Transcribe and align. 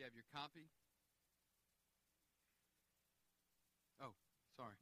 you 0.00 0.04
have 0.04 0.16
your 0.16 0.24
copy. 0.32 0.64
Oh, 4.00 4.16
sorry. 4.56 4.72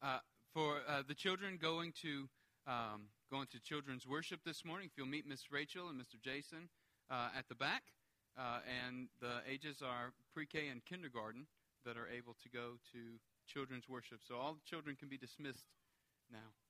Uh, 0.00 0.22
for 0.54 0.78
uh, 0.86 1.02
the 1.08 1.14
children 1.14 1.58
going 1.60 1.92
to 2.02 2.30
um, 2.68 3.10
going 3.32 3.48
to 3.50 3.58
children's 3.58 4.06
worship 4.06 4.38
this 4.46 4.64
morning, 4.64 4.86
if 4.86 4.96
you'll 4.96 5.10
meet 5.10 5.26
Miss 5.26 5.50
Rachel 5.50 5.88
and 5.88 5.98
Mr. 5.98 6.22
Jason 6.22 6.70
uh, 7.10 7.34
at 7.36 7.48
the 7.48 7.56
back, 7.56 7.82
uh, 8.38 8.62
and 8.86 9.08
the 9.20 9.42
ages 9.50 9.82
are 9.82 10.12
pre-K 10.32 10.68
and 10.68 10.84
kindergarten 10.84 11.48
that 11.84 11.96
are 11.96 12.06
able 12.06 12.36
to 12.44 12.48
go 12.48 12.78
to 12.94 13.18
children's 13.48 13.88
worship. 13.88 14.20
So 14.22 14.36
all 14.36 14.54
the 14.54 14.70
children 14.70 14.94
can 14.94 15.08
be 15.08 15.18
dismissed 15.18 15.66
now. 16.30 16.61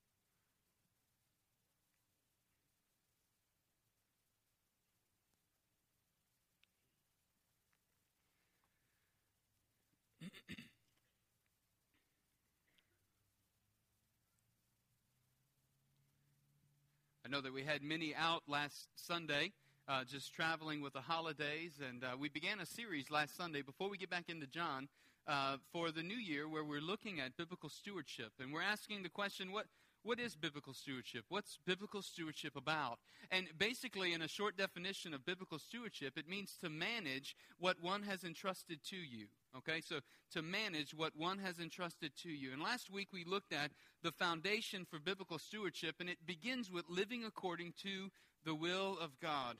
Know 17.32 17.40
that 17.40 17.54
we 17.54 17.62
had 17.62 17.82
many 17.82 18.14
out 18.14 18.42
last 18.46 18.88
Sunday, 18.94 19.52
uh, 19.88 20.04
just 20.04 20.34
traveling 20.34 20.82
with 20.82 20.92
the 20.92 21.00
holidays, 21.00 21.80
and 21.80 22.04
uh, 22.04 22.08
we 22.18 22.28
began 22.28 22.60
a 22.60 22.66
series 22.66 23.10
last 23.10 23.38
Sunday 23.38 23.62
before 23.62 23.88
we 23.88 23.96
get 23.96 24.10
back 24.10 24.24
into 24.28 24.46
John 24.46 24.86
uh, 25.26 25.56
for 25.72 25.90
the 25.90 26.02
new 26.02 26.18
year 26.18 26.46
where 26.46 26.62
we're 26.62 26.82
looking 26.82 27.20
at 27.20 27.38
biblical 27.38 27.70
stewardship. 27.70 28.32
And 28.38 28.52
we're 28.52 28.60
asking 28.60 29.02
the 29.02 29.08
question 29.08 29.50
what, 29.50 29.64
what 30.02 30.20
is 30.20 30.36
biblical 30.36 30.74
stewardship? 30.74 31.24
What's 31.30 31.58
biblical 31.64 32.02
stewardship 32.02 32.54
about? 32.54 32.98
And 33.30 33.46
basically, 33.56 34.12
in 34.12 34.20
a 34.20 34.28
short 34.28 34.58
definition 34.58 35.14
of 35.14 35.24
biblical 35.24 35.58
stewardship, 35.58 36.18
it 36.18 36.28
means 36.28 36.58
to 36.62 36.68
manage 36.68 37.34
what 37.58 37.80
one 37.80 38.02
has 38.02 38.24
entrusted 38.24 38.80
to 38.90 38.96
you. 38.96 39.28
Okay, 39.56 39.82
so 39.84 40.00
to 40.32 40.40
manage 40.40 40.94
what 40.94 41.12
one 41.14 41.38
has 41.38 41.58
entrusted 41.58 42.12
to 42.22 42.30
you. 42.30 42.52
And 42.52 42.62
last 42.62 42.90
week 42.90 43.08
we 43.12 43.24
looked 43.24 43.52
at 43.52 43.70
the 44.02 44.12
foundation 44.12 44.86
for 44.88 44.98
biblical 44.98 45.38
stewardship, 45.38 45.96
and 46.00 46.08
it 46.08 46.26
begins 46.26 46.70
with 46.70 46.88
living 46.88 47.24
according 47.24 47.74
to 47.82 48.10
the 48.44 48.54
will 48.54 48.96
of 48.98 49.20
God. 49.20 49.56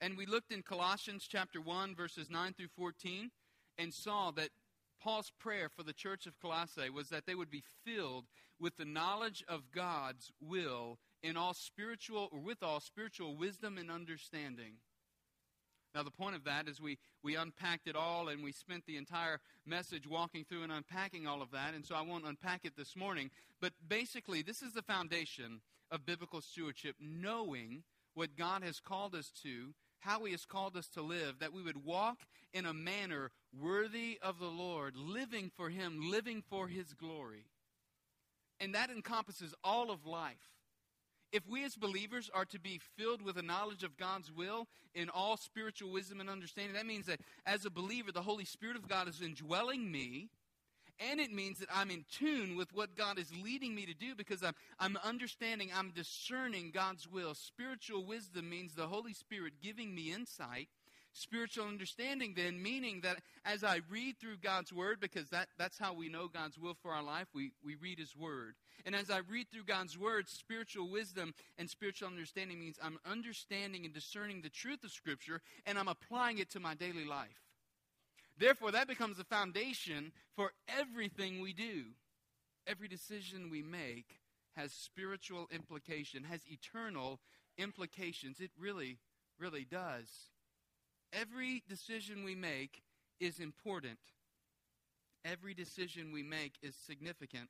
And 0.00 0.16
we 0.16 0.26
looked 0.26 0.52
in 0.52 0.62
Colossians 0.62 1.26
chapter 1.28 1.60
1, 1.60 1.94
verses 1.94 2.28
9 2.30 2.52
through 2.52 2.68
14, 2.76 3.30
and 3.78 3.94
saw 3.94 4.30
that 4.32 4.50
Paul's 5.02 5.32
prayer 5.38 5.70
for 5.70 5.82
the 5.82 5.94
church 5.94 6.26
of 6.26 6.38
Colossae 6.38 6.90
was 6.90 7.08
that 7.08 7.24
they 7.26 7.34
would 7.34 7.50
be 7.50 7.64
filled 7.84 8.26
with 8.58 8.76
the 8.76 8.84
knowledge 8.84 9.42
of 9.48 9.70
God's 9.74 10.32
will 10.40 10.98
in 11.22 11.38
all 11.38 11.54
spiritual 11.54 12.28
or 12.30 12.40
with 12.40 12.62
all 12.62 12.80
spiritual 12.80 13.36
wisdom 13.36 13.78
and 13.78 13.90
understanding. 13.90 14.74
Now, 15.94 16.02
the 16.02 16.10
point 16.10 16.36
of 16.36 16.44
that 16.44 16.68
is 16.68 16.80
we, 16.80 16.98
we 17.22 17.34
unpacked 17.34 17.88
it 17.88 17.96
all 17.96 18.28
and 18.28 18.44
we 18.44 18.52
spent 18.52 18.86
the 18.86 18.96
entire 18.96 19.40
message 19.66 20.06
walking 20.06 20.44
through 20.44 20.62
and 20.62 20.72
unpacking 20.72 21.26
all 21.26 21.42
of 21.42 21.50
that, 21.50 21.74
and 21.74 21.84
so 21.84 21.94
I 21.94 22.02
won't 22.02 22.26
unpack 22.26 22.64
it 22.64 22.76
this 22.76 22.94
morning. 22.96 23.30
But 23.60 23.72
basically, 23.88 24.42
this 24.42 24.62
is 24.62 24.72
the 24.72 24.82
foundation 24.82 25.60
of 25.90 26.06
biblical 26.06 26.40
stewardship 26.40 26.96
knowing 27.00 27.82
what 28.14 28.36
God 28.36 28.62
has 28.62 28.80
called 28.80 29.14
us 29.14 29.32
to 29.42 29.74
how 30.00 30.24
He 30.24 30.32
has 30.32 30.44
called 30.44 30.76
us 30.76 30.88
to 30.88 31.02
live, 31.02 31.38
that 31.38 31.52
we 31.52 31.62
would 31.62 31.84
walk 31.84 32.20
in 32.52 32.66
a 32.66 32.74
manner 32.74 33.30
worthy 33.58 34.18
of 34.22 34.38
the 34.38 34.46
Lord, 34.46 34.96
living 34.96 35.50
for 35.54 35.70
Him, 35.70 36.10
living 36.10 36.42
for 36.48 36.68
His 36.68 36.94
glory. 36.94 37.46
And 38.58 38.74
that 38.74 38.90
encompasses 38.90 39.54
all 39.62 39.90
of 39.90 40.06
life. 40.06 40.36
If 41.32 41.46
we 41.48 41.64
as 41.64 41.76
believers 41.76 42.30
are 42.34 42.44
to 42.46 42.58
be 42.58 42.80
filled 42.96 43.22
with 43.22 43.36
a 43.36 43.42
knowledge 43.42 43.84
of 43.84 43.96
God's 43.96 44.32
will 44.32 44.66
in 44.94 45.08
all 45.10 45.36
spiritual 45.36 45.92
wisdom 45.92 46.20
and 46.20 46.28
understanding, 46.28 46.74
that 46.74 46.86
means 46.86 47.06
that 47.06 47.20
as 47.46 47.64
a 47.64 47.70
believer, 47.70 48.10
the 48.12 48.22
Holy 48.22 48.44
Spirit 48.44 48.76
of 48.76 48.88
God 48.88 49.08
is 49.08 49.22
indwelling 49.22 49.90
me 49.90 50.30
and 51.00 51.18
it 51.18 51.32
means 51.32 51.58
that 51.58 51.68
I'm 51.74 51.90
in 51.90 52.04
tune 52.12 52.56
with 52.56 52.74
what 52.74 52.94
God 52.94 53.18
is 53.18 53.32
leading 53.42 53.74
me 53.74 53.86
to 53.86 53.94
do 53.94 54.14
because 54.14 54.42
I'm, 54.42 54.54
I'm 54.78 54.98
understanding, 55.02 55.70
I'm 55.74 55.92
discerning 55.92 56.72
God's 56.72 57.08
will. 57.08 57.34
Spiritual 57.34 58.04
wisdom 58.04 58.50
means 58.50 58.74
the 58.74 58.86
Holy 58.86 59.14
Spirit 59.14 59.54
giving 59.62 59.94
me 59.94 60.12
insight. 60.12 60.68
Spiritual 61.12 61.66
understanding, 61.66 62.34
then, 62.36 62.62
meaning 62.62 63.00
that 63.02 63.18
as 63.44 63.64
I 63.64 63.80
read 63.90 64.18
through 64.18 64.36
God's 64.36 64.72
Word, 64.72 65.00
because 65.00 65.28
that, 65.30 65.48
that's 65.58 65.78
how 65.78 65.92
we 65.92 66.08
know 66.08 66.28
God's 66.28 66.56
will 66.56 66.76
for 66.80 66.92
our 66.92 67.02
life, 67.02 67.26
we, 67.34 67.50
we 67.64 67.74
read 67.74 67.98
His 67.98 68.14
Word. 68.16 68.54
And 68.86 68.94
as 68.94 69.10
I 69.10 69.18
read 69.18 69.48
through 69.50 69.64
God's 69.64 69.98
Word, 69.98 70.28
spiritual 70.28 70.88
wisdom 70.88 71.34
and 71.58 71.68
spiritual 71.68 72.08
understanding 72.08 72.60
means 72.60 72.78
I'm 72.80 72.98
understanding 73.04 73.84
and 73.84 73.92
discerning 73.92 74.40
the 74.40 74.48
truth 74.48 74.84
of 74.84 74.92
Scripture 74.92 75.40
and 75.66 75.78
I'm 75.78 75.88
applying 75.88 76.38
it 76.38 76.50
to 76.50 76.60
my 76.60 76.74
daily 76.74 77.04
life. 77.04 77.50
Therefore, 78.38 78.70
that 78.70 78.88
becomes 78.88 79.18
the 79.18 79.24
foundation 79.24 80.12
for 80.34 80.52
everything 80.68 81.40
we 81.40 81.52
do. 81.52 81.86
Every 82.66 82.88
decision 82.88 83.50
we 83.50 83.62
make 83.62 84.20
has 84.56 84.72
spiritual 84.72 85.48
implication, 85.52 86.24
has 86.24 86.40
eternal 86.46 87.20
implications. 87.58 88.40
It 88.40 88.50
really, 88.58 88.98
really 89.38 89.64
does. 89.64 90.08
Every 91.12 91.62
decision 91.68 92.24
we 92.24 92.34
make 92.34 92.82
is 93.18 93.40
important. 93.40 93.98
Every 95.24 95.54
decision 95.54 96.12
we 96.12 96.22
make 96.22 96.54
is 96.62 96.74
significant. 96.74 97.48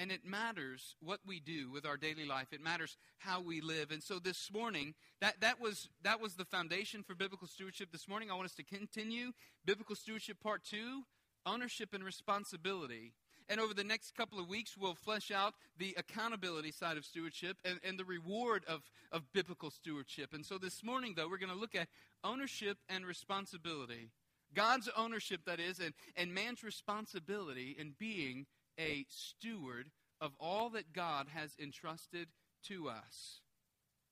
And 0.00 0.12
it 0.12 0.24
matters 0.24 0.94
what 1.00 1.18
we 1.26 1.40
do 1.40 1.72
with 1.72 1.84
our 1.84 1.96
daily 1.96 2.24
life. 2.24 2.52
It 2.52 2.62
matters 2.62 2.96
how 3.18 3.40
we 3.40 3.60
live. 3.60 3.90
And 3.90 4.00
so 4.00 4.20
this 4.20 4.48
morning, 4.52 4.94
that, 5.20 5.40
that, 5.40 5.60
was, 5.60 5.88
that 6.04 6.20
was 6.20 6.34
the 6.34 6.44
foundation 6.44 7.02
for 7.02 7.16
biblical 7.16 7.48
stewardship. 7.48 7.90
This 7.90 8.06
morning, 8.06 8.30
I 8.30 8.34
want 8.34 8.46
us 8.46 8.54
to 8.56 8.62
continue 8.62 9.32
biblical 9.64 9.96
stewardship 9.96 10.38
part 10.40 10.62
two 10.62 11.02
ownership 11.46 11.94
and 11.94 12.04
responsibility. 12.04 13.12
And 13.48 13.60
over 13.60 13.72
the 13.72 13.84
next 13.84 14.14
couple 14.14 14.38
of 14.38 14.48
weeks, 14.48 14.76
we'll 14.76 14.94
flesh 14.94 15.30
out 15.30 15.54
the 15.78 15.94
accountability 15.96 16.70
side 16.70 16.96
of 16.96 17.04
stewardship 17.04 17.56
and, 17.64 17.80
and 17.82 17.98
the 17.98 18.04
reward 18.04 18.64
of, 18.68 18.82
of 19.10 19.32
biblical 19.32 19.70
stewardship. 19.70 20.34
And 20.34 20.44
so 20.44 20.58
this 20.58 20.84
morning, 20.84 21.14
though, 21.16 21.28
we're 21.28 21.38
going 21.38 21.52
to 21.52 21.58
look 21.58 21.74
at 21.74 21.88
ownership 22.22 22.78
and 22.88 23.06
responsibility. 23.06 24.10
God's 24.54 24.88
ownership, 24.96 25.40
that 25.46 25.60
is, 25.60 25.78
and, 25.78 25.94
and 26.16 26.34
man's 26.34 26.62
responsibility 26.62 27.74
in 27.78 27.94
being 27.98 28.46
a 28.78 29.06
steward 29.08 29.90
of 30.20 30.32
all 30.38 30.70
that 30.70 30.92
God 30.92 31.28
has 31.34 31.56
entrusted 31.60 32.28
to 32.64 32.88
us. 32.88 33.40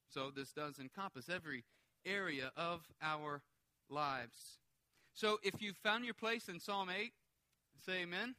So 0.09 0.31
this 0.35 0.53
does 0.53 0.79
encompass 0.79 1.29
every 1.29 1.65
area 2.07 2.53
of 2.57 2.81
our 3.03 3.43
lives. 3.91 4.59
So 5.15 5.39
if 5.43 5.61
you've 5.61 5.77
found 5.77 6.05
your 6.05 6.15
place 6.15 6.49
in 6.49 6.61
Psalm 6.61 6.89
8, 6.91 7.13
say 7.85 8.03
amen. 8.03 8.35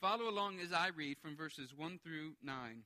Follow 0.00 0.28
along 0.28 0.60
as 0.60 0.72
I 0.72 0.88
read 0.94 1.18
from 1.18 1.36
verses 1.36 1.74
1 1.76 1.98
through 2.04 2.34
9. 2.40 2.84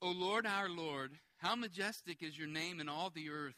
O 0.00 0.10
Lord, 0.10 0.44
our 0.44 0.68
Lord, 0.68 1.12
how 1.36 1.54
majestic 1.54 2.20
is 2.20 2.36
your 2.36 2.48
name 2.48 2.80
in 2.80 2.88
all 2.88 3.10
the 3.10 3.30
earth, 3.30 3.54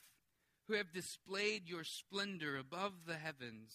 who 0.69 0.75
have 0.75 0.92
displayed 0.92 1.62
your 1.66 1.82
splendor 1.82 2.59
above 2.59 2.92
the 3.06 3.16
heavens. 3.16 3.72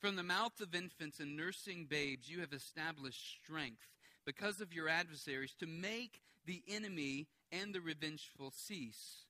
From 0.00 0.16
the 0.16 0.22
mouth 0.22 0.58
of 0.62 0.74
infants 0.74 1.20
and 1.20 1.36
nursing 1.36 1.84
babes, 1.84 2.30
you 2.30 2.40
have 2.40 2.54
established 2.54 3.36
strength 3.42 3.88
because 4.24 4.62
of 4.62 4.72
your 4.72 4.88
adversaries 4.88 5.54
to 5.60 5.66
make 5.66 6.22
the 6.46 6.62
enemy 6.66 7.26
and 7.52 7.74
the 7.74 7.82
revengeful 7.82 8.52
cease. 8.56 9.26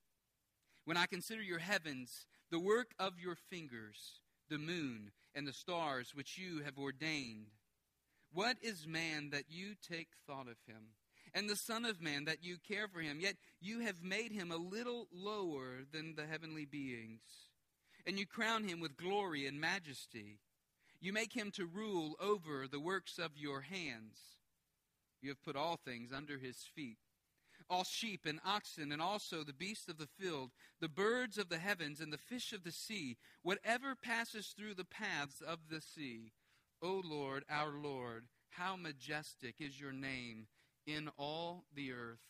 When 0.84 0.97
I 0.97 1.06
consider 1.06 1.42
your 1.42 1.59
heavens, 1.59 2.26
the 2.53 2.60
work 2.60 2.92
of 3.00 3.19
your 3.19 3.34
fingers, 3.34 4.20
the 4.48 4.59
moon 4.59 5.10
and 5.34 5.48
the 5.48 5.53
stars 5.53 6.15
which 6.15 6.38
you 6.38 6.62
have 6.65 6.78
ordained, 6.78 7.48
what 8.33 8.56
is 8.62 8.87
man 8.87 9.31
that 9.31 9.44
you 9.49 9.75
take 9.89 10.09
thought 10.27 10.49
of 10.49 10.56
him? 10.66 10.94
And 11.34 11.49
the 11.49 11.56
Son 11.56 11.84
of 11.84 12.00
Man 12.00 12.25
that 12.25 12.43
you 12.43 12.56
care 12.66 12.89
for 12.89 13.00
him, 13.00 13.21
yet 13.21 13.37
you 13.61 13.81
have 13.81 14.03
made 14.03 14.33
him 14.33 14.50
a 14.50 14.56
little 14.56 15.09
lower 15.12 15.84
than 15.93 16.15
the 16.15 16.27
heavenly 16.27 16.65
beings. 16.65 17.21
And 18.06 18.19
you 18.19 18.27
crown 18.27 18.66
him 18.66 18.80
with 18.80 18.97
glory 18.97 19.47
and 19.47 19.60
majesty. 19.60 20.41
You 21.01 21.13
make 21.13 21.34
him 21.34 21.51
to 21.53 21.66
rule 21.66 22.16
over 22.19 22.66
the 22.66 22.80
works 22.80 23.19
of 23.19 23.36
your 23.36 23.60
hands. 23.60 24.19
You 25.21 25.28
have 25.28 25.42
put 25.42 25.57
all 25.57 25.77
things 25.77 26.13
under 26.13 26.39
his 26.39 26.65
feet 26.75 26.98
all 27.71 27.84
sheep 27.84 28.25
and 28.25 28.41
oxen, 28.45 28.92
and 28.92 29.03
also 29.03 29.42
the 29.42 29.53
beasts 29.53 29.89
of 29.89 29.98
the 29.98 30.09
field, 30.19 30.51
the 30.80 30.89
birds 30.89 31.39
of 31.39 31.48
the 31.48 31.59
heavens, 31.59 32.01
and 32.01 32.13
the 32.13 32.19
fish 32.19 32.53
of 32.53 32.65
the 32.65 32.72
sea, 32.72 33.16
whatever 33.42 33.95
passes 33.95 34.54
through 34.57 34.75
the 34.75 34.84
paths 34.84 35.41
of 35.41 35.59
the 35.71 35.80
sea. 35.80 36.33
O 36.83 37.03
Lord, 37.04 37.45
our 37.51 37.72
Lord, 37.72 38.25
how 38.51 38.77
majestic 38.77 39.57
is 39.60 39.80
your 39.80 39.92
name 39.92 40.47
in 40.86 41.09
all 41.16 41.65
the 41.75 41.92
earth. 41.92 42.21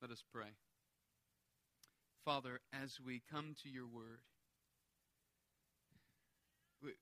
Let 0.00 0.10
us 0.10 0.22
pray. 0.32 0.54
Father, 2.24 2.60
as 2.72 2.98
we 3.04 3.22
come 3.30 3.54
to 3.62 3.68
your 3.68 3.86
word, 3.86 4.20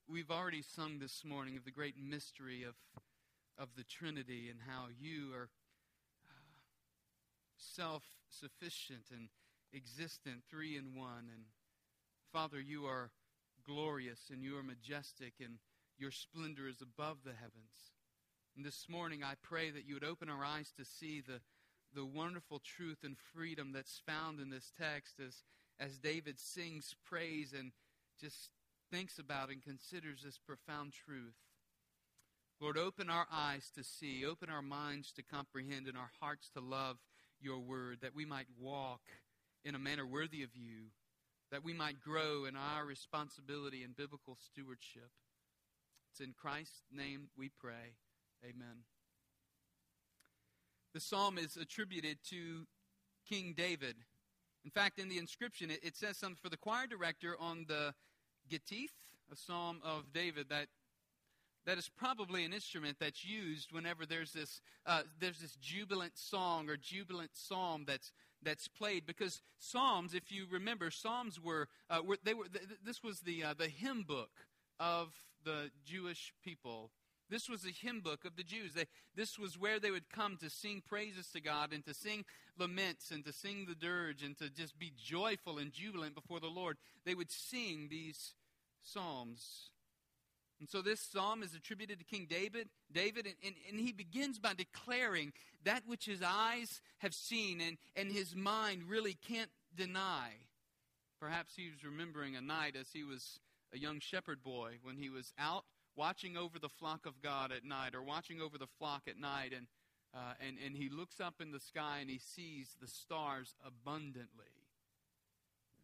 we've 0.09 0.31
already 0.31 0.63
sung 0.63 0.99
this 0.99 1.25
morning 1.25 1.57
of 1.57 1.65
the 1.65 1.71
great 1.71 1.97
mystery 1.97 2.63
of, 2.63 2.75
of 3.59 3.71
the 3.77 3.85
Trinity 3.85 4.49
and 4.51 4.61
how 4.67 4.87
you 4.99 5.33
are 5.35 5.49
uh, 6.25 6.55
self 7.57 8.05
sufficient 8.31 9.07
and, 9.13 9.29
existent, 9.75 10.43
three 10.51 10.77
in 10.77 10.95
one. 10.95 11.29
And 11.33 11.45
Father, 12.33 12.61
you 12.61 12.87
are 12.87 13.11
glorious 13.63 14.31
and 14.33 14.43
you 14.43 14.57
are 14.57 14.63
majestic, 14.63 15.35
and 15.39 15.59
your 15.99 16.11
splendor 16.11 16.67
is 16.67 16.81
above 16.81 17.19
the 17.25 17.35
heavens. 17.35 17.93
And 18.57 18.65
this 18.65 18.87
morning, 18.89 19.23
I 19.23 19.35
pray 19.43 19.71
that 19.71 19.87
you 19.87 19.95
would 19.95 20.05
open 20.05 20.31
our 20.31 20.43
eyes 20.43 20.73
to 20.79 20.85
see 20.85 21.21
the, 21.21 21.41
the 21.95 22.07
wonderful 22.07 22.59
truth 22.59 23.01
and 23.05 23.17
freedom 23.35 23.73
that's 23.75 24.01
found 24.07 24.41
in 24.41 24.49
this 24.49 24.73
text 24.79 25.21
as, 25.21 25.45
as 25.79 25.99
David 25.99 26.41
sings 26.41 26.97
praise 27.07 27.53
and 27.53 27.73
just 28.19 28.51
thinks 28.91 29.19
about 29.19 29.51
and 29.51 29.63
considers 29.63 30.23
this 30.25 30.39
profound 30.39 30.93
truth. 30.93 31.37
Lord, 32.61 32.79
open 32.79 33.11
our 33.11 33.27
eyes 33.31 33.71
to 33.75 33.85
see, 33.85 34.25
open 34.25 34.49
our 34.49 34.63
minds 34.63 35.13
to 35.13 35.23
comprehend, 35.23 35.87
and 35.87 35.99
our 35.99 36.11
hearts 36.21 36.49
to 36.55 36.61
love 36.61 36.97
your 37.41 37.59
word, 37.59 37.99
that 38.01 38.15
we 38.15 38.25
might 38.25 38.47
walk 38.59 39.03
in 39.65 39.75
a 39.75 39.79
manner 39.79 40.07
worthy 40.07 40.43
of 40.43 40.51
you, 40.55 40.93
that 41.53 41.63
we 41.63 41.75
might 41.75 42.01
grow 42.01 42.47
in 42.47 42.57
our 42.57 42.85
responsibility 42.85 43.85
and 43.85 43.95
biblical 43.95 44.37
stewardship. 44.41 45.11
It's 46.11 46.21
in 46.21 46.33
Christ's 46.33 46.83
name 46.91 47.29
we 47.37 47.51
pray. 47.61 47.95
Amen. 48.43 48.85
The 50.95 51.01
psalm 51.01 51.37
is 51.39 51.57
attributed 51.57 52.19
to 52.31 52.67
King 53.29 53.55
David. 53.57 53.97
In 54.65 54.71
fact, 54.71 54.99
in 54.99 55.09
the 55.09 55.19
inscription, 55.19 55.71
it, 55.71 55.81
it 55.83 55.97
says 55.97 56.17
something 56.17 56.39
for 56.43 56.49
the 56.49 56.57
choir 56.57 56.87
director 56.87 57.37
on 57.39 57.67
the 57.69 57.95
Gittith, 58.51 58.97
a 59.31 59.37
psalm 59.37 59.81
of 59.85 60.13
David 60.13 60.49
that 60.49 60.69
that 61.65 61.79
is 61.79 61.89
probably 61.89 62.45
an 62.45 62.53
instrument 62.53 62.97
that's 62.99 63.25
used 63.25 63.71
whenever 63.71 64.05
there's 64.05 64.33
this 64.33 64.61
uh, 64.85 65.03
there's 65.21 65.39
this 65.39 65.55
jubilant 65.57 66.13
song 66.17 66.69
or 66.69 66.77
jubilant 66.77 67.31
psalm 67.35 67.85
that's 67.87 68.11
that's 68.43 68.69
played 68.69 69.07
because 69.07 69.41
psalms 69.59 70.15
if 70.15 70.33
you 70.33 70.47
remember 70.51 70.91
psalms 70.91 71.41
were, 71.41 71.69
uh, 71.91 72.01
were 72.05 72.19
they 72.25 72.35
were 72.35 72.47
th- 72.47 72.65
this 72.85 73.03
was 73.03 73.21
the 73.21 73.45
uh, 73.45 73.55
the 73.57 73.69
hymn 73.69 74.03
book 74.03 74.31
of 74.81 75.13
the 75.45 75.71
Jewish 75.85 76.33
people 76.43 76.91
this 77.33 77.49
was 77.49 77.65
a 77.65 77.71
hymn 77.71 78.01
book 78.01 78.27
of 78.27 78.37
the 78.37 78.43
Jews. 78.43 78.75
They, 78.75 78.85
this 79.17 79.39
was 79.39 79.59
where 79.59 79.81
they 79.81 79.91
would 79.91 80.11
come 80.11 80.37
to 80.43 80.51
sing 80.51 80.83
praises 80.87 81.29
to 81.29 81.41
God 81.41 81.73
and 81.73 81.83
to 81.87 81.95
sing 81.95 82.27
laments 82.59 83.11
and 83.11 83.25
to 83.25 83.33
sing 83.33 83.65
the 83.67 83.75
dirge 83.75 84.23
and 84.23 84.37
to 84.37 84.51
just 84.51 84.79
be 84.79 84.93
joyful 85.03 85.57
and 85.57 85.73
jubilant 85.73 86.15
before 86.15 86.41
the 86.41 86.49
Lord. 86.49 86.77
They 87.07 87.15
would 87.15 87.31
sing 87.31 87.89
these 87.91 88.35
psalms. 88.83 89.71
And 90.63 90.71
so 90.71 90.81
this 90.81 91.01
psalm 91.01 91.43
is 91.43 91.57
attributed 91.57 91.99
to 91.99 92.05
King 92.05 92.29
David, 92.31 92.69
David, 92.93 93.27
and, 93.27 93.35
and, 93.45 93.57
and, 93.69 93.81
he 93.81 93.91
begins 93.91 94.39
by 94.39 94.55
declaring 94.55 95.33
that 95.65 95.83
which 95.89 96.05
his 96.05 96.23
eyes 96.25 96.81
have 96.99 97.15
seen 97.15 97.61
and, 97.61 97.79
and 97.97 98.13
his 98.13 98.37
mind 98.37 98.85
really 98.89 99.19
can't 99.27 99.51
deny. 99.75 100.29
Perhaps 101.19 101.55
he 101.57 101.69
was 101.69 101.83
remembering 101.83 102.37
a 102.37 102.41
night 102.41 102.77
as 102.81 102.87
he 102.93 103.03
was 103.03 103.41
a 103.75 103.79
young 103.81 103.99
shepherd 103.99 104.45
boy 104.45 104.75
when 104.85 104.97
he 104.97 105.11
was 105.11 105.33
out 105.37 105.65
watching 105.97 106.37
over 106.37 106.61
the 106.61 106.69
flock 106.69 107.07
of 107.07 107.21
God 107.21 107.51
at 107.51 107.65
night 107.65 107.97
or 107.97 108.03
watching 108.05 108.41
over 108.41 108.57
the 108.57 108.69
flock 108.79 109.03
at 109.09 109.19
night 109.19 109.53
and, 109.53 109.67
uh, 110.15 110.35
and, 110.47 110.59
and 110.65 110.77
he 110.77 110.89
looks 110.89 111.19
up 111.19 111.41
in 111.41 111.51
the 111.51 111.59
sky 111.59 111.99
and 112.01 112.09
he 112.09 112.21
sees 112.21 112.77
the 112.81 112.87
stars 112.87 113.57
abundantly. 113.67 114.62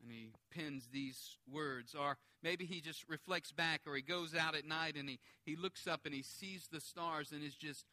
And 0.03 0.11
he 0.11 0.33
pins 0.51 0.89
these 0.93 1.37
words. 1.51 1.95
Or 1.95 2.17
maybe 2.43 2.65
he 2.65 2.81
just 2.81 3.09
reflects 3.09 3.53
back 3.53 3.83
or 3.87 3.95
he 3.97 4.03
goes 4.03 4.35
out 4.35 4.55
at 4.55 4.67
night 4.67 4.97
and 4.97 5.09
he, 5.09 5.19
he 5.45 5.57
looks 5.57 5.87
up 5.87 6.03
and 6.05 6.15
he 6.15 6.23
sees 6.23 6.69
the 6.71 6.81
stars 6.81 7.33
and 7.33 7.43
is 7.43 7.55
just 7.55 7.85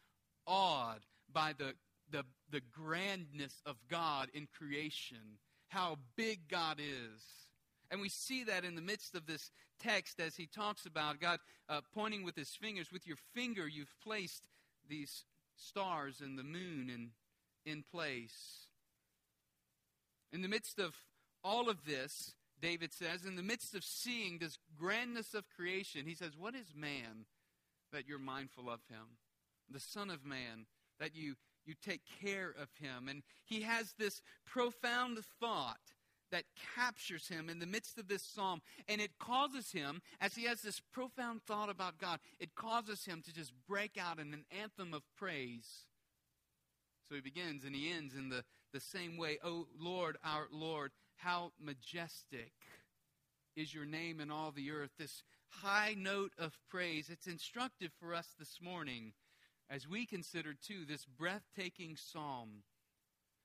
awed 0.46 1.00
by 1.32 1.52
the, 1.58 1.74
the, 2.10 2.24
the 2.50 2.62
grandness 2.72 3.60
of 3.66 3.76
God 3.88 4.28
in 4.32 4.46
creation, 4.56 5.38
how 5.68 5.98
big 6.16 6.48
God 6.48 6.78
is. 6.78 7.22
And 7.90 8.00
we 8.00 8.08
see 8.08 8.44
that 8.44 8.64
in 8.64 8.74
the 8.74 8.82
midst 8.82 9.14
of 9.14 9.26
this 9.26 9.50
text 9.80 10.20
as 10.20 10.36
he 10.36 10.46
talks 10.46 10.86
about 10.86 11.20
God 11.20 11.38
uh, 11.68 11.80
pointing 11.94 12.24
with 12.24 12.36
his 12.36 12.50
fingers. 12.50 12.90
With 12.92 13.06
your 13.06 13.18
finger, 13.34 13.68
you've 13.68 13.94
placed 14.02 14.42
these 14.88 15.24
stars 15.56 16.20
and 16.20 16.38
the 16.38 16.44
moon 16.44 16.90
in, 16.92 17.10
in 17.70 17.82
place. 17.82 18.66
In 20.32 20.42
the 20.42 20.48
midst 20.48 20.78
of 20.78 20.94
all 21.46 21.70
of 21.70 21.84
this, 21.86 22.34
David 22.60 22.92
says, 22.92 23.24
in 23.24 23.36
the 23.36 23.42
midst 23.42 23.74
of 23.74 23.84
seeing 23.84 24.38
this 24.38 24.58
grandness 24.76 25.32
of 25.32 25.44
creation, 25.54 26.06
he 26.06 26.14
says, 26.14 26.32
What 26.36 26.54
is 26.54 26.74
man 26.74 27.26
that 27.92 28.08
you're 28.08 28.18
mindful 28.18 28.68
of 28.68 28.80
him? 28.90 29.18
The 29.70 29.80
Son 29.80 30.10
of 30.10 30.24
Man, 30.24 30.66
that 30.98 31.14
you, 31.14 31.34
you 31.64 31.74
take 31.80 32.02
care 32.20 32.52
of 32.60 32.68
him. 32.80 33.08
And 33.08 33.22
he 33.44 33.62
has 33.62 33.94
this 33.98 34.22
profound 34.44 35.18
thought 35.40 35.78
that 36.32 36.44
captures 36.74 37.28
him 37.28 37.48
in 37.48 37.60
the 37.60 37.66
midst 37.66 37.98
of 37.98 38.08
this 38.08 38.22
psalm. 38.22 38.60
And 38.88 39.00
it 39.00 39.18
causes 39.18 39.70
him, 39.70 40.02
as 40.20 40.34
he 40.34 40.44
has 40.44 40.62
this 40.62 40.80
profound 40.92 41.42
thought 41.42 41.70
about 41.70 41.98
God, 41.98 42.18
it 42.40 42.54
causes 42.56 43.04
him 43.04 43.22
to 43.24 43.32
just 43.32 43.52
break 43.68 43.96
out 43.96 44.18
in 44.18 44.32
an 44.34 44.44
anthem 44.60 44.92
of 44.92 45.02
praise. 45.16 45.86
So 47.08 47.14
he 47.14 47.20
begins 47.20 47.64
and 47.64 47.74
he 47.74 47.92
ends 47.92 48.14
in 48.14 48.30
the, 48.30 48.42
the 48.72 48.80
same 48.80 49.16
way 49.16 49.38
Oh 49.44 49.66
Lord, 49.78 50.16
our 50.24 50.48
Lord, 50.50 50.90
how 51.16 51.52
majestic 51.60 52.52
is 53.56 53.74
your 53.74 53.86
name 53.86 54.20
in 54.20 54.30
all 54.30 54.52
the 54.52 54.70
earth. 54.70 54.90
This 54.98 55.22
high 55.48 55.94
note 55.96 56.32
of 56.38 56.58
praise. 56.70 57.08
It's 57.10 57.26
instructive 57.26 57.90
for 57.98 58.14
us 58.14 58.28
this 58.38 58.58
morning 58.60 59.12
as 59.68 59.88
we 59.88 60.06
consider, 60.06 60.54
too, 60.54 60.84
this 60.86 61.04
breathtaking 61.04 61.96
psalm 61.96 62.62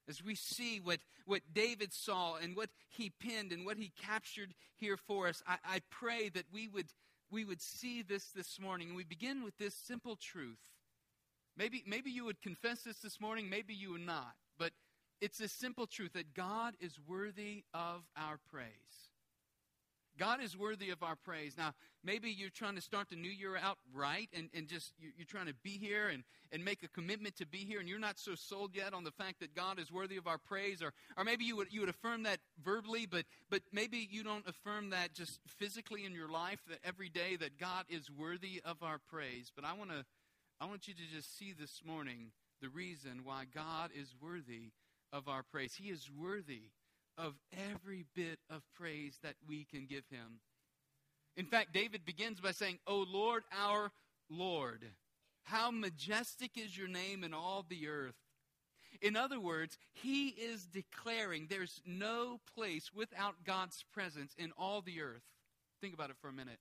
as 0.07 0.23
we 0.23 0.35
see 0.35 0.79
what, 0.79 0.99
what 1.25 1.41
David 1.53 1.93
saw 1.93 2.35
and 2.35 2.55
what 2.55 2.69
he 2.89 3.11
penned 3.11 3.51
and 3.51 3.65
what 3.65 3.77
he 3.77 3.91
captured 4.01 4.53
here 4.75 4.97
for 4.97 5.27
us, 5.27 5.41
I, 5.47 5.57
I 5.63 5.81
pray 5.89 6.29
that 6.29 6.45
we 6.51 6.67
would, 6.67 6.87
we 7.31 7.45
would 7.45 7.61
see 7.61 8.01
this 8.01 8.25
this 8.35 8.59
morning. 8.59 8.89
And 8.89 8.97
we 8.97 9.03
begin 9.03 9.43
with 9.43 9.57
this 9.57 9.75
simple 9.75 10.15
truth. 10.15 10.59
Maybe, 11.55 11.83
maybe 11.85 12.11
you 12.11 12.25
would 12.25 12.41
confess 12.41 12.81
this 12.81 12.99
this 12.99 13.21
morning, 13.21 13.49
maybe 13.49 13.73
you 13.73 13.91
would 13.91 14.05
not. 14.05 14.33
It's 15.21 15.39
a 15.39 15.47
simple 15.47 15.85
truth 15.85 16.13
that 16.13 16.33
God 16.33 16.73
is 16.81 16.97
worthy 17.07 17.63
of 17.73 18.01
our 18.17 18.39
praise. 18.51 19.11
God 20.17 20.41
is 20.43 20.57
worthy 20.57 20.89
of 20.89 21.03
our 21.03 21.15
praise. 21.15 21.55
Now, 21.57 21.73
maybe 22.03 22.29
you're 22.29 22.49
trying 22.49 22.75
to 22.75 22.81
start 22.81 23.09
the 23.09 23.15
new 23.15 23.29
year 23.29 23.55
out 23.55 23.77
right 23.93 24.29
and, 24.35 24.49
and 24.53 24.67
just 24.67 24.93
you're 24.99 25.25
trying 25.25 25.45
to 25.45 25.53
be 25.63 25.77
here 25.77 26.09
and, 26.09 26.23
and 26.51 26.65
make 26.65 26.83
a 26.83 26.87
commitment 26.87 27.37
to 27.37 27.45
be 27.45 27.59
here, 27.59 27.79
and 27.79 27.87
you're 27.87 27.99
not 27.99 28.19
so 28.19 28.35
sold 28.35 28.75
yet 28.75 28.93
on 28.93 29.03
the 29.03 29.11
fact 29.11 29.39
that 29.39 29.55
God 29.55 29.79
is 29.79 29.91
worthy 29.91 30.17
of 30.17 30.27
our 30.27 30.37
praise. 30.37 30.81
Or, 30.81 30.91
or 31.17 31.23
maybe 31.23 31.45
you 31.45 31.55
would, 31.55 31.71
you 31.71 31.79
would 31.79 31.89
affirm 31.89 32.23
that 32.23 32.39
verbally, 32.63 33.05
but, 33.05 33.25
but 33.49 33.61
maybe 33.71 34.07
you 34.11 34.23
don't 34.23 34.47
affirm 34.47 34.89
that 34.89 35.13
just 35.13 35.39
physically 35.47 36.03
in 36.03 36.13
your 36.13 36.29
life 36.29 36.59
that 36.69 36.79
every 36.83 37.09
day 37.09 37.35
that 37.37 37.59
God 37.59 37.85
is 37.89 38.09
worthy 38.09 38.61
of 38.65 38.83
our 38.83 38.99
praise. 39.09 39.51
But 39.55 39.65
I, 39.65 39.73
wanna, 39.73 40.05
I 40.59 40.65
want 40.65 40.87
you 40.87 40.93
to 40.93 41.15
just 41.15 41.37
see 41.37 41.53
this 41.53 41.81
morning 41.85 42.31
the 42.61 42.69
reason 42.69 43.21
why 43.23 43.45
God 43.53 43.91
is 43.95 44.13
worthy 44.21 44.71
of 45.11 45.27
our 45.27 45.43
praise. 45.43 45.73
He 45.75 45.89
is 45.89 46.09
worthy 46.09 46.71
of 47.17 47.33
every 47.71 48.05
bit 48.15 48.39
of 48.49 48.61
praise 48.75 49.17
that 49.23 49.35
we 49.47 49.65
can 49.65 49.85
give 49.85 50.03
him. 50.09 50.39
In 51.37 51.45
fact, 51.45 51.73
David 51.73 52.05
begins 52.05 52.39
by 52.39 52.51
saying, 52.51 52.79
O 52.87 53.05
Lord, 53.09 53.43
our 53.57 53.91
Lord, 54.29 54.85
how 55.43 55.71
majestic 55.71 56.51
is 56.57 56.77
your 56.77 56.87
name 56.87 57.23
in 57.23 57.33
all 57.33 57.65
the 57.67 57.87
earth. 57.87 58.15
In 59.01 59.15
other 59.15 59.39
words, 59.39 59.77
he 59.93 60.29
is 60.29 60.65
declaring 60.65 61.47
there's 61.49 61.81
no 61.85 62.39
place 62.55 62.91
without 62.93 63.43
God's 63.45 63.83
presence 63.93 64.33
in 64.37 64.51
all 64.57 64.81
the 64.81 65.01
earth. 65.01 65.23
Think 65.79 65.93
about 65.93 66.09
it 66.09 66.17
for 66.21 66.27
a 66.27 66.33
minute. 66.33 66.59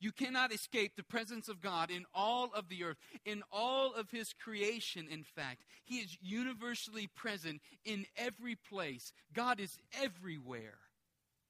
You 0.00 0.12
cannot 0.12 0.52
escape 0.52 0.96
the 0.96 1.02
presence 1.02 1.48
of 1.48 1.60
God 1.60 1.90
in 1.90 2.06
all 2.14 2.50
of 2.54 2.68
the 2.70 2.84
earth, 2.84 2.96
in 3.26 3.42
all 3.52 3.92
of 3.92 4.10
His 4.10 4.32
creation, 4.32 5.06
in 5.10 5.22
fact. 5.22 5.62
He 5.84 5.96
is 5.96 6.16
universally 6.22 7.06
present 7.06 7.60
in 7.84 8.06
every 8.16 8.56
place. 8.56 9.12
God 9.34 9.60
is 9.60 9.78
everywhere. 10.02 10.78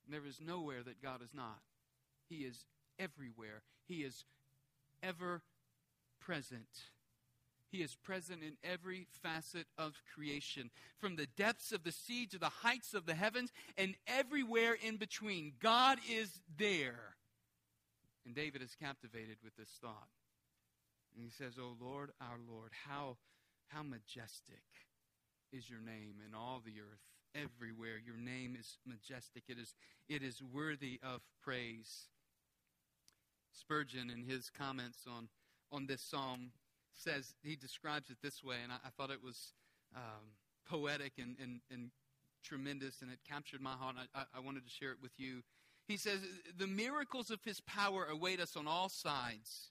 There 0.09 0.27
is 0.27 0.41
nowhere 0.45 0.83
that 0.83 1.01
God 1.01 1.23
is 1.23 1.33
not. 1.33 1.61
He 2.29 2.39
is 2.39 2.65
everywhere. 2.99 3.63
He 3.87 4.03
is 4.03 4.25
ever 5.01 5.43
present. 6.21 6.67
He 7.71 7.79
is 7.79 7.95
present 7.95 8.43
in 8.43 8.57
every 8.65 9.07
facet 9.23 9.67
of 9.79 10.03
creation, 10.13 10.71
from 10.99 11.15
the 11.15 11.29
depths 11.37 11.71
of 11.71 11.85
the 11.85 11.93
sea 11.93 12.27
to 12.27 12.39
the 12.39 12.49
heights 12.49 12.95
of 12.95 13.07
the 13.07 13.15
heavens, 13.15 13.53
and 13.79 13.95
everywhere 14.09 14.75
in 14.75 14.97
between. 14.97 15.53
God 15.61 15.99
is 16.11 16.41
there. 16.59 17.15
And 18.25 18.35
David 18.35 18.63
is 18.63 18.75
captivated 18.75 19.37
with 19.43 19.57
this 19.57 19.79
thought. 19.81 20.09
And 21.15 21.25
he 21.25 21.31
says, 21.31 21.55
Oh 21.59 21.77
Lord, 21.81 22.11
our 22.21 22.39
Lord, 22.49 22.71
how, 22.87 23.17
how 23.69 23.83
majestic 23.83 24.63
is 25.53 25.69
your 25.69 25.81
name 25.81 26.17
in 26.27 26.35
all 26.35 26.63
the 26.65 26.81
earth, 26.81 27.01
everywhere. 27.35 27.99
Your 28.05 28.17
name 28.17 28.57
is 28.59 28.79
majestic. 28.87 29.45
It 29.49 29.59
is, 29.59 29.75
it 30.09 30.23
is 30.23 30.43
worthy 30.43 31.01
of 31.03 31.21
praise. 31.43 32.09
Spurgeon, 33.53 34.11
in 34.11 34.23
his 34.23 34.51
comments 34.51 35.05
on, 35.09 35.29
on 35.73 35.87
this 35.87 36.03
psalm, 36.03 36.53
says 36.95 37.35
he 37.43 37.57
describes 37.57 38.11
it 38.11 38.19
this 38.23 38.45
way, 38.45 38.57
and 38.63 38.73
I, 38.73 38.77
I 38.87 38.91
thought 38.97 39.11
it 39.11 39.25
was 39.25 39.55
um, 39.97 40.37
poetic 40.69 41.15
and, 41.19 41.37
and, 41.43 41.61
and 41.71 41.91
tremendous, 42.45 43.03
and 43.03 43.11
it 43.11 43.19
captured 43.29 43.61
my 43.61 43.73
heart. 43.73 43.97
I, 44.15 44.23
I 44.35 44.41
wanted 44.41 44.65
to 44.65 44.71
share 44.71 44.93
it 44.93 44.99
with 45.03 45.13
you. 45.17 45.43
He 45.91 45.97
says, 45.97 46.21
The 46.57 46.69
miracles 46.69 47.33
of 47.33 47.43
his 47.45 47.61
power 47.63 48.07
await 48.09 48.39
us 48.39 48.57
on 48.57 48.69
all 48.69 48.89
sides. 48.89 49.71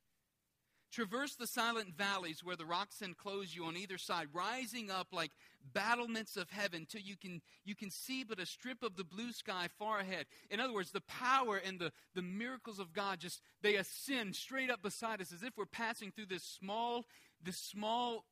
Traverse 0.91 1.35
the 1.35 1.47
silent 1.47 1.95
valleys 1.95 2.43
where 2.43 2.57
the 2.57 2.65
rocks 2.65 3.01
enclose 3.01 3.55
you 3.55 3.63
on 3.63 3.77
either 3.77 3.97
side, 3.97 4.27
rising 4.33 4.91
up 4.91 5.07
like 5.13 5.31
battlements 5.73 6.35
of 6.35 6.49
heaven 6.49 6.85
till 6.89 6.99
you 6.99 7.15
can, 7.15 7.41
you 7.63 7.73
can 7.73 7.89
see 7.89 8.25
but 8.25 8.39
a 8.39 8.45
strip 8.45 8.83
of 8.83 8.97
the 8.97 9.03
blue 9.05 9.31
sky 9.31 9.69
far 9.77 9.99
ahead. 9.99 10.25
In 10.49 10.59
other 10.59 10.73
words, 10.73 10.91
the 10.91 11.01
power 11.01 11.55
and 11.55 11.79
the, 11.79 11.93
the 12.15 12.21
miracles 12.21 12.79
of 12.79 12.91
God 12.91 13.19
just, 13.19 13.39
they 13.61 13.75
ascend 13.75 14.35
straight 14.35 14.69
up 14.69 14.81
beside 14.81 15.21
us 15.21 15.31
as 15.31 15.43
if 15.43 15.55
we're 15.55 15.65
passing 15.65 16.11
through 16.11 16.25
this 16.25 16.43
small, 16.43 17.05
this 17.41 17.57
small 17.57 18.25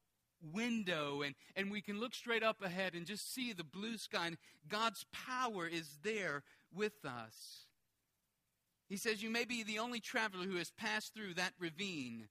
window 0.51 1.22
and, 1.22 1.36
and 1.56 1.72
we 1.72 1.79
can 1.79 2.01
look 2.01 2.13
straight 2.13 2.44
up 2.44 2.62
ahead 2.62 2.96
and 2.96 3.06
just 3.06 3.34
see 3.34 3.53
the 3.53 3.63
blue 3.63 3.98
sky. 3.98 4.27
And 4.27 4.38
God's 4.67 5.06
power 5.13 5.67
is 5.67 6.00
there 6.03 6.44
with 6.74 7.06
us. 7.06 7.67
He 8.88 8.98
says, 8.98 9.22
You 9.22 9.29
may 9.29 9.46
be 9.46 9.63
the 9.63 9.79
only 9.79 10.00
traveler 10.00 10.46
who 10.46 10.58
has 10.58 10.72
passed 10.72 11.13
through 11.13 11.34
that 11.36 11.53
ravine 11.60 12.27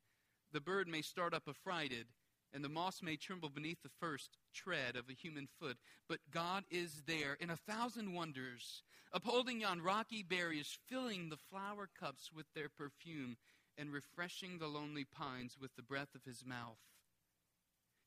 the 0.56 0.60
bird 0.60 0.88
may 0.88 1.02
start 1.02 1.34
up 1.34 1.48
affrighted, 1.48 2.06
and 2.52 2.64
the 2.64 2.70
moss 2.70 3.02
may 3.02 3.16
tremble 3.16 3.50
beneath 3.50 3.82
the 3.82 3.90
first 4.00 4.38
tread 4.54 4.96
of 4.96 5.10
a 5.10 5.12
human 5.12 5.46
foot. 5.60 5.76
But 6.08 6.20
God 6.30 6.64
is 6.70 7.02
there 7.06 7.34
in 7.34 7.50
a 7.50 7.58
thousand 7.58 8.14
wonders, 8.14 8.82
upholding 9.12 9.60
yon 9.60 9.82
rocky 9.82 10.22
barriers, 10.22 10.78
filling 10.88 11.28
the 11.28 11.36
flower 11.36 11.90
cups 12.00 12.30
with 12.32 12.46
their 12.54 12.70
perfume, 12.70 13.36
and 13.76 13.92
refreshing 13.92 14.58
the 14.58 14.68
lonely 14.68 15.04
pines 15.04 15.58
with 15.60 15.76
the 15.76 15.82
breath 15.82 16.14
of 16.14 16.24
his 16.24 16.42
mouth. 16.42 16.78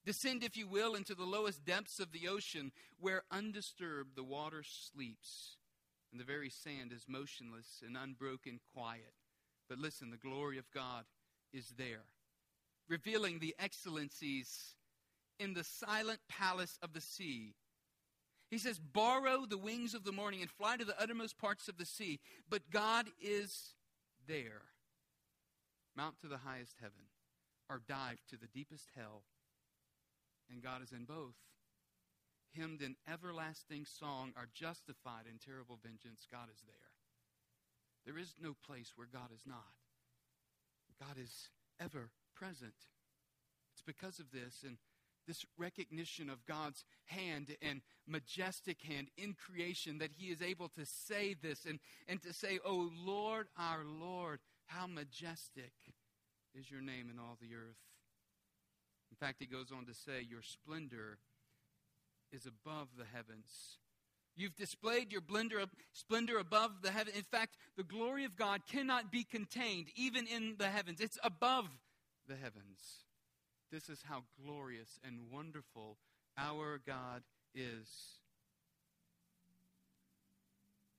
Descend, 0.05 0.43
if 0.43 0.57
you 0.57 0.67
will, 0.67 0.95
into 0.95 1.13
the 1.13 1.23
lowest 1.23 1.63
depths 1.63 1.99
of 1.99 2.11
the 2.11 2.27
ocean, 2.27 2.71
where 2.99 3.25
undisturbed 3.29 4.15
the 4.15 4.23
water 4.23 4.63
sleeps, 4.63 5.57
and 6.11 6.19
the 6.19 6.25
very 6.25 6.49
sand 6.49 6.91
is 6.91 7.05
motionless 7.07 7.81
and 7.85 7.95
unbroken 7.97 8.59
quiet. 8.73 9.13
But 9.67 9.79
listen, 9.79 10.09
the 10.09 10.17
glory 10.17 10.57
of 10.57 10.71
God 10.73 11.05
is 11.53 11.73
there 11.77 12.05
revealing 12.89 13.39
the 13.39 13.55
excellencies 13.59 14.75
in 15.39 15.53
the 15.53 15.63
silent 15.63 16.19
palace 16.27 16.77
of 16.81 16.93
the 16.93 17.01
sea. 17.01 17.53
He 18.49 18.57
says, 18.57 18.79
Borrow 18.79 19.45
the 19.45 19.57
wings 19.57 19.93
of 19.93 20.03
the 20.03 20.11
morning 20.11 20.41
and 20.41 20.49
fly 20.49 20.75
to 20.75 20.85
the 20.85 20.99
uttermost 20.99 21.37
parts 21.37 21.67
of 21.67 21.77
the 21.77 21.85
sea. 21.85 22.19
But 22.49 22.71
God 22.71 23.05
is 23.21 23.75
there. 24.27 24.63
Mount 25.95 26.19
to 26.21 26.27
the 26.27 26.37
highest 26.37 26.75
heaven 26.81 27.05
or 27.69 27.81
dive 27.87 28.19
to 28.29 28.37
the 28.37 28.47
deepest 28.47 28.87
hell. 28.95 29.23
And 30.51 30.63
God 30.63 30.81
is 30.81 30.91
in 30.91 31.05
both. 31.05 31.35
Hymned 32.51 32.81
in 32.81 32.95
everlasting 33.11 33.85
song 33.85 34.33
are 34.35 34.47
justified 34.53 35.25
in 35.29 35.37
terrible 35.37 35.77
vengeance. 35.81 36.27
God 36.31 36.49
is 36.53 36.61
there. 36.65 36.89
There 38.05 38.17
is 38.17 38.33
no 38.41 38.55
place 38.65 38.93
where 38.95 39.07
God 39.11 39.29
is 39.33 39.41
not. 39.45 39.77
God 40.99 41.17
is 41.21 41.49
ever 41.79 42.09
present. 42.35 42.73
It's 43.73 43.83
because 43.85 44.19
of 44.19 44.31
this 44.31 44.63
and 44.65 44.77
this 45.27 45.45
recognition 45.57 46.29
of 46.29 46.45
God's 46.47 46.83
hand 47.05 47.55
and 47.61 47.81
majestic 48.07 48.81
hand 48.81 49.09
in 49.15 49.35
creation 49.35 49.99
that 49.99 50.11
he 50.17 50.31
is 50.31 50.41
able 50.41 50.69
to 50.69 50.85
say 50.85 51.35
this 51.39 51.65
and, 51.65 51.79
and 52.07 52.21
to 52.23 52.33
say, 52.33 52.59
Oh 52.65 52.89
Lord, 53.05 53.47
our 53.57 53.85
Lord, 53.85 54.39
how 54.65 54.87
majestic 54.87 55.71
is 56.55 56.71
your 56.71 56.81
name 56.81 57.09
in 57.13 57.19
all 57.19 57.37
the 57.39 57.53
earth. 57.55 57.77
In 59.11 59.17
fact, 59.17 59.37
he 59.39 59.45
goes 59.45 59.71
on 59.71 59.85
to 59.85 59.93
say, 59.93 60.25
Your 60.27 60.41
splendor 60.41 61.19
is 62.31 62.45
above 62.45 62.89
the 62.97 63.05
heavens. 63.05 63.77
You've 64.35 64.55
displayed 64.55 65.11
your 65.11 65.21
splendor 65.91 66.37
above 66.37 66.81
the 66.81 66.91
heaven. 66.91 67.13
In 67.15 67.23
fact, 67.23 67.57
the 67.75 67.83
glory 67.83 68.23
of 68.23 68.37
God 68.37 68.61
cannot 68.65 69.11
be 69.11 69.23
contained 69.23 69.87
even 69.95 70.27
in 70.27 70.55
the 70.57 70.69
heavens. 70.69 71.01
It's 71.01 71.19
above 71.23 71.65
the 72.27 72.35
heavens. 72.35 73.03
This 73.71 73.89
is 73.89 74.01
how 74.07 74.23
glorious 74.41 74.99
and 75.05 75.29
wonderful 75.31 75.97
our 76.37 76.79
God 76.85 77.23
is. 77.53 78.19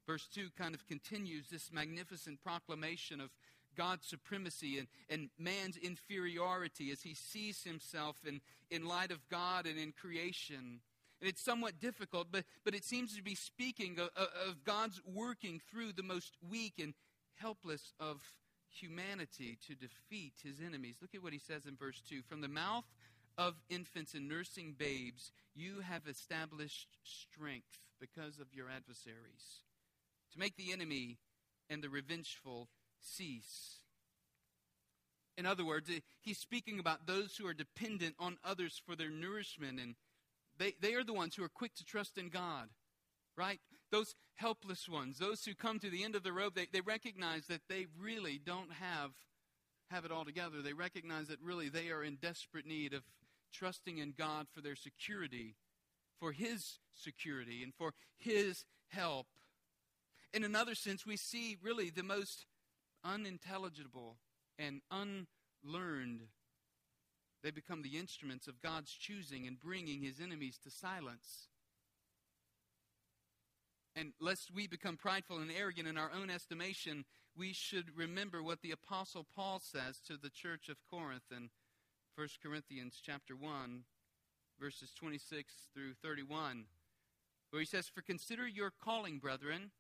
Verse 0.07 0.29
2 0.35 0.49
kind 0.59 0.75
of 0.75 0.87
continues 0.87 1.49
this 1.49 1.71
magnificent 1.73 2.43
proclamation 2.43 3.21
of 3.21 3.31
God's 3.77 4.07
supremacy 4.07 4.79
and, 4.79 4.89
and 5.09 5.31
man's 5.39 5.77
inferiority 5.77 6.91
as 6.91 7.03
he 7.03 7.15
sees 7.15 7.63
himself 7.63 8.17
in, 8.27 8.41
in 8.71 8.87
light 8.87 9.13
of 9.13 9.29
God 9.31 9.67
and 9.67 9.79
in 9.79 9.93
creation. 9.93 10.81
It's 11.21 11.43
somewhat 11.43 11.79
difficult, 11.81 12.29
but, 12.31 12.45
but 12.65 12.75
it 12.75 12.85
seems 12.85 13.15
to 13.17 13.23
be 13.23 13.35
speaking 13.35 13.99
of, 13.99 14.09
of 14.17 14.65
God's 14.65 15.01
working 15.05 15.61
through 15.71 15.93
the 15.93 16.03
most 16.03 16.37
weak 16.49 16.75
and 16.81 16.95
helpless 17.37 17.93
of 18.01 18.23
humanity 18.71 19.59
to 19.67 19.75
defeat 19.75 20.35
his 20.43 20.61
enemies. 20.65 20.97
Look 21.01 21.15
at 21.15 21.23
what 21.23 21.33
he 21.33 21.39
says 21.39 21.67
in 21.67 21.77
verse 21.77 22.01
2 22.09 22.23
From 22.23 22.41
the 22.41 22.49
mouth 22.49 22.85
of 23.37 23.55
infants 23.69 24.15
and 24.15 24.29
nursing 24.29 24.75
babes, 24.79 25.33
you 25.55 25.81
have 25.81 26.07
established 26.07 26.89
strength 27.03 27.81
because 28.01 28.39
of 28.39 28.55
your 28.55 28.69
adversaries, 28.71 29.65
to 30.33 30.39
make 30.39 30.57
the 30.57 30.73
enemy 30.73 31.19
and 31.69 31.83
the 31.83 31.91
revengeful 31.91 32.69
cease. 33.01 33.81
In 35.37 35.47
other 35.47 35.65
words, 35.65 35.91
he's 36.21 36.39
speaking 36.39 36.79
about 36.79 37.07
those 37.07 37.37
who 37.37 37.47
are 37.47 37.55
dependent 37.55 38.15
on 38.19 38.39
others 38.45 38.81
for 38.85 38.95
their 38.97 39.11
nourishment, 39.11 39.81
and 39.81 39.95
they, 40.61 40.75
they 40.81 40.95
are 40.95 41.03
the 41.03 41.13
ones 41.13 41.35
who 41.35 41.43
are 41.43 41.49
quick 41.49 41.75
to 41.75 41.85
trust 41.85 42.17
in 42.17 42.29
God 42.29 42.69
right? 43.41 43.59
Those 43.91 44.15
helpless 44.35 44.89
ones, 44.89 45.19
those 45.19 45.45
who 45.45 45.55
come 45.55 45.79
to 45.81 45.91
the 45.91 46.05
end 46.05 46.15
of 46.15 46.23
the 46.23 46.33
rope, 46.33 46.55
they, 46.55 46.67
they 46.73 46.83
recognize 46.83 47.47
that 47.47 47.63
they 47.69 47.87
really 47.99 48.39
don't 48.45 48.73
have, 48.73 49.11
have 49.91 50.05
it 50.05 50.13
all 50.13 50.25
together. 50.25 50.63
They 50.63 50.75
recognize 50.75 51.29
that 51.29 51.41
really 51.43 51.69
they 51.69 51.89
are 51.89 52.05
in 52.05 52.17
desperate 52.17 52.67
need 52.67 52.93
of 52.93 53.03
trusting 53.53 53.99
in 53.99 54.15
God 54.17 54.47
for 54.53 54.61
their 54.61 54.77
security, 54.77 55.57
for 56.19 56.33
His 56.33 56.79
security, 56.95 57.63
and 57.63 57.75
for 57.75 57.95
His 58.19 58.65
help. 58.89 59.27
In 60.33 60.45
another 60.45 60.75
sense, 60.75 61.05
we 61.05 61.17
see 61.17 61.57
really 61.63 61.91
the 61.91 62.05
most 62.05 62.47
unintelligible 63.03 64.19
and 64.59 64.83
unlearned. 64.91 66.21
They 67.43 67.51
become 67.51 67.83
the 67.83 67.99
instruments 67.99 68.47
of 68.49 68.61
God's 68.61 68.93
choosing 68.93 69.47
and 69.47 69.61
bringing 69.61 70.03
His 70.03 70.21
enemies 70.21 70.59
to 70.65 70.71
silence. 70.71 71.49
And 73.97 74.13
lest 74.21 74.51
we 74.55 74.67
become 74.67 74.97
prideful 74.97 75.39
and 75.39 75.51
arrogant 75.51 75.89
in 75.89 75.99
our 75.99 76.11
own 76.17 76.31
estimation, 76.31 77.05
we 77.37 77.53
should 77.53 77.97
remember 77.97 78.43
what 78.43 78.63
the 78.63 78.71
apostle 78.71 79.27
Paul 79.35 79.61
says 79.61 80.01
to 80.07 80.17
the 80.17 80.31
church 80.31 80.69
of 80.69 80.77
Corinth 80.89 81.25
in 81.31 81.51
1 82.17 82.29
Corinthians 82.43 83.01
chapter 83.03 83.35
1 83.35 83.85
verses 84.61 84.93
26 84.95 85.55
through 85.73 85.95
31 86.03 86.65
where 87.51 87.61
he 87.61 87.67
says 87.67 87.89
for 87.89 88.03
consider 88.03 88.47
your 88.47 88.71
calling 88.71 89.19
brethren 89.19 89.71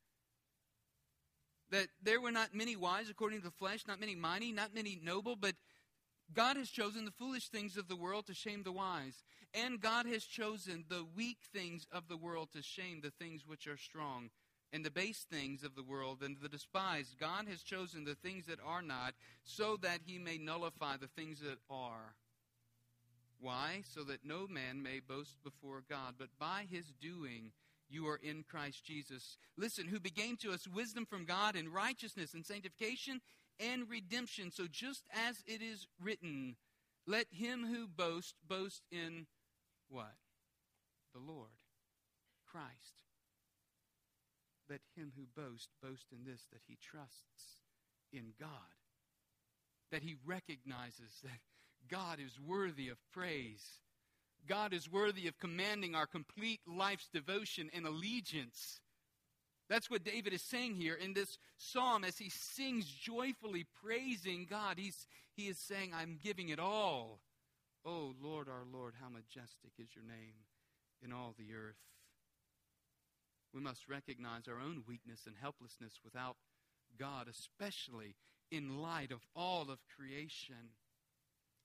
that 1.70 1.88
there 2.02 2.20
were 2.20 2.32
not 2.32 2.54
many 2.54 2.76
wise 2.76 3.10
according 3.10 3.40
to 3.40 3.44
the 3.44 3.50
flesh 3.50 3.84
not 3.86 4.00
many 4.00 4.14
mighty 4.14 4.52
not 4.52 4.74
many 4.74 4.98
noble 5.02 5.36
but 5.36 5.54
God 6.34 6.56
has 6.56 6.70
chosen 6.70 7.04
the 7.04 7.10
foolish 7.10 7.48
things 7.48 7.76
of 7.76 7.88
the 7.88 7.96
world 7.96 8.26
to 8.26 8.34
shame 8.34 8.62
the 8.62 8.72
wise, 8.72 9.24
and 9.54 9.80
God 9.80 10.06
has 10.06 10.24
chosen 10.24 10.84
the 10.88 11.04
weak 11.16 11.38
things 11.52 11.86
of 11.90 12.08
the 12.08 12.16
world 12.16 12.48
to 12.52 12.62
shame 12.62 13.00
the 13.02 13.10
things 13.10 13.46
which 13.46 13.66
are 13.66 13.76
strong, 13.76 14.30
and 14.72 14.84
the 14.84 14.90
base 14.90 15.26
things 15.30 15.64
of 15.64 15.74
the 15.74 15.82
world 15.82 16.22
and 16.22 16.36
the 16.40 16.48
despised. 16.48 17.18
God 17.18 17.46
has 17.48 17.62
chosen 17.62 18.04
the 18.04 18.14
things 18.14 18.46
that 18.46 18.60
are 18.64 18.82
not, 18.82 19.14
so 19.42 19.76
that 19.82 20.00
he 20.06 20.18
may 20.18 20.38
nullify 20.38 20.96
the 20.96 21.08
things 21.08 21.40
that 21.40 21.58
are. 21.68 22.14
Why? 23.40 23.82
So 23.84 24.04
that 24.04 24.24
no 24.24 24.46
man 24.46 24.82
may 24.82 25.00
boast 25.00 25.36
before 25.42 25.82
God, 25.88 26.14
but 26.18 26.28
by 26.38 26.66
his 26.70 26.92
doing 27.00 27.52
you 27.88 28.06
are 28.06 28.20
in 28.22 28.44
Christ 28.48 28.84
Jesus. 28.84 29.36
Listen, 29.56 29.88
who 29.88 29.98
began 29.98 30.36
to 30.38 30.52
us 30.52 30.68
wisdom 30.68 31.06
from 31.06 31.24
God 31.24 31.56
and 31.56 31.74
righteousness 31.74 32.34
and 32.34 32.46
sanctification 32.46 33.20
and 33.60 33.88
redemption. 33.88 34.50
So 34.50 34.66
just 34.70 35.04
as 35.28 35.42
it 35.46 35.62
is 35.62 35.86
written, 36.02 36.56
let 37.06 37.26
him 37.30 37.66
who 37.66 37.86
boasts 37.86 38.34
boast 38.48 38.82
in 38.90 39.26
what? 39.88 40.14
The 41.14 41.20
Lord, 41.20 41.50
Christ. 42.50 42.94
Let 44.68 44.80
him 44.96 45.12
who 45.16 45.24
boasts 45.40 45.68
boast 45.82 46.06
in 46.12 46.24
this 46.24 46.46
that 46.52 46.62
he 46.66 46.78
trusts 46.80 47.62
in 48.12 48.32
God, 48.38 48.48
that 49.90 50.02
he 50.02 50.16
recognizes 50.24 51.20
that 51.24 51.40
God 51.88 52.18
is 52.24 52.38
worthy 52.38 52.88
of 52.88 52.98
praise. 53.12 53.64
God 54.48 54.72
is 54.72 54.90
worthy 54.90 55.26
of 55.26 55.38
commanding 55.38 55.94
our 55.94 56.06
complete 56.06 56.60
life's 56.66 57.08
devotion 57.12 57.68
and 57.74 57.86
allegiance. 57.86 58.80
That's 59.70 59.88
what 59.88 60.04
David 60.04 60.32
is 60.32 60.42
saying 60.42 60.74
here 60.74 60.96
in 60.96 61.14
this 61.14 61.38
psalm 61.56 62.02
as 62.02 62.18
he 62.18 62.28
sings 62.28 62.86
joyfully 62.86 63.64
praising 63.82 64.48
God. 64.50 64.78
He's, 64.78 65.06
he 65.36 65.44
is 65.44 65.58
saying, 65.58 65.92
I'm 65.94 66.18
giving 66.22 66.48
it 66.48 66.58
all. 66.58 67.20
Oh, 67.86 68.12
Lord, 68.20 68.48
our 68.48 68.64
Lord, 68.70 68.94
how 69.00 69.08
majestic 69.08 69.70
is 69.78 69.94
your 69.94 70.04
name 70.04 70.34
in 71.02 71.12
all 71.12 71.34
the 71.38 71.54
earth. 71.54 71.78
we 73.54 73.60
must 73.60 73.88
recognize 73.88 74.48
our 74.48 74.60
own 74.60 74.82
weakness 74.88 75.20
and 75.26 75.36
helplessness 75.40 76.00
without 76.04 76.36
God, 76.98 77.28
especially 77.28 78.16
in 78.50 78.82
light 78.82 79.12
of 79.12 79.20
all 79.36 79.70
of 79.70 79.78
creation. 79.96 80.74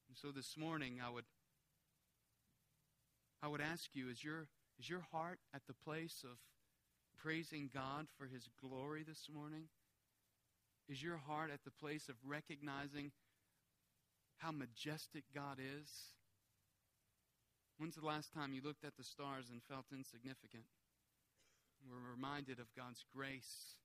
And 0.07 0.15
so 0.15 0.31
this 0.31 0.55
morning 0.55 0.99
I 1.05 1.09
would 1.09 1.25
I 3.41 3.47
would 3.47 3.61
ask 3.61 3.89
you, 3.93 4.09
is 4.09 4.23
your 4.23 4.47
is 4.79 4.89
your 4.89 5.05
heart 5.11 5.39
at 5.53 5.63
the 5.67 5.73
place 5.73 6.23
of 6.23 6.37
praising 7.25 7.71
God 7.73 8.05
for 8.19 8.27
his 8.27 8.47
glory 8.61 9.03
this 9.03 9.27
morning? 9.33 9.63
Is 10.87 11.01
your 11.01 11.17
heart 11.17 11.49
at 11.51 11.63
the 11.65 11.71
place 11.71 12.07
of 12.07 12.15
recognizing 12.23 13.11
how 14.37 14.51
majestic 14.51 15.23
God 15.33 15.57
is? 15.57 15.89
When's 17.79 17.95
the 17.95 18.05
last 18.05 18.31
time 18.31 18.53
you 18.53 18.61
looked 18.63 18.85
at 18.85 18.95
the 18.95 19.03
stars 19.03 19.45
and 19.49 19.59
felt 19.67 19.85
insignificant? 19.91 20.65
We're 21.89 22.11
reminded 22.11 22.59
of 22.59 22.67
God's 22.77 23.03
grace 23.15 23.79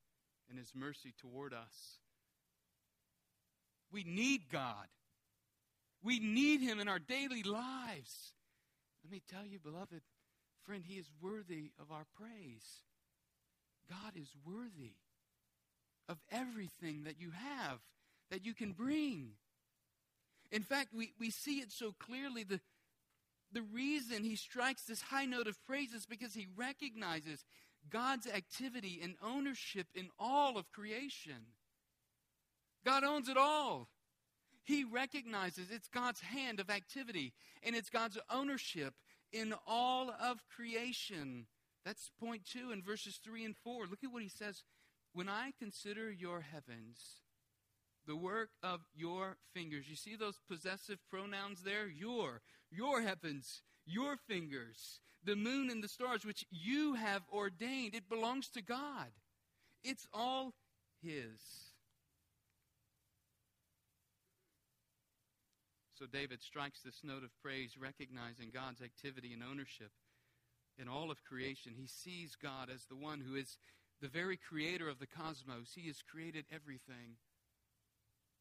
and 0.47 0.59
His 0.59 0.73
mercy 0.75 1.11
toward 1.19 1.51
us. 1.51 1.97
We 3.91 4.03
need 4.03 4.51
God. 4.51 4.85
We 6.03 6.19
need 6.19 6.61
Him 6.61 6.79
in 6.79 6.87
our 6.87 6.99
daily 6.99 7.41
lives. 7.41 8.33
Let 9.03 9.11
me 9.11 9.23
tell 9.27 9.47
you, 9.47 9.57
beloved 9.57 10.01
friend, 10.63 10.83
He 10.85 10.99
is 10.99 11.09
worthy 11.19 11.71
of 11.79 11.91
our 11.91 12.05
praise. 12.15 12.83
God 13.89 14.13
is 14.15 14.33
worthy 14.45 14.95
of 16.07 16.17
everything 16.31 17.03
that 17.03 17.19
you 17.19 17.31
have, 17.31 17.79
that 18.29 18.45
you 18.45 18.53
can 18.53 18.73
bring. 18.73 19.31
In 20.51 20.63
fact, 20.63 20.89
we, 20.93 21.13
we 21.19 21.29
see 21.29 21.59
it 21.59 21.71
so 21.71 21.93
clearly. 21.97 22.43
The, 22.43 22.59
the 23.51 23.61
reason 23.61 24.23
he 24.23 24.35
strikes 24.35 24.83
this 24.83 25.01
high 25.01 25.25
note 25.25 25.47
of 25.47 25.63
praise 25.65 25.93
is 25.93 26.05
because 26.05 26.33
he 26.33 26.47
recognizes 26.55 27.45
God's 27.89 28.27
activity 28.27 28.99
and 29.01 29.15
ownership 29.23 29.87
in 29.95 30.09
all 30.19 30.57
of 30.57 30.71
creation. 30.71 31.47
God 32.85 33.03
owns 33.03 33.29
it 33.29 33.37
all. 33.37 33.87
He 34.63 34.83
recognizes 34.83 35.67
it's 35.71 35.87
God's 35.87 36.21
hand 36.21 36.59
of 36.59 36.69
activity 36.69 37.33
and 37.63 37.75
it's 37.75 37.89
God's 37.89 38.17
ownership 38.29 38.93
in 39.31 39.53
all 39.65 40.11
of 40.21 40.43
creation. 40.55 41.47
That's 41.85 42.11
point 42.19 42.43
two 42.45 42.71
in 42.71 42.81
verses 42.81 43.19
three 43.23 43.43
and 43.43 43.55
four. 43.55 43.87
Look 43.87 44.03
at 44.03 44.11
what 44.11 44.23
he 44.23 44.29
says. 44.29 44.63
When 45.13 45.27
I 45.27 45.51
consider 45.59 46.11
your 46.11 46.41
heavens, 46.41 47.21
the 48.07 48.15
work 48.15 48.49
of 48.63 48.81
your 48.93 49.37
fingers. 49.53 49.89
You 49.89 49.95
see 49.95 50.15
those 50.15 50.39
possessive 50.49 50.99
pronouns 51.09 51.63
there? 51.63 51.87
Your, 51.87 52.41
your 52.71 53.01
heavens, 53.01 53.61
your 53.85 54.17
fingers, 54.27 55.01
the 55.23 55.35
moon 55.35 55.69
and 55.69 55.83
the 55.83 55.87
stars, 55.87 56.25
which 56.25 56.45
you 56.49 56.95
have 56.95 57.21
ordained. 57.31 57.95
It 57.95 58.09
belongs 58.09 58.49
to 58.49 58.61
God. 58.61 59.11
It's 59.83 60.07
all 60.13 60.53
His. 61.03 61.39
So 65.95 66.07
David 66.07 66.41
strikes 66.41 66.81
this 66.81 67.01
note 67.03 67.23
of 67.23 67.29
praise, 67.43 67.75
recognizing 67.79 68.49
God's 68.51 68.81
activity 68.81 69.33
and 69.33 69.43
ownership 69.43 69.91
in 70.81 70.89
all 70.89 71.11
of 71.11 71.23
creation. 71.23 71.73
He 71.77 71.87
sees 71.87 72.35
God 72.35 72.69
as 72.73 72.85
the 72.85 72.95
one 72.95 73.21
who 73.21 73.35
is 73.35 73.57
the 74.01 74.07
very 74.07 74.37
creator 74.37 74.89
of 74.89 74.99
the 74.99 75.07
cosmos. 75.07 75.73
He 75.75 75.87
has 75.87 76.01
created 76.01 76.45
everything 76.53 77.17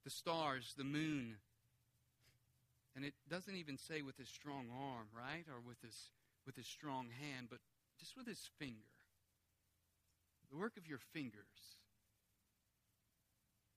the 0.05 0.11
stars, 0.11 0.73
the 0.79 0.85
moon. 0.85 1.37
And 2.97 3.05
it 3.05 3.13
doesn't 3.29 3.55
even 3.55 3.77
say 3.77 4.01
with 4.01 4.17
his 4.17 4.31
strong 4.31 4.69
arm, 4.73 5.09
right? 5.15 5.45
Or 5.49 5.61
with 5.61 5.77
his, 5.83 5.95
with 6.47 6.57
his 6.57 6.67
strong 6.67 7.09
hand, 7.21 7.49
but 7.51 7.59
just 7.99 8.17
with 8.17 8.27
his 8.27 8.49
finger. 8.59 8.89
The 10.51 10.57
work 10.57 10.79
of 10.79 10.89
your 10.89 10.99
fingers. 11.13 11.77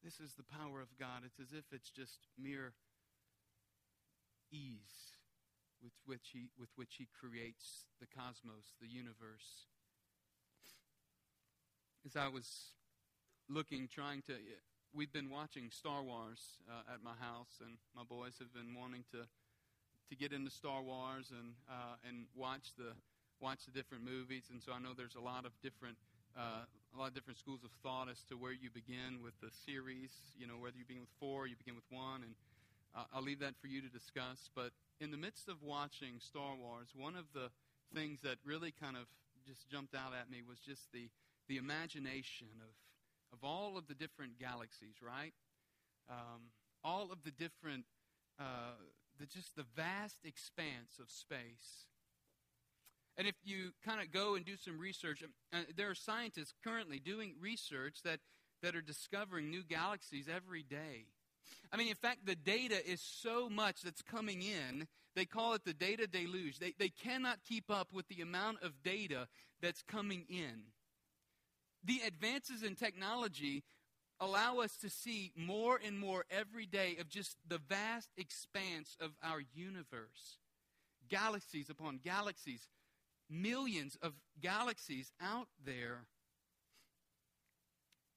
This 0.04 0.20
is 0.22 0.34
the 0.34 0.44
power 0.44 0.82
of 0.82 0.98
God. 0.98 1.24
It's 1.26 1.40
as 1.40 1.58
if 1.58 1.66
it's 1.74 1.92
just 1.92 2.20
mere 2.42 2.74
ease 4.50 5.14
with 5.84 5.94
which 6.06 6.32
he, 6.32 6.48
with 6.58 6.70
which 6.76 6.96
he 6.98 7.08
creates 7.20 7.86
the 8.00 8.08
cosmos, 8.08 8.72
the 8.82 8.88
universe. 8.88 9.68
As 12.06 12.16
I 12.16 12.28
was 12.28 12.48
looking, 13.50 13.88
trying 13.88 14.22
to 14.24 14.34
we've 14.94 15.12
been 15.12 15.30
watching 15.30 15.70
Star 15.72 16.04
Wars 16.04 16.62
uh, 16.70 16.94
at 16.94 17.04
my 17.04 17.18
house, 17.20 17.60
and 17.60 17.78
my 17.96 18.04
boys 18.04 18.38
have 18.40 18.54
been 18.54 18.78
wanting 18.78 19.04
to 19.12 19.26
to 20.10 20.16
get 20.16 20.34
into 20.34 20.52
Star 20.52 20.82
Wars 20.82 21.32
and 21.32 21.54
uh, 21.70 21.96
and 22.08 22.26
watch 22.36 22.74
the 22.78 22.94
watch 23.42 23.66
the 23.66 23.72
different 23.72 24.04
movies. 24.06 24.48
And 24.52 24.62
so 24.62 24.72
I 24.72 24.80
know 24.80 24.94
there's 24.96 25.16
a 25.16 25.24
lot 25.24 25.46
of 25.46 25.52
different 25.62 25.98
uh, 26.38 26.64
a 26.94 26.98
lot 26.98 27.08
of 27.10 27.16
different 27.16 27.40
schools 27.40 27.64
of 27.64 27.72
thought 27.82 28.08
as 28.10 28.22
to 28.30 28.38
where 28.38 28.54
you 28.54 28.70
begin 28.70 29.22
with 29.24 29.34
the 29.42 29.50
series. 29.66 30.14
You 30.38 30.48
know, 30.48 30.62
whether 30.62 30.78
you 30.78 30.86
begin 30.86 31.02
with 31.02 31.16
four, 31.20 31.48
you 31.48 31.56
begin 31.58 31.76
with 31.76 31.90
one, 31.90 32.24
and 32.24 32.34
uh, 32.96 33.10
I'll 33.14 33.26
leave 33.26 33.40
that 33.40 33.58
for 33.60 33.68
you 33.68 33.82
to 33.82 33.90
discuss. 33.90 34.50
But 34.56 34.72
in 35.00 35.12
the 35.12 35.18
midst 35.18 35.48
of 35.50 35.62
watching 35.62 36.20
Star 36.20 36.56
Wars, 36.56 36.90
one 36.96 37.16
of 37.16 37.26
the 37.34 37.50
things 37.94 38.22
that 38.22 38.38
really 38.46 38.72
kind 38.72 38.96
of 38.96 39.06
just 39.46 39.70
jumped 39.70 39.94
out 39.96 40.14
at 40.20 40.30
me 40.30 40.42
was 40.48 40.60
just 40.60 40.92
the 40.94 41.10
the 41.50 41.58
imagination 41.58 42.48
of 42.62 42.74
of 43.34 43.44
all 43.44 43.78
of 43.78 43.88
the 43.88 43.96
different 43.96 44.40
galaxies, 44.40 44.96
right? 45.02 45.34
Um, 46.10 46.52
all 46.84 47.12
of 47.12 47.24
the 47.24 47.32
different, 47.32 47.86
uh, 48.40 48.78
the, 49.20 49.26
just 49.26 49.56
the 49.56 49.66
vast 49.76 50.20
expanse 50.24 51.00
of 51.02 51.10
space. 51.10 51.88
And 53.18 53.28
if 53.28 53.36
you 53.44 53.72
kind 53.86 54.02
of 54.02 54.12
go 54.12 54.36
and 54.36 54.46
do 54.46 54.56
some 54.56 54.80
research, 54.80 55.24
uh, 55.52 55.58
there 55.76 55.90
are 55.90 55.96
scientists 55.96 56.54
currently 56.64 57.00
doing 57.00 57.36
research 57.42 58.02
that, 58.04 58.20
that 58.62 58.76
are 58.76 58.82
discovering 58.82 59.50
new 59.50 59.64
galaxies 59.64 60.28
every 60.34 60.64
day. 60.64 61.06
I 61.72 61.78
mean, 61.78 61.90
in 61.90 61.96
fact, 61.96 62.26
the 62.26 62.36
data 62.36 62.76
is 62.88 63.02
so 63.02 63.50
much 63.50 63.82
that's 63.82 64.02
coming 64.02 64.42
in, 64.42 64.88
they 65.16 65.26
call 65.26 65.54
it 65.54 65.64
the 65.66 65.74
data 65.74 66.08
deluge. 66.08 66.60
They, 66.60 66.74
they 66.78 66.90
cannot 66.90 67.40
keep 67.48 67.70
up 67.70 67.90
with 67.94 68.08
the 68.08 68.22
amount 68.22 68.64
of 68.64 68.84
data 68.84 69.28
that's 69.62 69.82
coming 69.82 70.26
in 70.30 70.64
the 71.84 72.02
advances 72.06 72.64
in 72.64 72.76
technology 72.76 73.64
allow 74.20 74.60
us 74.60 74.78
to 74.78 74.90
see 74.90 75.32
more 75.36 75.80
and 75.86 76.00
more 76.00 76.26
every 76.32 76.66
day 76.66 76.98
of 77.00 77.10
just 77.10 77.38
the 77.48 77.58
vast 77.58 78.10
expanse 78.18 78.96
of 79.02 79.12
our 79.24 79.42
universe. 79.54 80.40
Galaxies 81.10 81.70
upon 81.70 81.98
galaxies, 81.98 82.70
millions 83.30 83.98
of 84.02 84.14
galaxies 84.42 85.12
out 85.22 85.48
there. 85.64 86.06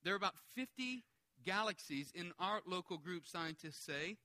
There 0.04 0.12
are 0.14 0.16
about 0.16 0.36
50 0.54 1.02
galaxies 1.44 2.12
in 2.14 2.32
our 2.38 2.60
local 2.66 2.98
group, 2.98 3.26
scientists 3.26 3.84
say. 3.84 4.16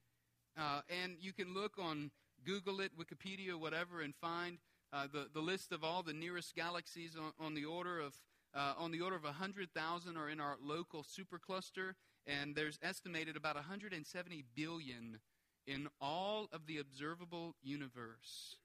Uh, 0.57 0.81
and 1.03 1.15
you 1.19 1.33
can 1.33 1.53
look 1.53 1.73
on 1.79 2.11
Google 2.45 2.81
it, 2.81 2.91
Wikipedia, 2.97 3.55
whatever, 3.59 4.01
and 4.01 4.15
find 4.15 4.57
uh, 4.93 5.07
the, 5.11 5.27
the 5.33 5.39
list 5.39 5.71
of 5.71 5.83
all 5.83 6.03
the 6.03 6.13
nearest 6.13 6.55
galaxies 6.55 7.15
on, 7.15 7.31
on 7.39 7.53
the 7.53 7.65
order 7.65 7.99
of 7.99 8.13
uh, 8.53 8.73
on 8.77 8.91
the 8.91 8.99
order 8.99 9.15
of 9.15 9.23
100,000 9.23 10.17
are 10.17 10.29
in 10.29 10.41
our 10.41 10.57
local 10.61 11.03
supercluster, 11.03 11.93
and 12.27 12.53
there's 12.53 12.77
estimated 12.81 13.37
about 13.37 13.55
170 13.55 14.43
billion 14.55 15.19
in 15.67 15.87
all 16.01 16.49
of 16.51 16.65
the 16.67 16.77
observable 16.77 17.55
universe. 17.63 18.57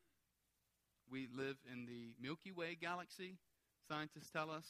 We 1.08 1.28
live 1.32 1.56
in 1.72 1.86
the 1.86 2.14
Milky 2.20 2.50
Way 2.50 2.76
galaxy, 2.80 3.36
scientists 3.88 4.30
tell 4.30 4.50
us. 4.50 4.66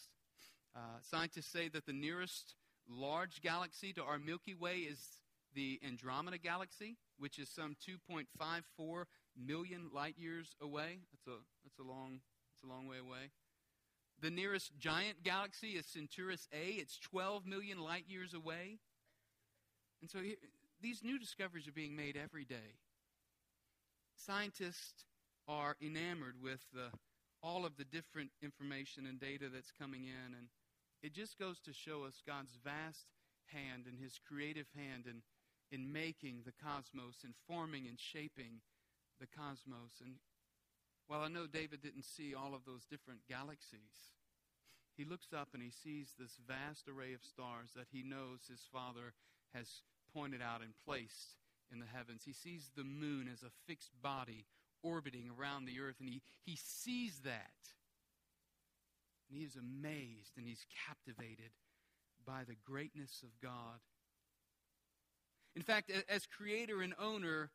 Uh, 0.76 1.00
scientists 1.00 1.50
say 1.50 1.68
that 1.68 1.86
the 1.86 1.94
nearest 1.94 2.54
large 2.88 3.40
galaxy 3.40 3.92
to 3.94 4.02
our 4.02 4.18
Milky 4.18 4.54
Way 4.54 4.78
is 4.78 4.98
the 5.54 5.80
Andromeda 5.86 6.38
galaxy, 6.38 6.96
which 7.18 7.38
is 7.38 7.48
some 7.48 7.76
2.54 8.10 9.04
million 9.36 9.90
light 9.92 10.14
years 10.18 10.54
away. 10.60 10.98
That's 11.12 11.26
a, 11.26 11.40
that's 11.64 11.78
a, 11.78 11.82
long, 11.82 12.20
that's 12.52 12.62
a 12.64 12.72
long 12.72 12.86
way 12.86 12.98
away. 12.98 13.30
The 14.20 14.30
nearest 14.30 14.78
giant 14.78 15.22
galaxy 15.22 15.72
is 15.72 15.86
Centaurus 15.86 16.48
A. 16.52 16.72
It's 16.72 16.98
12 16.98 17.46
million 17.46 17.78
light 17.78 18.04
years 18.08 18.32
away. 18.32 18.78
And 20.00 20.10
so 20.10 20.18
here, 20.20 20.36
these 20.80 21.02
new 21.02 21.18
discoveries 21.18 21.68
are 21.68 21.72
being 21.72 21.96
made 21.96 22.16
every 22.16 22.44
day. 22.44 22.76
Scientists 24.14 25.04
are 25.48 25.76
enamored 25.82 26.36
with 26.42 26.60
the, 26.72 26.88
all 27.42 27.64
of 27.66 27.76
the 27.76 27.84
different 27.84 28.30
information 28.42 29.06
and 29.06 29.20
data 29.20 29.46
that's 29.52 29.72
coming 29.78 30.04
in. 30.04 30.34
And 30.34 30.48
it 31.06 31.14
just 31.14 31.38
goes 31.38 31.60
to 31.60 31.72
show 31.72 32.02
us 32.02 32.20
God's 32.26 32.58
vast 32.64 33.06
hand 33.54 33.86
and 33.86 33.94
his 33.94 34.18
creative 34.26 34.66
hand 34.74 35.06
in, 35.06 35.22
in 35.70 35.92
making 35.92 36.42
the 36.44 36.52
cosmos 36.58 37.22
and 37.22 37.32
forming 37.46 37.86
and 37.86 37.94
shaping 37.94 38.58
the 39.20 39.30
cosmos. 39.30 40.02
And 40.02 40.18
well, 41.08 41.22
I 41.22 41.28
know 41.28 41.46
David 41.46 41.80
didn't 41.80 42.10
see 42.10 42.34
all 42.34 42.58
of 42.58 42.66
those 42.66 42.90
different 42.90 43.20
galaxies. 43.28 44.10
He 44.96 45.04
looks 45.04 45.28
up 45.32 45.54
and 45.54 45.62
he 45.62 45.70
sees 45.70 46.14
this 46.18 46.40
vast 46.42 46.88
array 46.88 47.14
of 47.14 47.22
stars 47.22 47.70
that 47.76 47.86
he 47.92 48.02
knows 48.02 48.50
his 48.50 48.66
father 48.72 49.14
has 49.54 49.86
pointed 50.12 50.42
out 50.42 50.60
and 50.60 50.74
placed 50.84 51.38
in 51.70 51.78
the 51.78 51.86
heavens. 51.86 52.22
He 52.26 52.32
sees 52.32 52.72
the 52.74 52.82
moon 52.82 53.30
as 53.32 53.44
a 53.44 53.54
fixed 53.68 53.94
body 54.02 54.46
orbiting 54.82 55.30
around 55.30 55.66
the 55.66 55.78
earth, 55.78 55.96
and 56.00 56.08
he, 56.08 56.20
he 56.42 56.56
sees 56.56 57.20
that. 57.22 57.54
And 59.28 59.38
he 59.38 59.44
is 59.44 59.56
amazed 59.56 60.32
and 60.36 60.46
he's 60.46 60.66
captivated 60.86 61.50
by 62.26 62.44
the 62.44 62.56
greatness 62.64 63.22
of 63.22 63.30
God. 63.40 63.80
In 65.54 65.62
fact, 65.62 65.90
as 66.08 66.26
creator 66.26 66.82
and 66.82 66.94
owner 66.98 67.50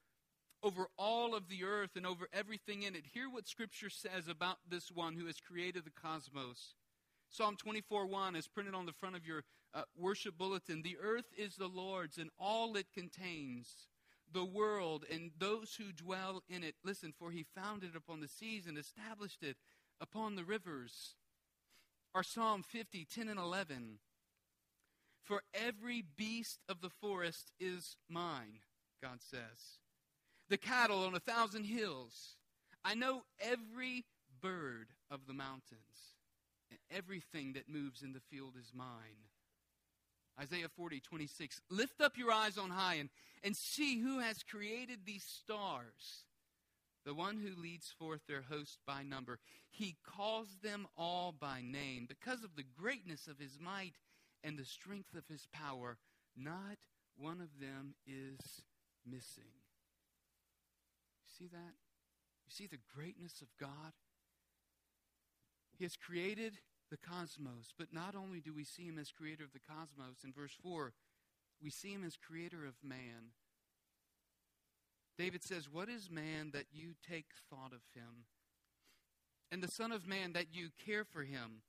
over 0.63 0.87
all 0.97 1.35
of 1.35 1.49
the 1.49 1.63
earth 1.63 1.91
and 1.95 2.05
over 2.05 2.27
everything 2.33 2.83
in 2.83 2.95
it, 2.95 3.05
hear 3.13 3.29
what 3.29 3.47
Scripture 3.47 3.89
says 3.89 4.27
about 4.27 4.57
this 4.67 4.91
one 4.91 5.15
who 5.15 5.25
has 5.25 5.39
created 5.39 5.85
the 5.85 5.91
cosmos. 5.91 6.75
Psalm 7.29 7.55
24 7.55 8.07
1 8.07 8.35
is 8.35 8.47
printed 8.47 8.75
on 8.75 8.85
the 8.85 8.93
front 8.93 9.15
of 9.15 9.25
your 9.25 9.43
uh, 9.73 9.83
worship 9.95 10.37
bulletin. 10.37 10.81
The 10.81 10.97
earth 11.01 11.31
is 11.37 11.55
the 11.55 11.67
Lord's 11.67 12.17
and 12.17 12.29
all 12.37 12.75
it 12.75 12.87
contains, 12.93 13.87
the 14.31 14.45
world 14.45 15.05
and 15.11 15.31
those 15.37 15.75
who 15.75 15.91
dwell 15.91 16.43
in 16.49 16.63
it. 16.63 16.75
Listen, 16.83 17.13
for 17.17 17.31
he 17.31 17.45
founded 17.55 17.91
it 17.91 17.97
upon 17.97 18.19
the 18.19 18.27
seas 18.27 18.67
and 18.67 18.77
established 18.77 19.43
it 19.43 19.57
upon 19.99 20.35
the 20.35 20.43
rivers. 20.43 21.15
Our 22.13 22.23
Psalm 22.23 22.63
50, 22.63 23.05
10 23.05 23.29
and 23.29 23.39
11. 23.39 23.99
For 25.23 25.43
every 25.53 26.03
beast 26.17 26.59
of 26.67 26.81
the 26.81 26.89
forest 26.89 27.51
is 27.59 27.95
mine, 28.09 28.59
God 29.01 29.19
says. 29.21 29.79
The 30.49 30.57
cattle 30.57 31.05
on 31.05 31.15
a 31.15 31.19
thousand 31.19 31.63
hills. 31.65 32.35
I 32.83 32.95
know 32.95 33.21
every 33.39 34.05
bird 34.41 34.87
of 35.09 35.27
the 35.27 35.33
mountains, 35.33 36.15
and 36.69 36.79
everything 36.89 37.53
that 37.53 37.69
moves 37.69 38.01
in 38.01 38.11
the 38.11 38.19
field 38.19 38.55
is 38.59 38.71
mine. 38.73 39.29
Isaiah 40.39 40.69
40, 40.75 40.99
26. 40.99 41.61
Lift 41.69 42.01
up 42.01 42.17
your 42.17 42.31
eyes 42.31 42.57
on 42.57 42.69
high 42.69 42.95
and, 42.95 43.09
and 43.43 43.55
see 43.55 43.99
who 43.99 44.19
has 44.19 44.43
created 44.43 44.99
these 45.05 45.23
stars. 45.23 46.25
The 47.05 47.13
one 47.13 47.37
who 47.37 47.61
leads 47.61 47.89
forth 47.97 48.21
their 48.27 48.43
host 48.43 48.79
by 48.85 49.03
number. 49.03 49.39
He 49.69 49.97
calls 50.05 50.57
them 50.61 50.87
all 50.95 51.31
by 51.37 51.61
name. 51.61 52.05
Because 52.07 52.43
of 52.43 52.55
the 52.55 52.65
greatness 52.77 53.27
of 53.27 53.39
his 53.39 53.57
might 53.59 53.95
and 54.43 54.57
the 54.57 54.65
strength 54.65 55.15
of 55.15 55.27
his 55.27 55.47
power, 55.51 55.97
not 56.37 56.77
one 57.17 57.41
of 57.41 57.59
them 57.59 57.95
is 58.05 58.61
missing. 59.05 59.51
You 61.23 61.29
see 61.37 61.47
that? 61.47 61.73
You 62.45 62.51
see 62.51 62.67
the 62.67 62.77
greatness 62.95 63.41
of 63.41 63.47
God? 63.59 63.93
He 65.77 65.85
has 65.85 65.95
created 65.95 66.53
the 66.91 66.97
cosmos, 66.97 67.73
but 67.77 67.93
not 67.93 68.15
only 68.15 68.41
do 68.41 68.53
we 68.53 68.63
see 68.63 68.83
him 68.83 68.99
as 68.99 69.11
creator 69.11 69.43
of 69.43 69.53
the 69.53 69.59
cosmos, 69.59 70.23
in 70.23 70.33
verse 70.33 70.55
4, 70.61 70.93
we 71.63 71.69
see 71.69 71.93
him 71.93 72.03
as 72.03 72.17
creator 72.17 72.65
of 72.65 72.75
man. 72.83 73.33
David 75.17 75.43
says, 75.43 75.69
What 75.69 75.89
is 75.89 76.09
man 76.09 76.51
that 76.53 76.65
you 76.71 76.93
take 77.07 77.27
thought 77.49 77.73
of 77.73 77.81
him? 77.93 78.25
And 79.51 79.61
the 79.61 79.71
Son 79.71 79.91
of 79.91 80.07
Man 80.07 80.33
that 80.33 80.47
you 80.53 80.69
care 80.85 81.03
for 81.03 81.23
him? 81.23 81.61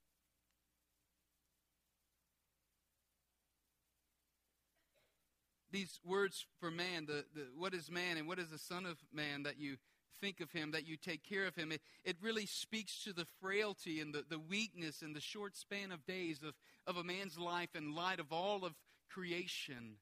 these 5.73 5.99
words 6.05 6.47
for 6.61 6.71
man, 6.71 7.07
the, 7.07 7.25
the, 7.35 7.47
what 7.57 7.75
is 7.75 7.91
man 7.91 8.19
and 8.19 8.29
what 8.29 8.39
is 8.39 8.51
the 8.51 8.59
Son 8.59 8.87
of 8.87 8.99
Man 9.13 9.43
that 9.45 9.59
you 9.59 9.77
think 10.21 10.41
of 10.41 10.53
him, 10.53 10.71
that 10.71 10.87
you 10.87 10.97
take 10.97 11.25
care 11.25 11.47
of 11.47 11.57
him, 11.57 11.73
it, 11.73 11.81
it 12.05 12.17
really 12.23 12.47
speaks 12.47 13.03
to 13.03 13.13
the 13.13 13.27
frailty 13.41 14.01
and 14.01 14.15
the, 14.15 14.25
the 14.29 14.39
weakness 14.39 15.03
and 15.03 15.17
the 15.17 15.21
short 15.21 15.57
span 15.57 15.91
of 15.91 16.05
days 16.07 16.43
of, 16.47 16.55
of 16.87 16.97
a 16.97 17.05
man's 17.05 17.39
life 17.39 17.75
in 17.75 17.95
light 17.95 18.21
of 18.21 18.31
all 18.31 18.65
of 18.65 18.75
creation. 19.11 19.97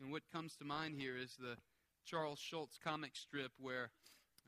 And 0.00 0.12
what 0.12 0.22
comes 0.32 0.56
to 0.56 0.64
mind 0.64 0.96
here 0.98 1.16
is 1.16 1.36
the 1.38 1.56
Charles 2.06 2.38
Schulz 2.38 2.78
comic 2.82 3.16
strip 3.16 3.52
where 3.58 3.90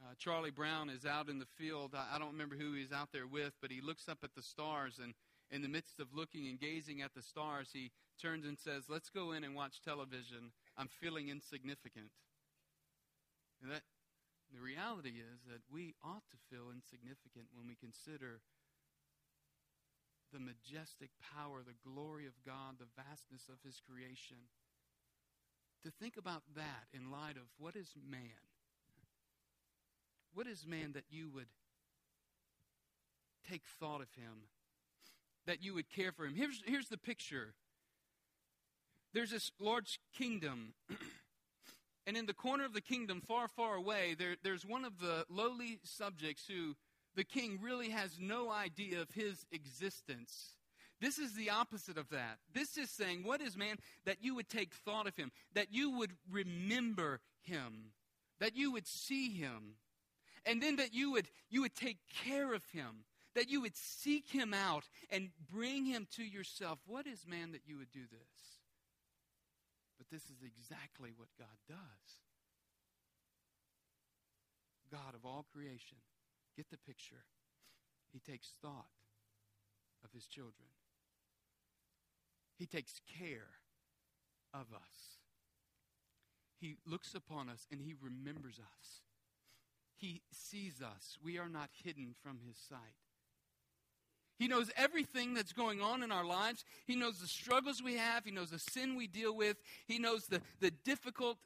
uh, 0.03 0.15
Charlie 0.19 0.51
Brown 0.51 0.89
is 0.89 1.05
out 1.05 1.29
in 1.29 1.39
the 1.39 1.47
field. 1.57 1.95
I, 1.95 2.17
I 2.17 2.19
don't 2.19 2.33
remember 2.33 2.55
who 2.57 2.73
he's 2.73 2.93
out 2.93 3.09
there 3.13 3.27
with, 3.27 3.53
but 3.61 3.71
he 3.71 3.81
looks 3.81 4.09
up 4.09 4.19
at 4.23 4.35
the 4.35 4.43
stars 4.43 5.01
and 5.03 5.15
in 5.51 5.63
the 5.63 5.69
midst 5.69 5.99
of 5.99 6.09
looking 6.13 6.47
and 6.47 6.61
gazing 6.61 7.01
at 7.01 7.15
the 7.15 7.23
stars, 7.23 7.71
he 7.73 7.91
turns 8.21 8.45
and 8.45 8.59
says, 8.59 8.85
Let's 8.89 9.09
go 9.09 9.33
in 9.33 9.45
and 9.45 9.55
watch 9.55 9.81
television. 9.81 10.53
I'm 10.77 10.89
feeling 10.89 11.29
insignificant. 11.29 12.13
And 13.63 13.73
that, 13.73 13.83
the 14.53 14.61
reality 14.61 15.21
is 15.21 15.41
that 15.49 15.65
we 15.73 15.95
ought 16.05 16.29
to 16.31 16.39
feel 16.53 16.69
insignificant 16.69 17.49
when 17.57 17.67
we 17.67 17.75
consider 17.81 18.41
the 20.33 20.39
majestic 20.39 21.11
power, 21.17 21.65
the 21.65 21.77
glory 21.81 22.29
of 22.29 22.37
God, 22.45 22.77
the 22.77 22.93
vastness 22.93 23.49
of 23.49 23.57
His 23.65 23.81
creation. 23.81 24.53
To 25.85 25.91
think 25.91 26.17
about 26.17 26.43
that 26.57 26.87
in 26.93 27.11
light 27.11 27.37
of 27.37 27.45
what 27.59 27.77
is 27.77 27.95
man? 28.09 28.21
What 30.35 30.47
is 30.47 30.67
man 30.67 30.93
that 30.93 31.05
you 31.11 31.31
would 31.31 31.47
take 33.49 33.63
thought 33.81 34.01
of 34.01 34.13
him 34.15 34.49
that 35.47 35.63
you 35.63 35.75
would 35.75 35.89
care 35.89 36.13
for 36.13 36.27
him. 36.27 36.35
Here's, 36.35 36.63
here's 36.67 36.89
the 36.89 36.99
picture 36.99 37.55
there's 39.15 39.31
this 39.31 39.51
large 39.59 39.99
kingdom. 40.17 40.75
and 42.07 42.17
in 42.17 42.27
the 42.27 42.35
corner 42.35 42.67
of 42.67 42.75
the 42.75 42.83
kingdom, 42.83 43.23
far, 43.27 43.49
far 43.49 43.75
away, 43.75 44.15
there, 44.17 44.37
there's 44.45 44.67
one 44.67 44.85
of 44.85 45.01
the 45.01 45.25
lowly 45.31 45.79
subjects 45.83 46.45
who 46.47 46.77
the 47.17 47.25
king 47.25 47.59
really 47.63 47.89
has 47.89 48.19
no 48.21 48.51
idea 48.51 49.01
of 49.01 49.11
his 49.13 49.47
existence. 49.51 50.58
This 51.01 51.19
is 51.19 51.35
the 51.35 51.51
opposite 51.51 51.97
of 51.97 52.09
that. 52.11 52.39
This 52.53 52.77
is 52.77 52.91
saying, 52.91 53.23
What 53.25 53.41
is 53.41 53.57
man 53.57 53.77
that 54.05 54.19
you 54.21 54.35
would 54.35 54.49
take 54.49 54.75
thought 54.75 55.07
of 55.07 55.17
him, 55.17 55.31
that 55.55 55.73
you 55.73 55.91
would 55.99 56.13
remember 56.31 57.21
him, 57.43 57.93
that 58.41 58.57
you 58.57 58.73
would 58.73 58.87
see 58.87 59.31
him, 59.31 59.77
and 60.45 60.63
then 60.63 60.77
that 60.77 60.95
you 60.95 61.13
would, 61.13 61.29
you 61.51 61.61
would 61.63 61.75
take 61.75 61.99
care 62.25 62.53
of 62.53 62.65
him, 62.73 63.05
that 63.35 63.49
you 63.49 63.61
would 63.61 63.77
seek 63.77 64.29
him 64.29 64.53
out 64.53 64.85
and 65.11 65.31
bring 65.53 65.85
him 65.85 66.07
to 66.17 66.25
yourself. 66.25 66.79
What 66.87 67.07
is 67.07 67.27
man 67.27 67.53
that 67.53 67.63
you 67.67 67.79
would 67.79 67.93
do 67.93 68.03
this? 68.11 68.59
But 69.99 70.09
this 70.11 70.25
is 70.25 70.43
exactly 70.43 71.11
what 71.17 71.29
God 71.39 71.59
does. 71.69 71.79
God 74.91 75.15
of 75.15 75.25
all 75.25 75.45
creation, 75.53 75.99
get 76.57 76.71
the 76.71 76.79
picture. 76.79 77.25
He 78.13 78.21
takes 78.21 78.55
thought 78.63 78.89
of 80.05 80.11
his 80.13 80.27
children, 80.27 80.69
he 82.59 82.67
takes 82.67 83.01
care 83.19 83.49
of 84.53 84.67
us. 84.75 85.19
He 86.61 86.77
looks 86.87 87.15
upon 87.15 87.49
us 87.49 87.67
and 87.71 87.81
he 87.81 87.95
remembers 88.01 88.59
us. 88.59 89.03
He 89.97 90.23
sees 90.33 90.83
us. 90.83 91.17
We 91.23 91.39
are 91.39 91.49
not 91.49 91.71
hidden 91.85 92.15
from 92.23 92.41
his 92.47 92.57
sight. 92.57 92.79
He 94.39 94.47
knows 94.47 94.71
everything 94.77 95.35
that's 95.35 95.53
going 95.53 95.81
on 95.81 96.03
in 96.03 96.13
our 96.13 96.25
lives. 96.25 96.65
He 96.87 96.95
knows 96.95 97.19
the 97.19 97.27
struggles 97.27 97.83
we 97.83 97.95
have. 97.95 98.25
He 98.25 98.31
knows 98.31 98.51
the 98.51 98.59
sin 98.59 98.97
we 98.97 99.09
deal 99.09 99.35
with. 99.35 99.57
He 99.87 99.99
knows 99.99 100.27
the, 100.27 100.41
the 100.61 100.71
difficult 100.71 101.39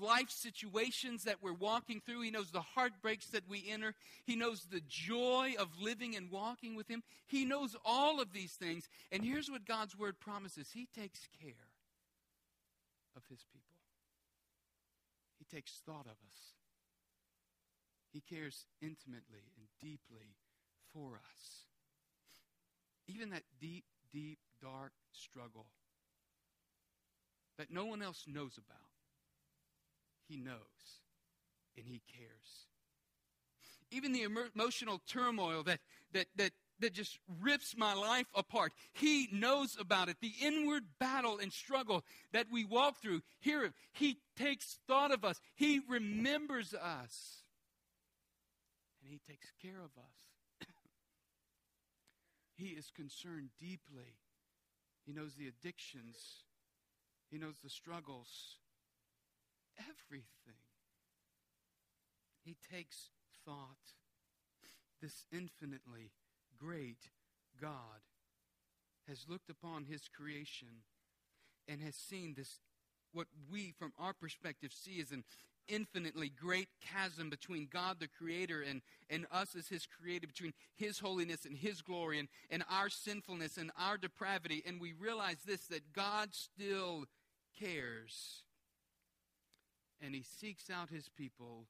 life 0.00 0.30
situations 0.30 1.24
that 1.24 1.42
we're 1.42 1.52
walking 1.52 2.00
through. 2.04 2.22
He 2.22 2.30
knows 2.30 2.50
the 2.50 2.60
heartbreaks 2.60 3.26
that 3.28 3.48
we 3.48 3.64
enter. 3.68 3.94
He 4.24 4.36
knows 4.36 4.64
the 4.64 4.82
joy 4.88 5.54
of 5.58 5.68
living 5.80 6.16
and 6.16 6.30
walking 6.30 6.74
with 6.74 6.88
Him. 6.88 7.02
He 7.26 7.44
knows 7.44 7.76
all 7.84 8.20
of 8.20 8.32
these 8.32 8.52
things. 8.52 8.88
And 9.12 9.24
here's 9.24 9.50
what 9.50 9.66
God's 9.66 9.96
Word 9.96 10.20
promises 10.20 10.70
He 10.72 10.88
takes 10.94 11.28
care 11.40 11.68
of 13.16 13.22
His 13.28 13.44
people, 13.52 13.78
He 15.38 15.44
takes 15.44 15.80
thought 15.86 16.06
of 16.06 16.18
us. 16.26 16.54
He 18.12 18.20
cares 18.20 18.66
intimately 18.80 19.50
and 19.56 19.66
deeply 19.80 20.36
for 20.92 21.14
us. 21.14 21.64
Even 23.08 23.30
that 23.30 23.42
deep, 23.60 23.84
deep, 24.12 24.38
dark 24.62 24.92
struggle 25.12 25.66
that 27.58 27.72
no 27.72 27.86
one 27.86 28.02
else 28.02 28.24
knows 28.26 28.56
about, 28.56 28.93
He 30.28 30.36
knows 30.36 30.56
and 31.76 31.86
He 31.86 32.02
cares. 32.16 32.68
Even 33.90 34.12
the 34.12 34.22
emotional 34.22 35.00
turmoil 35.06 35.62
that, 35.64 35.80
that, 36.12 36.26
that, 36.36 36.50
that 36.80 36.92
just 36.92 37.18
rips 37.40 37.76
my 37.76 37.94
life 37.94 38.26
apart, 38.34 38.72
He 38.92 39.28
knows 39.32 39.76
about 39.78 40.08
it. 40.08 40.16
The 40.20 40.32
inward 40.40 40.84
battle 40.98 41.38
and 41.38 41.52
struggle 41.52 42.04
that 42.32 42.46
we 42.50 42.64
walk 42.64 43.00
through, 43.00 43.22
here, 43.40 43.72
He 43.92 44.18
takes 44.36 44.78
thought 44.86 45.12
of 45.12 45.24
us, 45.24 45.40
He 45.54 45.80
remembers 45.88 46.74
us, 46.74 47.42
and 49.02 49.12
He 49.12 49.20
takes 49.30 49.52
care 49.62 49.78
of 49.78 49.90
us. 49.98 50.66
He 52.56 52.68
is 52.68 52.90
concerned 52.94 53.50
deeply. 53.60 54.16
He 55.06 55.12
knows 55.12 55.34
the 55.34 55.48
addictions, 55.48 56.44
He 57.30 57.38
knows 57.38 57.56
the 57.62 57.70
struggles, 57.70 58.56
everything. 59.78 60.60
He 62.44 62.56
takes 62.70 63.10
thought. 63.44 63.94
This 65.00 65.26
infinitely 65.32 66.12
great 66.58 67.10
God 67.60 68.00
has 69.08 69.26
looked 69.28 69.50
upon 69.50 69.84
His 69.84 70.08
creation 70.08 70.68
and 71.68 71.82
has 71.82 71.94
seen 71.94 72.34
this, 72.36 72.60
what 73.12 73.26
we 73.50 73.74
from 73.78 73.92
our 73.98 74.12
perspective 74.12 74.72
see 74.72 75.00
as 75.00 75.10
an 75.10 75.24
infinitely 75.68 76.30
great 76.30 76.68
chasm 76.80 77.30
between 77.30 77.68
God 77.70 77.98
the 78.00 78.08
Creator 78.08 78.62
and, 78.62 78.82
and 79.10 79.26
us 79.30 79.54
as 79.56 79.68
His 79.68 79.86
created, 79.86 80.28
between 80.28 80.52
His 80.76 80.98
holiness 80.98 81.44
and 81.44 81.56
His 81.56 81.82
glory 81.82 82.18
and, 82.18 82.28
and 82.50 82.64
our 82.70 82.88
sinfulness 82.88 83.56
and 83.56 83.70
our 83.78 83.96
depravity. 83.96 84.62
And 84.66 84.80
we 84.80 84.92
realize 84.92 85.38
this 85.46 85.66
that 85.66 85.92
God 85.92 86.30
still 86.32 87.04
cares. 87.58 88.42
And 90.00 90.14
He 90.14 90.22
seeks 90.22 90.70
out 90.70 90.90
His 90.90 91.08
people 91.08 91.66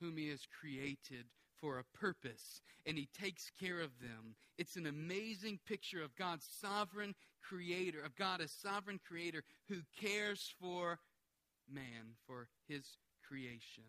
whom 0.00 0.16
He 0.16 0.28
has 0.30 0.46
created 0.60 1.26
for 1.60 1.78
a 1.78 1.98
purpose, 1.98 2.60
and 2.84 2.98
He 2.98 3.08
takes 3.18 3.50
care 3.58 3.80
of 3.80 3.98
them. 4.00 4.34
It's 4.58 4.76
an 4.76 4.86
amazing 4.86 5.60
picture 5.66 6.02
of 6.02 6.16
God's 6.16 6.46
sovereign 6.60 7.14
creator, 7.42 8.02
of 8.04 8.16
God 8.16 8.40
as 8.40 8.52
sovereign 8.52 9.00
creator 9.06 9.42
who 9.68 9.76
cares 10.00 10.52
for 10.60 10.98
man, 11.72 12.16
for 12.26 12.48
His 12.68 12.84
creation. 13.26 13.84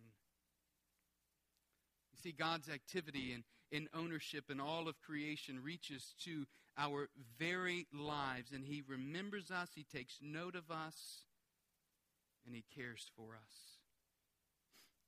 You 2.13 2.19
see, 2.21 2.31
God's 2.31 2.69
activity 2.69 3.33
and 3.33 3.43
in 3.71 3.89
ownership 3.93 4.49
in 4.49 4.59
all 4.59 4.87
of 4.87 5.01
creation 5.01 5.61
reaches 5.61 6.13
to 6.23 6.45
our 6.77 7.09
very 7.37 7.87
lives, 7.93 8.51
and 8.53 8.63
He 8.63 8.83
remembers 8.87 9.51
us, 9.51 9.69
He 9.75 9.83
takes 9.83 10.19
note 10.21 10.55
of 10.55 10.71
us, 10.71 11.24
and 12.45 12.55
He 12.55 12.63
cares 12.75 13.09
for 13.15 13.35
us. 13.35 13.79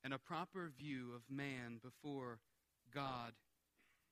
And 0.03 0.13
a 0.13 0.19
proper 0.19 0.71
view 0.77 1.11
of 1.15 1.23
man 1.29 1.79
before 1.83 2.39
God 2.93 3.33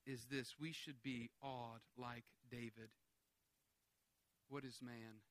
is 0.06 0.26
this 0.30 0.56
we 0.60 0.72
should 0.72 1.02
be 1.04 1.30
awed 1.42 1.82
like 1.98 2.26
David. 2.50 2.90
What 4.50 4.64
is 4.64 4.80
man? 4.82 5.22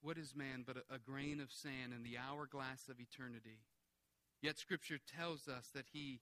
What 0.00 0.18
is 0.18 0.34
man 0.34 0.64
but 0.66 0.76
a, 0.76 0.94
a 0.94 0.98
grain 0.98 1.40
of 1.40 1.52
sand 1.52 1.92
in 1.94 2.02
the 2.02 2.18
hourglass 2.18 2.88
of 2.88 2.98
eternity? 2.98 3.60
Yet 4.40 4.58
Scripture 4.58 4.98
tells 5.16 5.46
us 5.46 5.68
that 5.74 5.86
he 5.92 6.20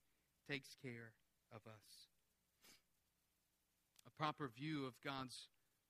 takes 0.49 0.75
care 0.81 1.13
of 1.51 1.61
us. 1.65 2.09
A 4.05 4.11
proper 4.11 4.47
view 4.47 4.85
of 4.85 5.01
God's 5.03 5.47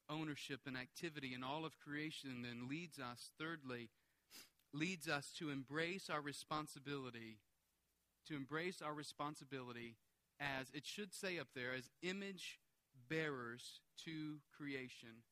ownership 0.09 0.61
and 0.65 0.77
activity 0.77 1.33
in 1.33 1.43
all 1.43 1.65
of 1.65 1.79
creation 1.79 2.43
then 2.43 2.69
leads 2.69 2.99
us, 2.99 3.31
thirdly, 3.39 3.89
leads 4.73 5.07
us 5.07 5.31
to 5.39 5.49
embrace 5.49 6.09
our 6.09 6.21
responsibility, 6.21 7.37
to 8.27 8.35
embrace 8.35 8.81
our 8.81 8.93
responsibility 8.93 9.95
as, 10.39 10.67
it 10.73 10.85
should 10.85 11.13
say 11.13 11.39
up 11.39 11.47
there, 11.55 11.73
as 11.77 11.89
image 12.01 12.59
bearers 13.09 13.79
to 14.05 14.37
creation. 14.55 15.23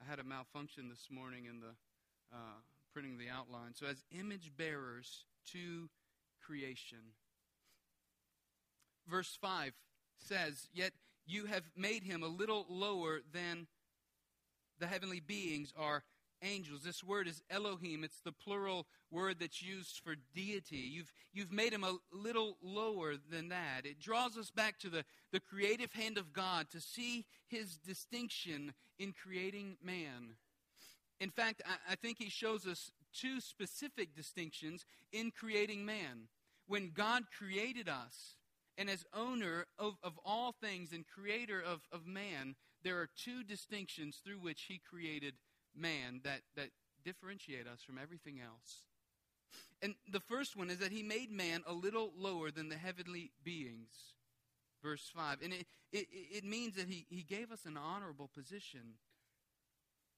I 0.00 0.08
had 0.08 0.20
a 0.20 0.24
malfunction 0.24 0.88
this 0.88 1.08
morning 1.10 1.46
in 1.46 1.60
the 1.60 1.74
uh, 2.32 2.60
printing 2.92 3.18
the 3.18 3.28
outline. 3.28 3.74
So, 3.74 3.86
as 3.86 4.04
image 4.12 4.52
bearers 4.56 5.24
to 5.52 5.88
creation. 6.44 6.98
Verse 9.08 9.36
5 9.40 9.72
says, 10.16 10.68
Yet 10.72 10.92
you 11.26 11.46
have 11.46 11.64
made 11.76 12.02
him 12.02 12.22
a 12.22 12.28
little 12.28 12.66
lower 12.68 13.20
than 13.32 13.66
the 14.78 14.86
heavenly 14.86 15.20
beings 15.20 15.72
are 15.76 16.02
angels. 16.42 16.82
This 16.82 17.02
word 17.02 17.28
is 17.28 17.42
Elohim. 17.50 18.04
It's 18.04 18.20
the 18.20 18.32
plural 18.32 18.86
word 19.10 19.36
that's 19.40 19.62
used 19.62 20.00
for 20.04 20.14
deity. 20.34 20.76
You've, 20.76 21.12
you've 21.32 21.52
made 21.52 21.72
him 21.72 21.84
a 21.84 21.96
little 22.12 22.56
lower 22.62 23.14
than 23.30 23.48
that. 23.48 23.84
It 23.84 24.00
draws 24.00 24.36
us 24.36 24.50
back 24.50 24.78
to 24.80 24.90
the, 24.90 25.04
the 25.32 25.40
creative 25.40 25.92
hand 25.92 26.18
of 26.18 26.32
God 26.32 26.70
to 26.70 26.80
see 26.80 27.26
his 27.48 27.76
distinction 27.78 28.74
in 28.98 29.12
creating 29.12 29.76
man. 29.82 30.36
In 31.20 31.30
fact, 31.30 31.62
I, 31.66 31.92
I 31.92 31.94
think 31.96 32.18
he 32.18 32.30
shows 32.30 32.66
us 32.66 32.90
two 33.12 33.40
specific 33.40 34.14
distinctions 34.14 34.84
in 35.12 35.30
creating 35.30 35.84
man. 35.84 36.28
When 36.66 36.90
God 36.94 37.24
created 37.36 37.88
us, 37.88 38.36
and 38.76 38.88
as 38.88 39.04
owner 39.12 39.66
of, 39.78 39.94
of 40.04 40.18
all 40.24 40.52
things 40.52 40.92
and 40.92 41.04
creator 41.06 41.60
of, 41.60 41.80
of 41.90 42.06
man, 42.06 42.54
there 42.84 42.98
are 42.98 43.08
two 43.16 43.42
distinctions 43.42 44.20
through 44.24 44.38
which 44.38 44.66
he 44.68 44.80
created 44.88 45.34
man 45.78 46.20
that, 46.24 46.40
that 46.56 46.70
differentiate 47.04 47.66
us 47.66 47.82
from 47.82 47.98
everything 47.98 48.40
else. 48.40 48.84
And 49.80 49.94
the 50.10 50.20
first 50.20 50.56
one 50.56 50.70
is 50.70 50.78
that 50.78 50.92
he 50.92 51.02
made 51.02 51.30
man 51.30 51.62
a 51.66 51.72
little 51.72 52.12
lower 52.16 52.50
than 52.50 52.68
the 52.68 52.76
heavenly 52.76 53.30
beings. 53.44 54.14
Verse 54.82 55.10
5. 55.14 55.38
And 55.42 55.52
it, 55.52 55.66
it, 55.92 56.06
it 56.10 56.44
means 56.44 56.74
that 56.76 56.88
he, 56.88 57.06
he 57.08 57.22
gave 57.22 57.52
us 57.52 57.64
an 57.64 57.76
honorable 57.76 58.28
position. 58.34 58.94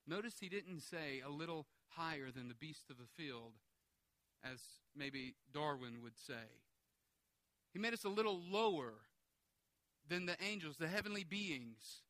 Notice 0.07 0.35
he 0.41 0.49
didn't 0.49 0.81
say 0.81 1.23
a 1.25 1.31
little 1.31 1.67
higher 1.89 2.31
than 2.35 2.49
the 2.49 2.55
beast 2.55 2.91
of 2.91 2.97
the 2.97 3.23
field, 3.23 3.53
as 4.45 4.59
maybe 4.97 5.35
Darwin 5.53 6.03
would 6.03 6.19
say. 6.19 6.49
He 7.73 7.79
made 7.79 7.93
us 7.93 8.05
a 8.05 8.09
little 8.09 8.41
lower 8.51 8.95
than 10.09 10.27
the 10.27 10.37
angels, 10.43 10.77
the 10.77 10.89
heavenly 10.89 11.25
beings. 11.25 12.03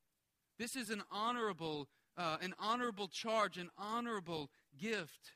This 0.58 0.76
is 0.76 0.90
an 0.90 1.02
honorable 1.10 1.88
uh, 2.16 2.36
an 2.42 2.54
honorable 2.58 3.08
charge, 3.08 3.56
an 3.56 3.70
honorable 3.78 4.50
gift. 4.78 5.32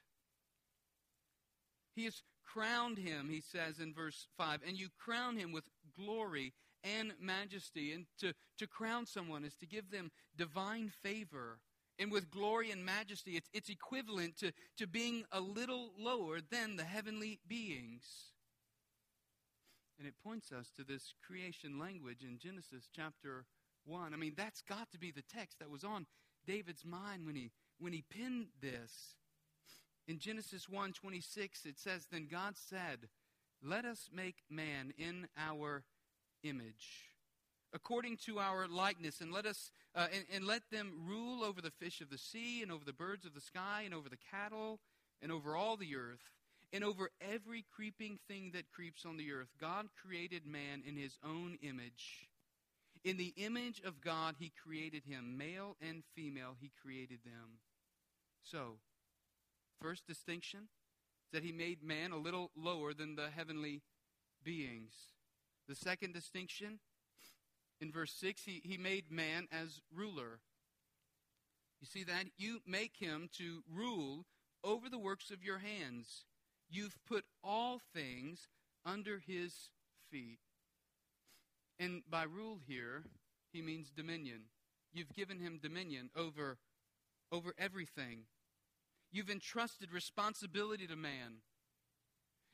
He 1.95 2.05
has 2.05 2.23
crowned 2.45 2.99
him, 2.99 3.29
he 3.29 3.41
says 3.41 3.79
in 3.79 3.95
verse 3.95 4.27
5, 4.37 4.61
and 4.67 4.79
you 4.79 4.89
crown 4.99 5.37
him 5.37 5.53
with 5.53 5.65
glory 5.99 6.53
and 6.83 7.13
majesty. 7.21 7.93
And 7.93 8.07
to, 8.21 8.35
to 8.59 8.67
crown 8.67 9.07
someone 9.07 9.45
is 9.45 9.57
to 9.57 9.67
give 9.67 9.91
them 9.91 10.11
divine 10.37 10.93
favor. 11.03 11.59
And 11.99 12.11
with 12.11 12.31
glory 12.31 12.71
and 12.71 12.85
majesty, 12.85 13.33
it's, 13.33 13.49
it's 13.53 13.69
equivalent 13.69 14.37
to, 14.39 14.53
to 14.79 14.87
being 14.87 15.25
a 15.33 15.41
little 15.41 15.93
lower 15.99 16.41
than 16.51 16.77
the 16.77 16.85
heavenly 16.85 17.39
beings. 17.47 18.33
And 19.99 20.09
it 20.09 20.15
points 20.25 20.51
us 20.51 20.71
to 20.77 20.85
this 20.85 21.15
creation 21.25 21.79
language 21.79 22.23
in 22.23 22.39
Genesis 22.39 22.89
chapter 22.95 23.47
1. 23.85 24.13
I 24.13 24.17
mean, 24.17 24.35
that's 24.37 24.63
got 24.63 24.91
to 24.91 24.99
be 24.99 25.13
the 25.13 25.23
text 25.23 25.61
that 25.61 25.71
was 25.71 25.85
on 25.85 26.07
David's 26.47 26.85
mind 26.85 27.27
when 27.27 27.37
he 27.37 27.51
when 27.79 27.93
he 27.93 28.03
penned 28.03 28.47
this. 28.61 29.17
In 30.07 30.19
Genesis 30.19 30.67
1:26 30.67 31.67
it 31.67 31.79
says 31.79 32.07
then 32.11 32.27
God 32.31 32.57
said, 32.57 33.09
"Let 33.63 33.85
us 33.85 34.11
make 34.13 34.45
man 34.49 34.93
in 34.99 35.29
our 35.37 35.85
image." 36.43 37.15
according 37.75 38.17
to 38.17 38.39
our 38.39 38.69
likeness, 38.69 39.21
and 39.21 39.33
let 39.33 39.45
us 39.45 39.73
uh, 39.97 40.07
and, 40.13 40.25
and, 40.33 40.45
let 40.45 40.63
them 40.71 40.93
rule 41.07 41.45
over 41.45 41.61
the 41.61 41.71
fish 41.71 42.01
of 42.01 42.09
the 42.09 42.19
sea, 42.19 42.63
and 42.63 42.73
over 42.73 42.85
the 42.85 42.93
birds 42.93 43.27
of 43.27 43.35
the 43.35 43.41
sky, 43.41 43.83
and 43.85 43.93
over 43.93 44.09
the 44.09 44.19
cattle, 44.31 44.81
and 45.21 45.31
over 45.31 45.57
all 45.57 45.77
the 45.77 45.95
earth, 45.97 46.31
and 46.73 46.83
over 46.83 47.11
every 47.21 47.65
creeping 47.75 48.19
thing 48.29 48.51
that 48.55 48.73
creeps 48.73 49.05
on 49.05 49.17
the 49.17 49.33
earth. 49.33 49.49
God 49.61 49.89
created 50.01 50.47
man 50.47 50.83
in 50.87 50.97
his 50.97 51.19
own 51.25 51.59
image. 51.63 52.29
In 53.05 53.19
the 53.19 53.35
image 53.37 53.83
of 53.85 54.01
God, 54.01 54.37
he 54.39 54.51
created 54.63 55.05
him. 55.05 55.37
Male 55.37 55.77
and 55.81 56.03
female, 56.15 56.57
he 56.59 56.73
created 56.83 57.19
them. 57.25 57.59
So, 58.43 58.79
first 59.81 60.07
distinction 60.07 60.69
is 61.27 61.31
that 61.33 61.45
he 61.45 61.53
made 61.53 61.83
man 61.83 62.13
a 62.13 62.17
little 62.17 62.51
lower 62.57 62.95
than 62.95 63.15
the 63.15 63.29
heavenly 63.29 63.83
beings. 64.43 64.93
The 65.69 65.75
second 65.75 66.15
distinction, 66.15 66.81
in 67.81 67.93
verse 67.93 68.13
6, 68.13 68.43
he, 68.45 68.63
he 68.65 68.79
made 68.79 69.11
man 69.11 69.49
as 69.53 69.81
ruler. 69.95 70.41
You 71.81 71.87
see 71.87 72.05
that? 72.05 72.27
You 72.39 72.61
make 72.67 72.97
him 72.99 73.29
to 73.37 73.63
rule 73.71 74.25
over 74.63 74.89
the 74.89 74.99
works 74.99 75.31
of 75.31 75.43
your 75.43 75.59
hands. 75.59 76.25
You've 76.71 76.97
put 77.07 77.25
all 77.43 77.81
things 77.95 78.49
under 78.87 79.19
his 79.27 79.69
feet. 80.11 80.39
And 81.79 82.03
by 82.09 82.25
rule 82.25 82.61
here, 82.67 83.05
he 83.53 83.63
means 83.63 83.91
dominion. 83.91 84.43
You've 84.93 85.13
given 85.13 85.41
him 85.41 85.59
dominion 85.63 86.11
over, 86.17 86.59
over 87.33 87.55
everything. 87.59 88.25
You've 89.11 89.31
entrusted 89.31 89.93
responsibility 89.93 90.87
to 90.87 90.97
man. 90.97 91.43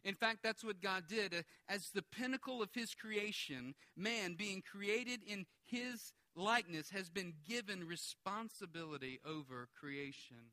In 0.04 0.14
fact, 0.14 0.38
that's 0.42 0.64
what 0.64 0.80
God 0.80 1.04
did. 1.08 1.44
As 1.68 1.90
the 1.90 2.02
pinnacle 2.02 2.62
of 2.62 2.70
his 2.74 2.94
creation, 2.94 3.74
man, 3.96 4.34
being 4.34 4.62
created 4.62 5.20
in 5.26 5.46
his 5.66 6.12
likeness, 6.34 6.90
has 6.90 7.10
been 7.10 7.34
given 7.46 7.86
responsibility 7.86 9.20
over 9.26 9.68
creation. 9.78 10.52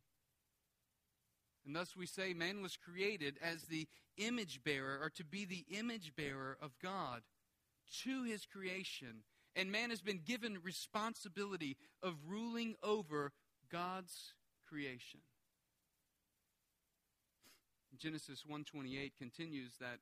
And 1.65 1.75
thus 1.75 1.95
we 1.95 2.05
say 2.05 2.33
man 2.33 2.61
was 2.61 2.77
created 2.77 3.37
as 3.41 3.63
the 3.63 3.87
image 4.17 4.63
bearer, 4.63 4.99
or 5.01 5.09
to 5.11 5.23
be 5.23 5.45
the 5.45 5.65
image 5.77 6.13
bearer 6.15 6.57
of 6.61 6.71
God 6.81 7.21
to 8.03 8.23
his 8.23 8.45
creation. 8.45 9.23
And 9.55 9.71
man 9.71 9.89
has 9.89 10.01
been 10.01 10.21
given 10.23 10.59
responsibility 10.63 11.77
of 12.03 12.15
ruling 12.27 12.75
over 12.83 13.31
God's 13.71 14.33
creation. 14.67 15.21
Genesis 17.97 18.43
1:28 18.45 19.15
continues 19.17 19.77
that 19.77 19.99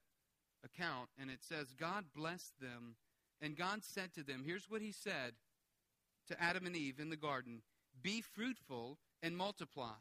account 0.64 1.10
and 1.18 1.30
it 1.30 1.42
says 1.42 1.74
God 1.74 2.06
blessed 2.14 2.60
them 2.60 2.96
and 3.42 3.56
God 3.56 3.84
said 3.84 4.14
to 4.16 4.24
them 4.24 4.44
here's 4.44 4.70
what 4.70 4.82
he 4.82 4.92
said 4.92 5.36
to 6.28 6.42
Adam 6.42 6.66
and 6.66 6.76
Eve 6.76 7.00
in 7.00 7.10
the 7.10 7.16
garden 7.16 7.62
be 8.02 8.22
fruitful 8.22 8.98
and 9.22 9.38
multiply 9.38 9.96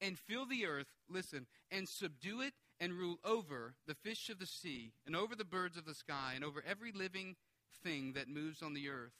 and 0.00 0.18
fill 0.18 0.46
the 0.46 0.66
earth 0.66 0.92
listen 1.08 1.46
and 1.70 1.88
subdue 1.88 2.42
it 2.42 2.54
and 2.80 2.92
rule 2.92 3.18
over 3.24 3.74
the 3.86 3.94
fish 3.94 4.28
of 4.28 4.38
the 4.38 4.46
sea, 4.46 4.92
and 5.06 5.16
over 5.16 5.34
the 5.34 5.44
birds 5.44 5.76
of 5.76 5.84
the 5.84 5.94
sky, 5.94 6.32
and 6.34 6.44
over 6.44 6.62
every 6.66 6.92
living 6.92 7.36
thing 7.82 8.12
that 8.14 8.28
moves 8.28 8.62
on 8.62 8.74
the 8.74 8.88
earth. 8.88 9.14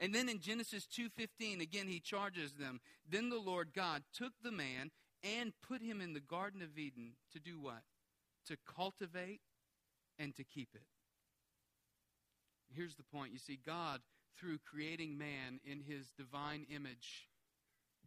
And 0.00 0.14
then 0.14 0.28
in 0.28 0.40
Genesis 0.40 0.86
2:15 0.86 1.60
again 1.60 1.88
he 1.88 2.00
charges 2.00 2.54
them. 2.54 2.80
Then 3.08 3.28
the 3.28 3.38
Lord 3.38 3.72
God 3.72 4.02
took 4.12 4.32
the 4.42 4.52
man 4.52 4.90
and 5.22 5.52
put 5.60 5.80
him 5.80 6.00
in 6.00 6.12
the 6.12 6.20
garden 6.20 6.62
of 6.62 6.76
Eden 6.76 7.16
to 7.32 7.38
do 7.38 7.60
what? 7.60 7.84
To 8.46 8.56
cultivate 8.66 9.40
and 10.18 10.34
to 10.36 10.44
keep 10.44 10.74
it. 10.74 10.86
Here's 12.74 12.96
the 12.96 13.04
point. 13.04 13.32
You 13.32 13.38
see 13.38 13.56
God 13.56 14.02
through 14.36 14.58
creating 14.58 15.18
man 15.18 15.60
in 15.64 15.80
his 15.80 16.10
divine 16.10 16.66
image 16.68 17.28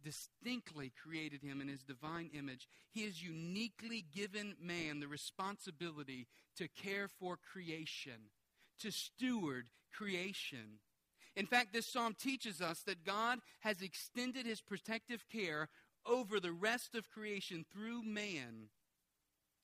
distinctly 0.02 0.92
created 1.02 1.42
him 1.42 1.60
in 1.60 1.68
his 1.68 1.82
divine 1.82 2.30
image. 2.32 2.68
He 2.92 3.04
has 3.04 3.22
uniquely 3.22 4.04
given 4.14 4.54
man 4.60 5.00
the 5.00 5.08
responsibility 5.08 6.26
to 6.56 6.68
care 6.68 7.08
for 7.08 7.36
creation, 7.52 8.30
to 8.80 8.90
steward 8.90 9.68
creation. 9.92 10.80
In 11.34 11.46
fact, 11.46 11.72
this 11.72 11.86
psalm 11.86 12.14
teaches 12.18 12.60
us 12.60 12.80
that 12.82 13.04
God 13.04 13.40
has 13.60 13.82
extended 13.82 14.46
his 14.46 14.60
protective 14.60 15.24
care 15.30 15.68
over 16.06 16.40
the 16.40 16.52
rest 16.52 16.94
of 16.94 17.10
creation 17.10 17.64
through 17.72 18.02
man, 18.02 18.68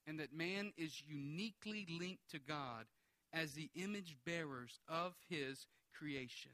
and 0.06 0.18
that 0.18 0.34
man 0.34 0.72
is 0.76 1.02
uniquely 1.06 1.86
linked 1.98 2.30
to 2.30 2.38
God 2.38 2.86
as 3.32 3.52
the 3.52 3.70
image 3.74 4.16
bearers 4.26 4.80
of 4.88 5.14
his 5.28 5.66
creation. 5.96 6.52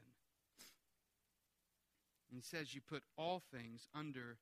And 2.29 2.37
he 2.37 2.41
says, 2.41 2.73
You 2.73 2.81
put 2.81 3.03
all 3.17 3.41
things 3.53 3.87
under 3.93 4.37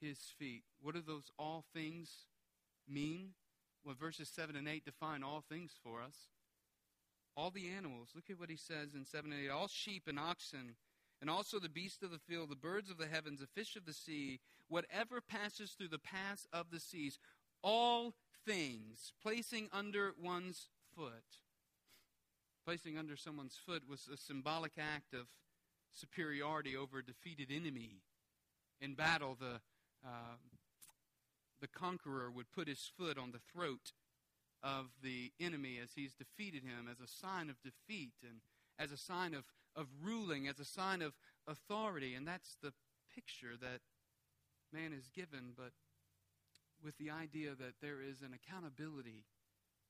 his 0.00 0.18
feet. 0.38 0.62
What 0.80 0.94
do 0.94 1.02
those 1.06 1.30
all 1.38 1.64
things 1.74 2.10
mean? 2.88 3.30
Well, 3.84 3.94
verses 3.98 4.28
7 4.28 4.56
and 4.56 4.68
8 4.68 4.84
define 4.84 5.22
all 5.22 5.44
things 5.48 5.72
for 5.82 6.02
us. 6.02 6.16
All 7.36 7.50
the 7.50 7.68
animals. 7.68 8.10
Look 8.14 8.30
at 8.30 8.38
what 8.38 8.50
he 8.50 8.56
says 8.56 8.94
in 8.94 9.04
7 9.04 9.32
and 9.32 9.44
8. 9.44 9.50
All 9.50 9.68
sheep 9.68 10.04
and 10.06 10.18
oxen, 10.18 10.76
and 11.20 11.30
also 11.30 11.58
the 11.58 11.68
beasts 11.68 12.02
of 12.02 12.10
the 12.10 12.18
field, 12.18 12.50
the 12.50 12.56
birds 12.56 12.90
of 12.90 12.98
the 12.98 13.06
heavens, 13.06 13.40
the 13.40 13.46
fish 13.46 13.76
of 13.76 13.84
the 13.86 13.92
sea, 13.92 14.40
whatever 14.68 15.20
passes 15.20 15.72
through 15.72 15.88
the 15.88 15.98
paths 15.98 16.46
of 16.52 16.70
the 16.70 16.80
seas, 16.80 17.18
all 17.62 18.14
things, 18.46 19.12
placing 19.22 19.68
under 19.72 20.12
one's 20.22 20.68
foot. 20.94 21.40
Placing 22.64 22.98
under 22.98 23.16
someone's 23.16 23.58
foot 23.64 23.82
was 23.88 24.08
a 24.12 24.16
symbolic 24.16 24.72
act 24.78 25.14
of 25.14 25.28
superiority 25.96 26.76
over 26.76 26.98
a 26.98 27.04
defeated 27.04 27.48
enemy. 27.50 28.02
In 28.80 28.94
battle, 28.94 29.36
the, 29.38 29.60
uh, 30.04 30.36
the 31.60 31.68
conqueror 31.68 32.30
would 32.30 32.50
put 32.52 32.68
his 32.68 32.90
foot 32.96 33.18
on 33.18 33.32
the 33.32 33.40
throat 33.52 33.92
of 34.62 34.86
the 35.02 35.32
enemy 35.40 35.78
as 35.82 35.90
he's 35.94 36.14
defeated 36.14 36.62
him 36.62 36.88
as 36.90 37.00
a 37.00 37.10
sign 37.10 37.48
of 37.48 37.56
defeat 37.62 38.14
and 38.22 38.40
as 38.78 38.92
a 38.92 38.96
sign 38.96 39.34
of, 39.34 39.44
of 39.74 39.86
ruling, 40.02 40.48
as 40.48 40.58
a 40.60 40.64
sign 40.64 41.02
of 41.02 41.14
authority. 41.46 42.14
And 42.14 42.26
that's 42.26 42.56
the 42.62 42.72
picture 43.14 43.56
that 43.60 43.80
man 44.72 44.92
is 44.92 45.08
given, 45.08 45.52
but 45.56 45.72
with 46.84 46.98
the 46.98 47.10
idea 47.10 47.50
that 47.50 47.74
there 47.80 48.02
is 48.02 48.20
an 48.20 48.34
accountability 48.34 49.24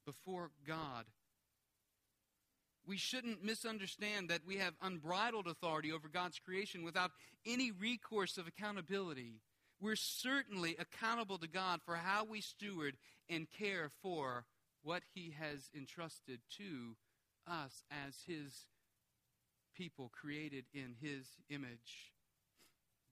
before 0.05 0.51
God 0.67 1.07
we 2.87 2.97
shouldn't 2.97 3.45
misunderstand 3.45 4.31
that 4.31 4.47
we 4.47 4.57
have 4.57 4.75
unbridled 4.81 5.47
authority 5.47 5.93
over 5.93 6.09
God's 6.09 6.39
creation 6.39 6.85
without 6.85 7.11
any 7.45 7.73
recourse 7.73 8.39
of 8.39 8.47
accountability. 8.47 9.41
We're 9.81 9.97
certainly 9.97 10.77
accountable 10.79 11.39
to 11.39 11.49
God 11.49 11.81
for 11.85 11.97
how 11.97 12.25
we 12.25 12.41
steward 12.41 12.97
and 13.29 13.51
care 13.51 13.91
for 14.03 14.45
what 14.83 15.03
He 15.15 15.35
has 15.39 15.69
entrusted 15.77 16.41
to 16.59 16.97
us 17.47 17.83
as 18.07 18.15
His 18.27 18.67
people 19.77 20.11
created 20.19 20.65
in 20.73 20.95
His 21.01 21.27
image. 21.51 22.13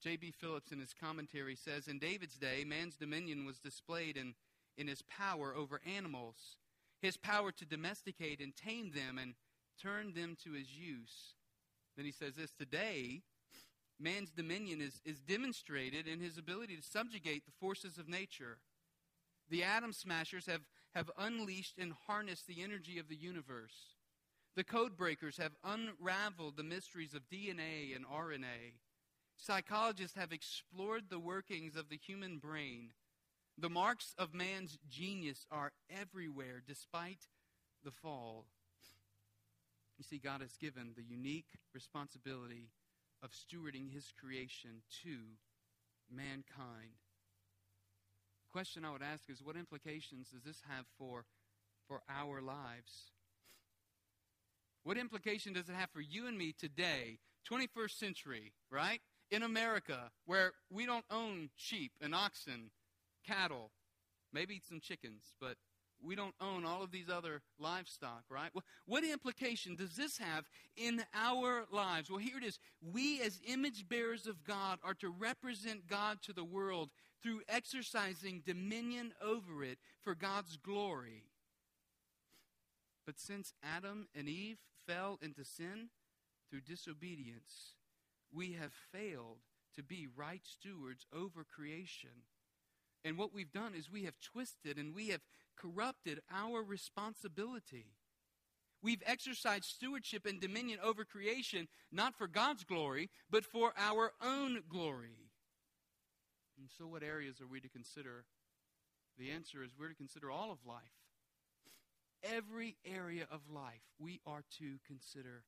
J.B. 0.02 0.34
Phillips, 0.38 0.70
in 0.70 0.80
his 0.80 0.92
commentary, 0.92 1.56
says 1.56 1.88
In 1.88 1.98
David's 1.98 2.36
day, 2.36 2.62
man's 2.66 2.96
dominion 2.96 3.46
was 3.46 3.58
displayed 3.58 4.18
in, 4.18 4.34
in 4.76 4.86
his 4.86 5.00
power 5.02 5.54
over 5.56 5.80
animals, 5.96 6.56
his 7.00 7.16
power 7.16 7.50
to 7.52 7.64
domesticate 7.64 8.40
and 8.40 8.54
tame 8.54 8.90
them 8.94 9.16
and 9.16 9.32
turned 9.80 10.14
them 10.14 10.36
to 10.44 10.52
his 10.52 10.76
use. 10.76 11.34
Then 11.96 12.04
he 12.04 12.12
says 12.12 12.34
this 12.34 12.52
today, 12.52 13.22
man's 14.00 14.30
dominion 14.30 14.80
is, 14.80 15.00
is 15.04 15.20
demonstrated 15.20 16.06
in 16.06 16.20
his 16.20 16.38
ability 16.38 16.76
to 16.76 16.82
subjugate 16.82 17.46
the 17.46 17.52
forces 17.60 17.98
of 17.98 18.08
nature. 18.08 18.58
The 19.50 19.62
atom 19.62 19.92
smashers 19.92 20.46
have, 20.46 20.62
have 20.94 21.10
unleashed 21.18 21.78
and 21.78 21.92
harnessed 22.06 22.46
the 22.46 22.62
energy 22.62 22.98
of 22.98 23.08
the 23.08 23.16
universe. 23.16 23.96
The 24.56 24.64
code 24.64 24.96
breakers 24.96 25.36
have 25.38 25.56
unraveled 25.64 26.56
the 26.56 26.62
mysteries 26.62 27.14
of 27.14 27.28
DNA 27.28 27.94
and 27.94 28.06
RNA. 28.06 28.78
Psychologists 29.36 30.16
have 30.16 30.32
explored 30.32 31.04
the 31.10 31.18
workings 31.18 31.76
of 31.76 31.88
the 31.88 31.96
human 31.96 32.38
brain. 32.38 32.90
The 33.58 33.70
marks 33.70 34.14
of 34.16 34.34
man's 34.34 34.78
genius 34.88 35.46
are 35.50 35.72
everywhere 35.90 36.62
despite 36.66 37.26
the 37.84 37.90
fall. 37.90 38.46
You 39.98 40.04
see, 40.04 40.18
God 40.18 40.40
has 40.40 40.56
given 40.56 40.92
the 40.96 41.02
unique 41.02 41.58
responsibility 41.72 42.70
of 43.22 43.30
stewarding 43.30 43.92
his 43.92 44.12
creation 44.20 44.82
to 45.02 45.16
mankind. 46.10 46.98
The 48.42 48.52
question 48.52 48.84
I 48.84 48.92
would 48.92 49.02
ask 49.02 49.30
is 49.30 49.42
what 49.42 49.56
implications 49.56 50.30
does 50.30 50.42
this 50.42 50.62
have 50.68 50.84
for, 50.98 51.24
for 51.88 52.02
our 52.08 52.40
lives? 52.40 53.12
What 54.82 54.98
implication 54.98 55.52
does 55.52 55.68
it 55.68 55.74
have 55.74 55.90
for 55.90 56.00
you 56.00 56.26
and 56.26 56.36
me 56.36 56.52
today, 56.52 57.18
21st 57.50 57.98
century, 57.98 58.52
right? 58.70 59.00
In 59.30 59.42
America, 59.42 60.10
where 60.26 60.52
we 60.70 60.84
don't 60.84 61.06
own 61.10 61.48
sheep 61.56 61.92
and 62.00 62.14
oxen, 62.14 62.70
cattle, 63.26 63.70
maybe 64.32 64.60
some 64.68 64.80
chickens, 64.80 65.32
but 65.40 65.56
we 66.02 66.14
don't 66.14 66.34
own 66.40 66.64
all 66.64 66.82
of 66.82 66.90
these 66.90 67.08
other 67.08 67.42
livestock, 67.58 68.24
right? 68.28 68.50
What 68.86 69.04
implication 69.04 69.74
does 69.74 69.96
this 69.96 70.18
have 70.18 70.44
in 70.76 71.02
our 71.14 71.64
lives? 71.70 72.10
Well, 72.10 72.18
here 72.18 72.38
it 72.38 72.44
is. 72.44 72.58
We, 72.82 73.20
as 73.22 73.40
image 73.46 73.88
bearers 73.88 74.26
of 74.26 74.44
God, 74.44 74.78
are 74.84 74.94
to 74.94 75.08
represent 75.08 75.86
God 75.86 76.18
to 76.22 76.32
the 76.32 76.44
world 76.44 76.90
through 77.22 77.42
exercising 77.48 78.42
dominion 78.44 79.12
over 79.22 79.64
it 79.64 79.78
for 80.02 80.14
God's 80.14 80.56
glory. 80.56 81.24
But 83.06 83.18
since 83.18 83.54
Adam 83.62 84.08
and 84.14 84.28
Eve 84.28 84.58
fell 84.86 85.18
into 85.22 85.44
sin 85.44 85.88
through 86.50 86.60
disobedience, 86.60 87.74
we 88.32 88.52
have 88.52 88.72
failed 88.72 89.38
to 89.76 89.82
be 89.82 90.08
right 90.16 90.42
stewards 90.44 91.06
over 91.12 91.44
creation. 91.44 92.10
And 93.04 93.18
what 93.18 93.34
we've 93.34 93.52
done 93.52 93.74
is 93.74 93.90
we 93.90 94.04
have 94.04 94.18
twisted 94.20 94.78
and 94.78 94.94
we 94.94 95.08
have 95.08 95.20
corrupted 95.56 96.20
our 96.32 96.62
responsibility. 96.62 97.86
We've 98.82 99.02
exercised 99.06 99.64
stewardship 99.64 100.26
and 100.26 100.40
dominion 100.40 100.78
over 100.82 101.04
creation, 101.04 101.68
not 101.90 102.14
for 102.14 102.26
God's 102.26 102.64
glory, 102.64 103.08
but 103.30 103.44
for 103.44 103.72
our 103.78 104.12
own 104.22 104.62
glory. 104.68 105.16
And 106.58 106.68
so, 106.78 106.86
what 106.86 107.02
areas 107.02 107.40
are 107.40 107.46
we 107.46 107.60
to 107.60 107.68
consider? 107.68 108.24
The 109.18 109.30
answer 109.30 109.62
is 109.62 109.70
we're 109.78 109.88
to 109.88 109.94
consider 109.94 110.30
all 110.30 110.52
of 110.52 110.58
life. 110.66 110.82
Every 112.22 112.76
area 112.84 113.26
of 113.30 113.40
life 113.52 113.82
we 113.98 114.20
are 114.26 114.44
to 114.58 114.76
consider. 114.86 115.44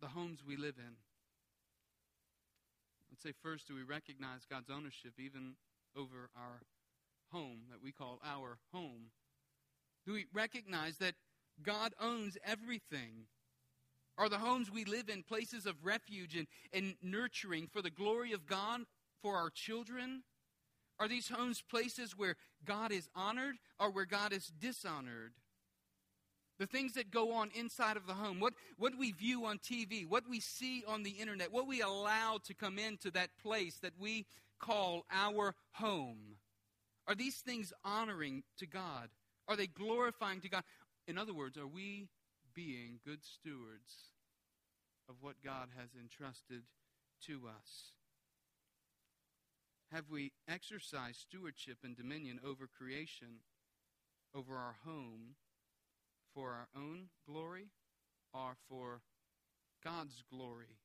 The 0.00 0.08
homes 0.08 0.40
we 0.46 0.56
live 0.56 0.74
in. 0.78 0.96
Let's 3.10 3.22
say 3.22 3.32
first, 3.42 3.68
do 3.68 3.74
we 3.74 3.82
recognize 3.82 4.46
God's 4.48 4.70
ownership 4.70 5.14
even 5.18 5.54
over 5.96 6.30
our 6.36 6.60
home 7.34 7.62
that 7.70 7.82
we 7.82 7.92
call 7.92 8.20
our 8.24 8.58
home? 8.72 9.10
Do 10.06 10.12
we 10.12 10.26
recognize 10.32 10.98
that 10.98 11.14
God 11.62 11.92
owns 12.00 12.38
everything? 12.44 13.26
Are 14.16 14.28
the 14.28 14.38
homes 14.38 14.70
we 14.70 14.84
live 14.84 15.08
in 15.08 15.22
places 15.22 15.66
of 15.66 15.84
refuge 15.84 16.36
and, 16.36 16.46
and 16.72 16.94
nurturing 17.02 17.66
for 17.66 17.82
the 17.82 17.90
glory 17.90 18.32
of 18.32 18.46
God 18.46 18.82
for 19.20 19.36
our 19.36 19.50
children? 19.50 20.22
Are 21.00 21.08
these 21.08 21.28
homes 21.28 21.62
places 21.68 22.16
where 22.16 22.36
God 22.64 22.92
is 22.92 23.08
honored 23.16 23.56
or 23.80 23.90
where 23.90 24.04
God 24.04 24.32
is 24.32 24.46
dishonored? 24.46 25.32
The 26.60 26.66
things 26.66 26.92
that 26.92 27.10
go 27.10 27.32
on 27.32 27.50
inside 27.52 27.96
of 27.96 28.06
the 28.06 28.14
home, 28.14 28.38
what, 28.38 28.54
what 28.78 28.92
we 28.96 29.10
view 29.10 29.44
on 29.46 29.58
TV, 29.58 30.08
what 30.08 30.22
we 30.30 30.38
see 30.38 30.84
on 30.86 31.02
the 31.02 31.10
internet, 31.10 31.52
what 31.52 31.66
we 31.66 31.80
allow 31.80 32.38
to 32.44 32.54
come 32.54 32.78
into 32.78 33.10
that 33.10 33.30
place 33.42 33.78
that 33.82 33.94
we 33.98 34.26
call 34.60 35.04
our 35.10 35.56
home. 35.72 36.36
Are 37.06 37.14
these 37.14 37.36
things 37.36 37.72
honoring 37.84 38.44
to 38.58 38.66
God? 38.66 39.08
Are 39.48 39.56
they 39.56 39.66
glorifying 39.66 40.40
to 40.40 40.48
God? 40.48 40.62
In 41.06 41.18
other 41.18 41.34
words, 41.34 41.58
are 41.58 41.66
we 41.66 42.08
being 42.54 43.00
good 43.04 43.24
stewards 43.24 44.12
of 45.08 45.16
what 45.20 45.42
God 45.44 45.68
has 45.76 45.90
entrusted 46.00 46.62
to 47.26 47.42
us? 47.46 47.92
Have 49.92 50.10
we 50.10 50.32
exercised 50.48 51.20
stewardship 51.20 51.78
and 51.84 51.96
dominion 51.96 52.40
over 52.44 52.66
creation, 52.66 53.40
over 54.34 54.56
our 54.56 54.76
home, 54.84 55.36
for 56.34 56.50
our 56.50 56.68
own 56.74 57.08
glory 57.28 57.68
or 58.32 58.56
for 58.68 59.02
God's 59.84 60.22
glory? 60.32 60.78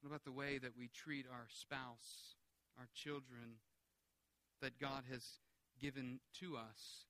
What 0.00 0.08
about 0.08 0.24
the 0.24 0.32
way 0.32 0.58
that 0.58 0.76
we 0.76 0.88
treat 0.88 1.26
our 1.30 1.46
spouse, 1.48 2.36
our 2.78 2.88
children 2.94 3.56
that 4.60 4.78
God 4.78 5.04
has 5.10 5.24
given 5.80 6.20
to 6.40 6.56
us? 6.56 7.04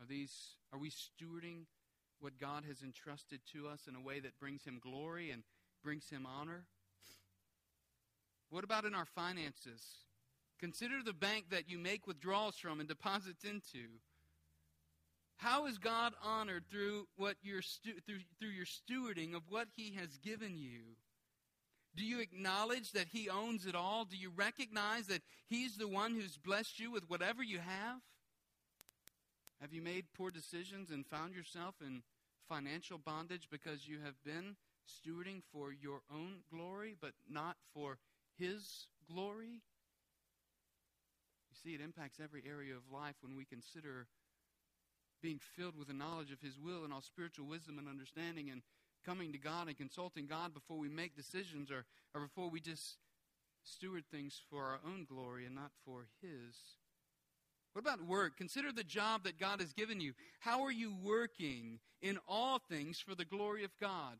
Are 0.00 0.06
these 0.06 0.56
are 0.72 0.78
we 0.78 0.90
stewarding 0.90 1.64
what 2.20 2.38
God 2.38 2.64
has 2.66 2.82
entrusted 2.82 3.40
to 3.52 3.68
us 3.68 3.82
in 3.88 3.94
a 3.94 4.00
way 4.00 4.20
that 4.20 4.38
brings 4.38 4.64
him 4.64 4.78
glory 4.80 5.30
and 5.30 5.42
brings 5.82 6.08
him 6.08 6.26
honor? 6.26 6.66
What 8.50 8.64
about 8.64 8.84
in 8.84 8.94
our 8.94 9.06
finances? 9.06 9.82
Consider 10.58 11.02
the 11.04 11.12
bank 11.12 11.46
that 11.50 11.68
you 11.68 11.78
make 11.78 12.06
withdrawals 12.06 12.56
from 12.56 12.80
and 12.80 12.88
deposits 12.88 13.44
into. 13.44 14.00
How 15.36 15.66
is 15.66 15.76
God 15.76 16.14
honored 16.22 16.64
through 16.70 17.06
what 17.16 17.36
your 17.42 17.60
through, 17.62 18.20
through 18.38 18.48
your 18.48 18.64
stewarding 18.64 19.34
of 19.34 19.42
what 19.48 19.68
he 19.76 19.94
has 19.94 20.16
given 20.18 20.56
you? 20.56 20.96
Do 21.96 22.04
you 22.04 22.20
acknowledge 22.20 22.92
that 22.92 23.08
he 23.10 23.30
owns 23.30 23.64
it 23.64 23.74
all? 23.74 24.04
Do 24.04 24.16
you 24.16 24.30
recognize 24.36 25.06
that 25.06 25.22
he's 25.48 25.76
the 25.76 25.88
one 25.88 26.14
who's 26.14 26.36
blessed 26.36 26.78
you 26.78 26.90
with 26.90 27.08
whatever 27.08 27.42
you 27.42 27.58
have? 27.58 28.00
Have 29.62 29.72
you 29.72 29.80
made 29.80 30.04
poor 30.14 30.30
decisions 30.30 30.90
and 30.90 31.06
found 31.06 31.34
yourself 31.34 31.76
in 31.80 32.02
financial 32.48 32.98
bondage 32.98 33.48
because 33.50 33.88
you 33.88 33.98
have 34.04 34.22
been 34.24 34.56
stewarding 34.86 35.40
for 35.52 35.72
your 35.72 36.02
own 36.12 36.40
glory 36.52 36.94
but 37.00 37.12
not 37.28 37.56
for 37.72 37.96
his 38.38 38.88
glory? 39.10 39.62
You 41.50 41.56
see, 41.62 41.74
it 41.74 41.80
impacts 41.80 42.20
every 42.22 42.42
area 42.46 42.74
of 42.74 42.82
life 42.92 43.16
when 43.22 43.34
we 43.34 43.46
consider 43.46 44.06
being 45.22 45.40
filled 45.56 45.78
with 45.78 45.88
the 45.88 45.94
knowledge 45.94 46.30
of 46.30 46.42
his 46.42 46.58
will 46.58 46.84
and 46.84 46.92
all 46.92 47.00
spiritual 47.00 47.46
wisdom 47.46 47.78
and 47.78 47.88
understanding 47.88 48.50
and 48.50 48.60
coming 49.06 49.32
to 49.32 49.38
God 49.38 49.68
and 49.68 49.76
consulting 49.76 50.26
God 50.26 50.52
before 50.52 50.78
we 50.78 50.88
make 50.88 51.14
decisions 51.14 51.70
or, 51.70 51.84
or 52.14 52.22
before 52.22 52.50
we 52.50 52.60
just 52.60 52.96
steward 53.62 54.04
things 54.10 54.40
for 54.50 54.64
our 54.64 54.80
own 54.84 55.06
glory 55.08 55.46
and 55.46 55.54
not 55.54 55.70
for 55.84 56.06
his. 56.20 56.56
What 57.72 57.80
about 57.80 58.06
work? 58.06 58.36
Consider 58.36 58.72
the 58.72 58.82
job 58.82 59.24
that 59.24 59.38
God 59.38 59.60
has 59.60 59.72
given 59.72 60.00
you. 60.00 60.14
How 60.40 60.64
are 60.64 60.72
you 60.72 60.94
working 61.02 61.78
in 62.00 62.18
all 62.26 62.58
things 62.58 62.98
for 62.98 63.14
the 63.14 63.24
glory 63.24 63.64
of 63.64 63.70
God? 63.80 64.16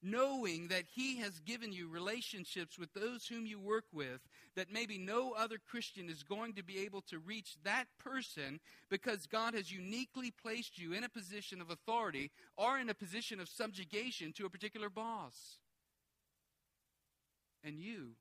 Knowing 0.00 0.68
that 0.68 0.84
He 0.94 1.16
has 1.16 1.40
given 1.40 1.72
you 1.72 1.88
relationships 1.88 2.78
with 2.78 2.92
those 2.94 3.26
whom 3.26 3.46
you 3.46 3.58
work 3.58 3.84
with, 3.92 4.20
that 4.54 4.72
maybe 4.72 4.96
no 4.96 5.32
other 5.32 5.58
Christian 5.58 6.08
is 6.08 6.22
going 6.22 6.54
to 6.54 6.62
be 6.62 6.78
able 6.78 7.00
to 7.02 7.18
reach 7.18 7.56
that 7.64 7.86
person 7.98 8.60
because 8.88 9.26
God 9.26 9.54
has 9.54 9.72
uniquely 9.72 10.30
placed 10.30 10.78
you 10.78 10.92
in 10.92 11.02
a 11.02 11.08
position 11.08 11.60
of 11.60 11.70
authority 11.70 12.30
or 12.56 12.78
in 12.78 12.88
a 12.88 12.94
position 12.94 13.40
of 13.40 13.48
subjugation 13.48 14.32
to 14.34 14.46
a 14.46 14.50
particular 14.50 14.88
boss. 14.88 15.58
And 17.64 17.80
you, 17.80 18.12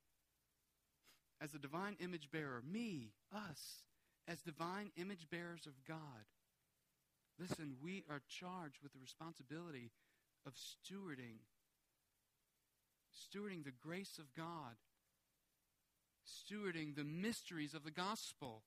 as 1.39 1.53
a 1.53 1.59
divine 1.59 1.95
image 1.99 2.29
bearer, 2.31 2.63
me, 2.67 3.11
us, 3.31 3.83
as 4.27 4.41
divine 4.41 4.91
image 4.97 5.29
bearers 5.29 5.67
of 5.67 5.73
God, 5.87 6.25
listen, 7.39 7.75
we 7.81 8.03
are 8.09 8.21
charged 8.27 8.81
with 8.81 8.93
the 8.93 8.99
responsibility 8.99 9.91
of 10.45 10.53
stewarding, 10.53 11.37
stewarding 13.17 13.63
the 13.63 13.73
grace 13.81 14.19
of 14.19 14.33
God, 14.35 14.75
stewarding 16.25 16.95
the 16.95 17.03
mysteries 17.03 17.73
of 17.73 17.83
the 17.83 17.91
gospel 17.91 18.63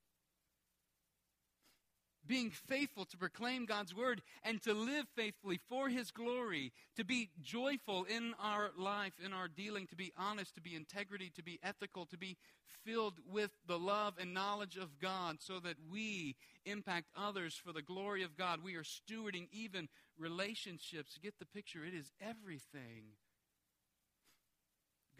being 2.26 2.50
faithful 2.50 3.04
to 3.06 3.16
proclaim 3.16 3.66
God's 3.66 3.94
word 3.94 4.22
and 4.42 4.62
to 4.62 4.74
live 4.74 5.06
faithfully 5.16 5.58
for 5.68 5.88
his 5.88 6.10
glory, 6.10 6.72
to 6.96 7.04
be 7.04 7.30
joyful 7.42 8.04
in 8.04 8.34
our 8.40 8.70
life, 8.76 9.14
in 9.24 9.32
our 9.32 9.48
dealing, 9.48 9.86
to 9.88 9.96
be 9.96 10.12
honest, 10.16 10.54
to 10.54 10.60
be 10.60 10.74
integrity, 10.74 11.32
to 11.34 11.42
be 11.42 11.58
ethical, 11.62 12.06
to 12.06 12.18
be 12.18 12.36
filled 12.84 13.14
with 13.28 13.50
the 13.66 13.78
love 13.78 14.14
and 14.20 14.34
knowledge 14.34 14.76
of 14.76 15.00
God 15.00 15.38
so 15.40 15.60
that 15.60 15.76
we 15.90 16.36
impact 16.64 17.08
others 17.16 17.60
for 17.62 17.72
the 17.72 17.82
glory 17.82 18.22
of 18.22 18.36
God. 18.36 18.60
We 18.62 18.76
are 18.76 18.84
stewarding 18.84 19.48
even 19.52 19.88
relationships. 20.18 21.18
Get 21.22 21.38
the 21.38 21.46
picture, 21.46 21.84
it 21.84 21.94
is 21.94 22.12
everything. 22.20 23.14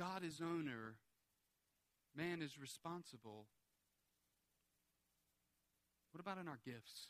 God 0.01 0.25
is 0.25 0.41
owner, 0.41 0.95
man 2.17 2.41
is 2.41 2.59
responsible. 2.59 3.45
What 6.11 6.23
about 6.23 6.39
in 6.39 6.49
our 6.49 6.59
gifts? 6.65 7.09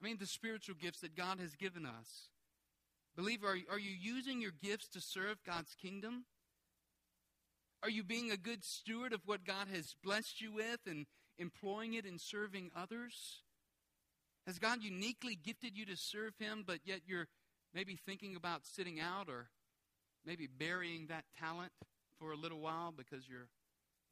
I 0.00 0.06
mean, 0.06 0.16
the 0.18 0.26
spiritual 0.26 0.74
gifts 0.80 1.00
that 1.00 1.14
God 1.14 1.38
has 1.38 1.56
given 1.56 1.84
us. 1.84 2.30
Believer, 3.14 3.48
are, 3.48 3.74
are 3.74 3.78
you 3.78 3.90
using 3.90 4.40
your 4.40 4.52
gifts 4.62 4.88
to 4.88 5.02
serve 5.02 5.44
God's 5.44 5.74
kingdom? 5.74 6.24
Are 7.82 7.90
you 7.90 8.04
being 8.04 8.30
a 8.30 8.38
good 8.38 8.64
steward 8.64 9.12
of 9.12 9.20
what 9.26 9.44
God 9.44 9.68
has 9.70 9.94
blessed 10.02 10.40
you 10.40 10.54
with 10.54 10.80
and 10.86 11.04
employing 11.38 11.92
it 11.92 12.06
in 12.06 12.18
serving 12.18 12.70
others? 12.74 13.42
Has 14.46 14.58
God 14.58 14.82
uniquely 14.82 15.34
gifted 15.34 15.76
you 15.76 15.84
to 15.84 15.96
serve 15.96 16.32
Him, 16.38 16.64
but 16.66 16.78
yet 16.86 17.00
you're 17.06 17.28
maybe 17.74 17.96
thinking 17.96 18.34
about 18.34 18.64
sitting 18.64 18.98
out 18.98 19.28
or 19.28 19.50
maybe 20.24 20.46
burying 20.46 21.06
that 21.08 21.24
talent 21.38 21.72
for 22.18 22.32
a 22.32 22.36
little 22.36 22.60
while 22.60 22.92
because 22.96 23.28
you're 23.28 23.48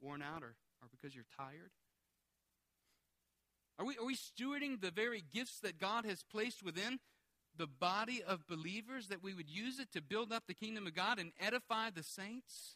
worn 0.01 0.21
out 0.21 0.43
or, 0.43 0.55
or 0.81 0.87
because 0.91 1.15
you're 1.15 1.25
tired? 1.37 1.71
Are 3.77 3.85
we, 3.85 3.97
are 3.97 4.05
we 4.05 4.15
stewarding 4.15 4.81
the 4.81 4.91
very 4.91 5.23
gifts 5.33 5.59
that 5.61 5.79
God 5.79 6.05
has 6.05 6.23
placed 6.23 6.63
within 6.63 6.99
the 7.57 7.67
body 7.67 8.21
of 8.21 8.45
believers 8.47 9.07
that 9.07 9.23
we 9.23 9.33
would 9.33 9.49
use 9.49 9.79
it 9.79 9.91
to 9.93 10.01
build 10.01 10.33
up 10.33 10.43
the 10.47 10.53
kingdom 10.53 10.85
of 10.85 10.93
God 10.93 11.17
and 11.17 11.31
edify 11.39 11.89
the 11.89 12.03
saints? 12.03 12.75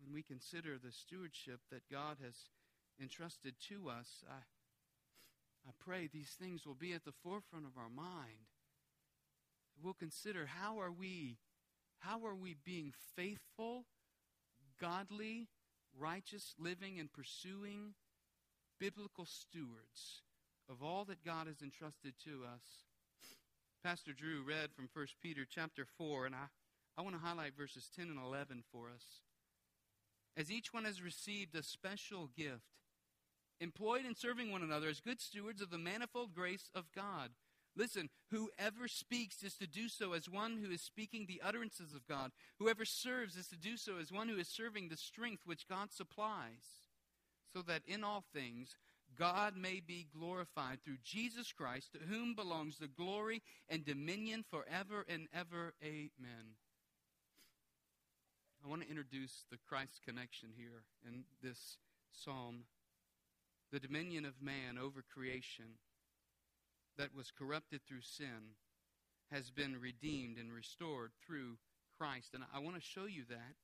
When 0.00 0.14
we 0.14 0.22
consider 0.22 0.78
the 0.78 0.92
stewardship 0.92 1.60
that 1.72 1.82
God 1.90 2.18
has 2.24 2.34
entrusted 3.00 3.54
to 3.68 3.88
us, 3.88 4.22
I, 4.30 4.42
I 5.68 5.72
pray 5.80 6.06
these 6.06 6.36
things 6.40 6.64
will 6.64 6.74
be 6.74 6.92
at 6.92 7.04
the 7.04 7.12
forefront 7.24 7.66
of 7.66 7.76
our 7.76 7.90
mind. 7.90 8.46
We'll 9.82 9.94
consider 9.94 10.46
how 10.46 10.80
are 10.80 10.92
we 10.92 11.38
how 12.00 12.24
are 12.24 12.34
we 12.34 12.56
being 12.64 12.92
faithful, 13.16 13.84
godly, 14.80 15.48
righteous 15.98 16.54
living 16.58 16.98
and 16.98 17.12
pursuing 17.12 17.94
biblical 18.78 19.26
stewards 19.26 20.22
of 20.68 20.82
all 20.82 21.04
that 21.06 21.24
God 21.24 21.46
has 21.46 21.62
entrusted 21.62 22.14
to 22.24 22.44
us. 22.44 22.62
Pastor 23.82 24.12
Drew 24.12 24.42
read 24.42 24.70
from 24.74 24.88
1 24.92 25.06
Peter 25.22 25.46
chapter 25.48 25.86
4, 25.96 26.26
and 26.26 26.34
I, 26.34 26.46
I 26.96 27.02
want 27.02 27.14
to 27.14 27.22
highlight 27.22 27.56
verses 27.56 27.88
10 27.94 28.08
and 28.08 28.18
11 28.18 28.62
for 28.70 28.88
us. 28.88 29.04
As 30.36 30.50
each 30.50 30.72
one 30.72 30.84
has 30.84 31.02
received 31.02 31.54
a 31.54 31.62
special 31.62 32.28
gift, 32.36 32.62
employed 33.60 34.04
in 34.04 34.14
serving 34.14 34.52
one 34.52 34.62
another 34.62 34.88
as 34.88 35.00
good 35.00 35.20
stewards 35.20 35.62
of 35.62 35.70
the 35.70 35.78
manifold 35.78 36.34
grace 36.34 36.70
of 36.74 36.92
God. 36.94 37.30
Listen, 37.78 38.10
whoever 38.32 38.88
speaks 38.88 39.44
is 39.44 39.54
to 39.54 39.66
do 39.68 39.88
so 39.88 40.12
as 40.12 40.28
one 40.28 40.58
who 40.62 40.70
is 40.72 40.82
speaking 40.82 41.26
the 41.26 41.40
utterances 41.44 41.94
of 41.94 42.06
God. 42.08 42.32
Whoever 42.58 42.84
serves 42.84 43.36
is 43.36 43.46
to 43.48 43.56
do 43.56 43.76
so 43.76 43.98
as 44.00 44.10
one 44.10 44.28
who 44.28 44.36
is 44.36 44.48
serving 44.48 44.88
the 44.88 44.96
strength 44.96 45.42
which 45.46 45.68
God 45.68 45.92
supplies 45.92 46.88
so 47.54 47.62
that 47.62 47.82
in 47.86 48.02
all 48.02 48.24
things 48.34 48.74
God 49.16 49.56
may 49.56 49.80
be 49.80 50.08
glorified 50.12 50.82
through 50.84 50.98
Jesus 51.02 51.52
Christ, 51.52 51.92
to 51.92 51.98
whom 51.98 52.34
belongs 52.34 52.78
the 52.78 52.88
glory 52.88 53.42
and 53.68 53.84
dominion 53.84 54.44
forever 54.48 55.06
and 55.08 55.28
ever. 55.32 55.74
Amen. 55.82 56.56
I 58.64 58.68
want 58.68 58.82
to 58.82 58.88
introduce 58.88 59.44
the 59.50 59.58
Christ 59.68 60.00
connection 60.04 60.50
here 60.56 60.82
in 61.06 61.24
this 61.42 61.78
psalm. 62.12 62.64
The 63.72 63.80
dominion 63.80 64.24
of 64.24 64.42
man 64.42 64.78
over 64.78 65.02
creation 65.14 65.78
that 66.98 67.14
was 67.14 67.30
corrupted 67.30 67.80
through 67.86 68.02
sin 68.02 68.54
has 69.30 69.50
been 69.50 69.80
redeemed 69.80 70.38
and 70.38 70.52
restored 70.52 71.10
through 71.26 71.56
Christ. 71.98 72.30
And 72.34 72.44
I 72.54 72.58
want 72.58 72.76
to 72.76 72.82
show 72.82 73.06
you 73.06 73.24
that 73.28 73.54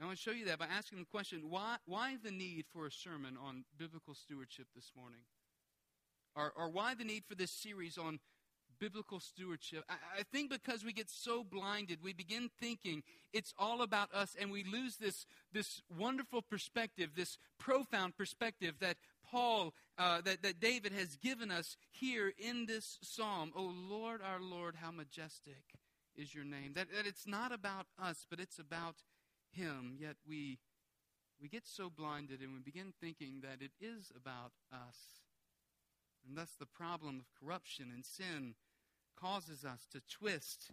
I 0.00 0.06
want 0.06 0.16
to 0.16 0.22
show 0.22 0.30
you 0.30 0.46
that 0.46 0.58
by 0.58 0.64
asking 0.64 0.98
the 0.98 1.04
question 1.04 1.42
why, 1.50 1.76
why 1.84 2.16
the 2.24 2.30
need 2.30 2.64
for 2.72 2.86
a 2.86 2.90
sermon 2.90 3.36
on 3.36 3.64
biblical 3.78 4.14
stewardship 4.14 4.66
this 4.74 4.92
morning? 4.96 5.20
Or, 6.34 6.52
or 6.56 6.70
why 6.70 6.94
the 6.94 7.04
need 7.04 7.24
for 7.28 7.34
this 7.34 7.50
series 7.50 7.98
on 7.98 8.18
biblical 8.78 9.20
stewardship? 9.20 9.84
I, 9.90 10.20
I 10.20 10.22
think 10.32 10.50
because 10.50 10.86
we 10.86 10.94
get 10.94 11.10
so 11.10 11.44
blinded, 11.44 11.98
we 12.02 12.14
begin 12.14 12.48
thinking 12.58 13.02
it's 13.34 13.52
all 13.58 13.82
about 13.82 14.10
us, 14.14 14.34
and 14.40 14.50
we 14.50 14.64
lose 14.64 14.96
this, 14.96 15.26
this 15.52 15.82
wonderful 15.94 16.40
perspective, 16.40 17.10
this 17.14 17.36
profound 17.58 18.16
perspective 18.16 18.76
that 18.80 18.96
Paul, 19.30 19.74
uh, 19.98 20.20
that, 20.22 20.42
that 20.42 20.60
David 20.60 20.92
has 20.92 21.16
given 21.16 21.50
us 21.50 21.76
here 21.90 22.32
in 22.38 22.66
this 22.66 22.98
psalm. 23.02 23.52
Oh 23.56 23.72
Lord, 23.88 24.20
our 24.22 24.40
Lord, 24.40 24.76
how 24.80 24.90
majestic 24.90 25.62
is 26.16 26.34
your 26.34 26.44
name. 26.44 26.72
That, 26.74 26.88
that 26.94 27.06
it's 27.06 27.26
not 27.26 27.52
about 27.52 27.86
us, 28.02 28.26
but 28.28 28.40
it's 28.40 28.58
about 28.58 28.96
him, 29.52 29.96
yet 29.98 30.16
we 30.26 30.58
we 31.40 31.48
get 31.48 31.66
so 31.66 31.88
blinded 31.88 32.40
and 32.40 32.52
we 32.52 32.60
begin 32.60 32.92
thinking 33.00 33.40
that 33.42 33.62
it 33.62 33.72
is 33.80 34.12
about 34.14 34.52
us. 34.70 35.22
And 36.26 36.36
thus 36.36 36.50
the 36.58 36.66
problem 36.66 37.18
of 37.18 37.32
corruption 37.40 37.90
and 37.94 38.04
sin 38.04 38.54
causes 39.18 39.64
us 39.64 39.86
to 39.92 40.02
twist 40.10 40.72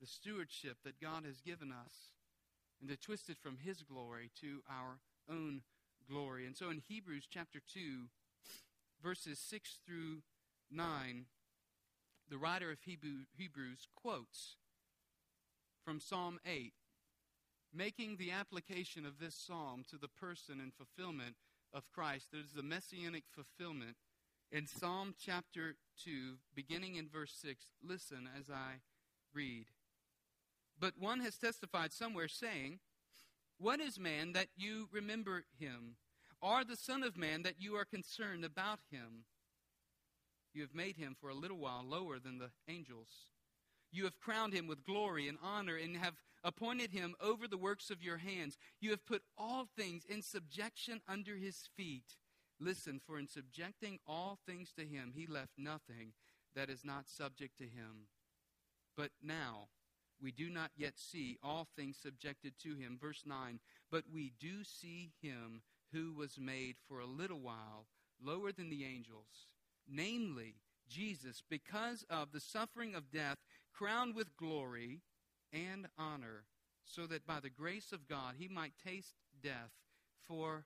the 0.00 0.06
stewardship 0.06 0.76
that 0.84 1.00
God 1.00 1.24
has 1.24 1.40
given 1.40 1.72
us 1.72 2.12
and 2.80 2.90
to 2.90 2.96
twist 2.96 3.30
it 3.30 3.38
from 3.38 3.56
his 3.56 3.82
glory 3.82 4.30
to 4.42 4.60
our 4.68 4.98
own 5.30 5.62
glory. 6.10 6.46
And 6.46 6.56
so 6.56 6.70
in 6.70 6.82
Hebrews 6.86 7.26
chapter 7.30 7.60
2, 7.72 8.06
verses 9.02 9.38
6 9.38 9.78
through 9.86 10.22
9, 10.70 11.26
the 12.28 12.38
writer 12.38 12.70
of 12.70 12.78
Hebrews 12.82 13.88
quotes 13.94 14.56
from 15.84 16.00
Psalm 16.00 16.38
8 16.44 16.72
making 17.76 18.16
the 18.16 18.30
application 18.30 19.04
of 19.04 19.18
this 19.18 19.34
psalm 19.34 19.84
to 19.90 19.98
the 19.98 20.08
person 20.08 20.60
and 20.60 20.72
fulfillment 20.72 21.36
of 21.72 21.90
Christ. 21.92 22.28
There's 22.32 22.52
the 22.52 22.62
messianic 22.62 23.24
fulfillment. 23.34 23.96
In 24.50 24.66
Psalm 24.66 25.14
chapter 25.18 25.76
2, 26.04 26.36
beginning 26.54 26.96
in 26.96 27.08
verse 27.08 27.36
6, 27.42 27.64
listen 27.86 28.28
as 28.38 28.48
I 28.48 28.80
read. 29.34 29.66
But 30.78 30.94
one 30.98 31.20
has 31.20 31.36
testified 31.36 31.92
somewhere, 31.92 32.28
saying, 32.28 32.78
What 33.58 33.80
is 33.80 33.98
man 33.98 34.32
that 34.32 34.48
you 34.56 34.88
remember 34.92 35.44
him? 35.58 35.96
Or 36.42 36.64
the 36.64 36.76
Son 36.76 37.02
of 37.02 37.16
Man 37.16 37.42
that 37.42 37.60
you 37.60 37.74
are 37.76 37.84
concerned 37.84 38.44
about 38.44 38.80
him? 38.90 39.24
You 40.52 40.62
have 40.62 40.74
made 40.74 40.96
him 40.96 41.16
for 41.18 41.28
a 41.28 41.34
little 41.34 41.58
while 41.58 41.84
lower 41.86 42.18
than 42.18 42.38
the 42.38 42.50
angels. 42.68 43.08
You 43.90 44.04
have 44.04 44.20
crowned 44.20 44.52
him 44.52 44.66
with 44.66 44.84
glory 44.84 45.28
and 45.28 45.38
honor 45.42 45.76
and 45.76 45.96
have 45.96 46.14
appointed 46.44 46.92
him 46.92 47.14
over 47.20 47.48
the 47.48 47.56
works 47.56 47.90
of 47.90 48.02
your 48.02 48.18
hands. 48.18 48.58
You 48.80 48.90
have 48.90 49.06
put 49.06 49.22
all 49.38 49.66
things 49.76 50.04
in 50.04 50.22
subjection 50.22 51.00
under 51.08 51.36
his 51.36 51.68
feet. 51.76 52.16
Listen, 52.60 53.00
for 53.06 53.18
in 53.18 53.28
subjecting 53.28 53.98
all 54.06 54.38
things 54.46 54.72
to 54.78 54.84
him, 54.84 55.12
he 55.14 55.26
left 55.26 55.52
nothing 55.58 56.12
that 56.54 56.70
is 56.70 56.84
not 56.84 57.08
subject 57.08 57.58
to 57.58 57.64
him. 57.64 58.08
But 58.96 59.10
now, 59.22 59.68
we 60.22 60.32
do 60.32 60.48
not 60.48 60.70
yet 60.76 60.94
see 60.96 61.38
all 61.42 61.66
things 61.76 61.96
subjected 62.00 62.54
to 62.62 62.74
him. 62.74 62.98
Verse 63.00 63.22
9, 63.26 63.60
but 63.90 64.04
we 64.12 64.32
do 64.40 64.64
see 64.64 65.12
him 65.20 65.62
who 65.92 66.12
was 66.12 66.38
made 66.38 66.76
for 66.88 67.00
a 67.00 67.06
little 67.06 67.40
while 67.40 67.86
lower 68.22 68.52
than 68.52 68.70
the 68.70 68.84
angels, 68.84 69.48
namely 69.88 70.54
Jesus, 70.88 71.42
because 71.48 72.04
of 72.08 72.32
the 72.32 72.40
suffering 72.40 72.94
of 72.94 73.10
death 73.10 73.38
crowned 73.72 74.14
with 74.14 74.36
glory 74.36 75.00
and 75.52 75.86
honor, 75.98 76.44
so 76.84 77.06
that 77.06 77.26
by 77.26 77.40
the 77.40 77.50
grace 77.50 77.92
of 77.92 78.08
God 78.08 78.34
he 78.38 78.48
might 78.48 78.72
taste 78.84 79.14
death 79.42 79.72
for 80.26 80.64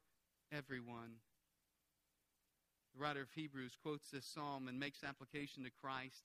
everyone. 0.53 1.17
The 2.95 3.01
writer 3.01 3.23
of 3.23 3.31
Hebrews 3.35 3.77
quotes 3.81 4.11
this 4.11 4.27
psalm 4.27 4.69
and 4.69 4.79
makes 4.79 5.05
application 5.05 5.65
to 5.65 5.71
Christ, 5.71 6.25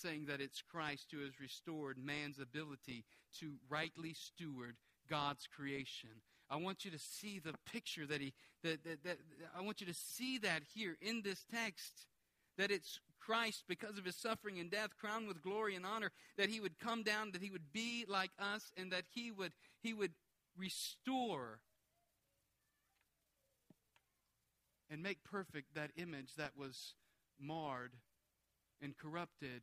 saying 0.00 0.26
that 0.26 0.40
it's 0.40 0.62
Christ 0.62 1.06
who 1.12 1.20
has 1.20 1.40
restored 1.40 1.98
man's 1.98 2.38
ability 2.38 3.04
to 3.40 3.54
rightly 3.68 4.14
steward 4.14 4.76
God's 5.08 5.46
creation. 5.46 6.10
I 6.50 6.56
want 6.56 6.84
you 6.84 6.90
to 6.90 6.98
see 6.98 7.38
the 7.38 7.54
picture 7.70 8.06
that 8.06 8.20
he 8.20 8.34
that, 8.62 8.84
that, 8.84 9.04
that 9.04 9.18
I 9.56 9.62
want 9.62 9.80
you 9.80 9.86
to 9.86 9.94
see 9.94 10.38
that 10.38 10.62
here 10.74 10.96
in 11.00 11.22
this 11.22 11.44
text 11.52 12.06
that 12.58 12.70
it's 12.70 13.00
Christ, 13.20 13.64
because 13.68 13.98
of 13.98 14.04
his 14.04 14.16
suffering 14.16 14.58
and 14.58 14.70
death, 14.70 14.90
crowned 15.00 15.28
with 15.28 15.42
glory 15.42 15.76
and 15.76 15.86
honor, 15.86 16.10
that 16.36 16.48
he 16.48 16.60
would 16.60 16.78
come 16.78 17.02
down, 17.02 17.32
that 17.32 17.42
he 17.42 17.50
would 17.50 17.72
be 17.72 18.04
like 18.08 18.30
us, 18.38 18.72
and 18.76 18.92
that 18.92 19.04
he 19.14 19.30
would, 19.30 19.52
he 19.80 19.94
would 19.94 20.12
restore 20.58 21.60
and 24.90 25.02
make 25.02 25.24
perfect 25.24 25.74
that 25.74 25.90
image 25.96 26.34
that 26.36 26.56
was 26.56 26.94
marred 27.40 27.92
and 28.82 28.96
corrupted 28.98 29.62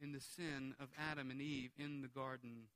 in 0.00 0.12
the 0.12 0.20
sin 0.20 0.74
of 0.80 0.88
Adam 1.10 1.30
and 1.30 1.40
Eve 1.40 1.70
in 1.78 2.02
the 2.02 2.08
garden. 2.08 2.68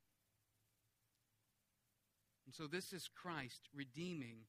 And 2.47 2.55
so 2.55 2.67
this 2.67 2.93
is 2.93 3.09
Christ 3.09 3.69
redeeming 3.75 4.47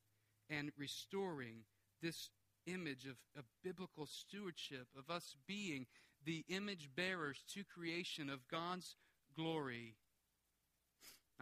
and 0.49 0.71
restoring 0.77 1.63
this 2.01 2.29
image 2.65 3.05
of, 3.05 3.17
of 3.37 3.45
biblical 3.63 4.05
stewardship, 4.05 4.87
of 4.97 5.09
us 5.09 5.35
being 5.47 5.85
the 6.25 6.43
image 6.49 6.89
bearers 6.95 7.43
to 7.53 7.63
creation 7.63 8.29
of 8.29 8.47
God's 8.47 8.95
glory. 9.35 9.95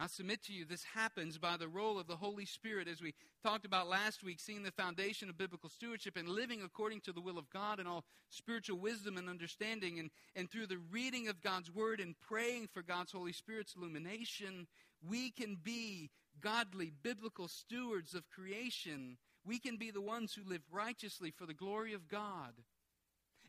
I 0.00 0.06
submit 0.06 0.42
to 0.44 0.52
you, 0.54 0.64
this 0.64 0.82
happens 0.82 1.36
by 1.36 1.58
the 1.58 1.68
role 1.68 1.98
of 1.98 2.06
the 2.06 2.16
Holy 2.16 2.46
Spirit, 2.46 2.88
as 2.88 3.02
we 3.02 3.14
talked 3.44 3.66
about 3.66 3.86
last 3.86 4.24
week, 4.24 4.40
seeing 4.40 4.62
the 4.62 4.70
foundation 4.70 5.28
of 5.28 5.36
biblical 5.36 5.68
stewardship 5.68 6.16
and 6.16 6.26
living 6.26 6.62
according 6.62 7.02
to 7.02 7.12
the 7.12 7.20
will 7.20 7.36
of 7.36 7.50
God 7.50 7.78
and 7.78 7.86
all 7.86 8.04
spiritual 8.30 8.78
wisdom 8.78 9.18
and 9.18 9.28
understanding. 9.28 9.98
And, 9.98 10.10
and 10.34 10.50
through 10.50 10.68
the 10.68 10.80
reading 10.90 11.28
of 11.28 11.42
God's 11.42 11.70
Word 11.70 12.00
and 12.00 12.18
praying 12.18 12.68
for 12.72 12.82
God's 12.82 13.12
Holy 13.12 13.32
Spirit's 13.32 13.76
illumination, 13.76 14.66
we 15.06 15.30
can 15.30 15.58
be 15.62 16.10
godly, 16.40 16.92
biblical 17.02 17.46
stewards 17.46 18.14
of 18.14 18.30
creation 18.30 19.18
we 19.44 19.58
can 19.58 19.76
be 19.76 19.90
the 19.90 20.00
ones 20.00 20.34
who 20.34 20.48
live 20.48 20.62
righteously 20.70 21.30
for 21.30 21.46
the 21.46 21.54
glory 21.54 21.94
of 21.94 22.08
God. 22.08 22.52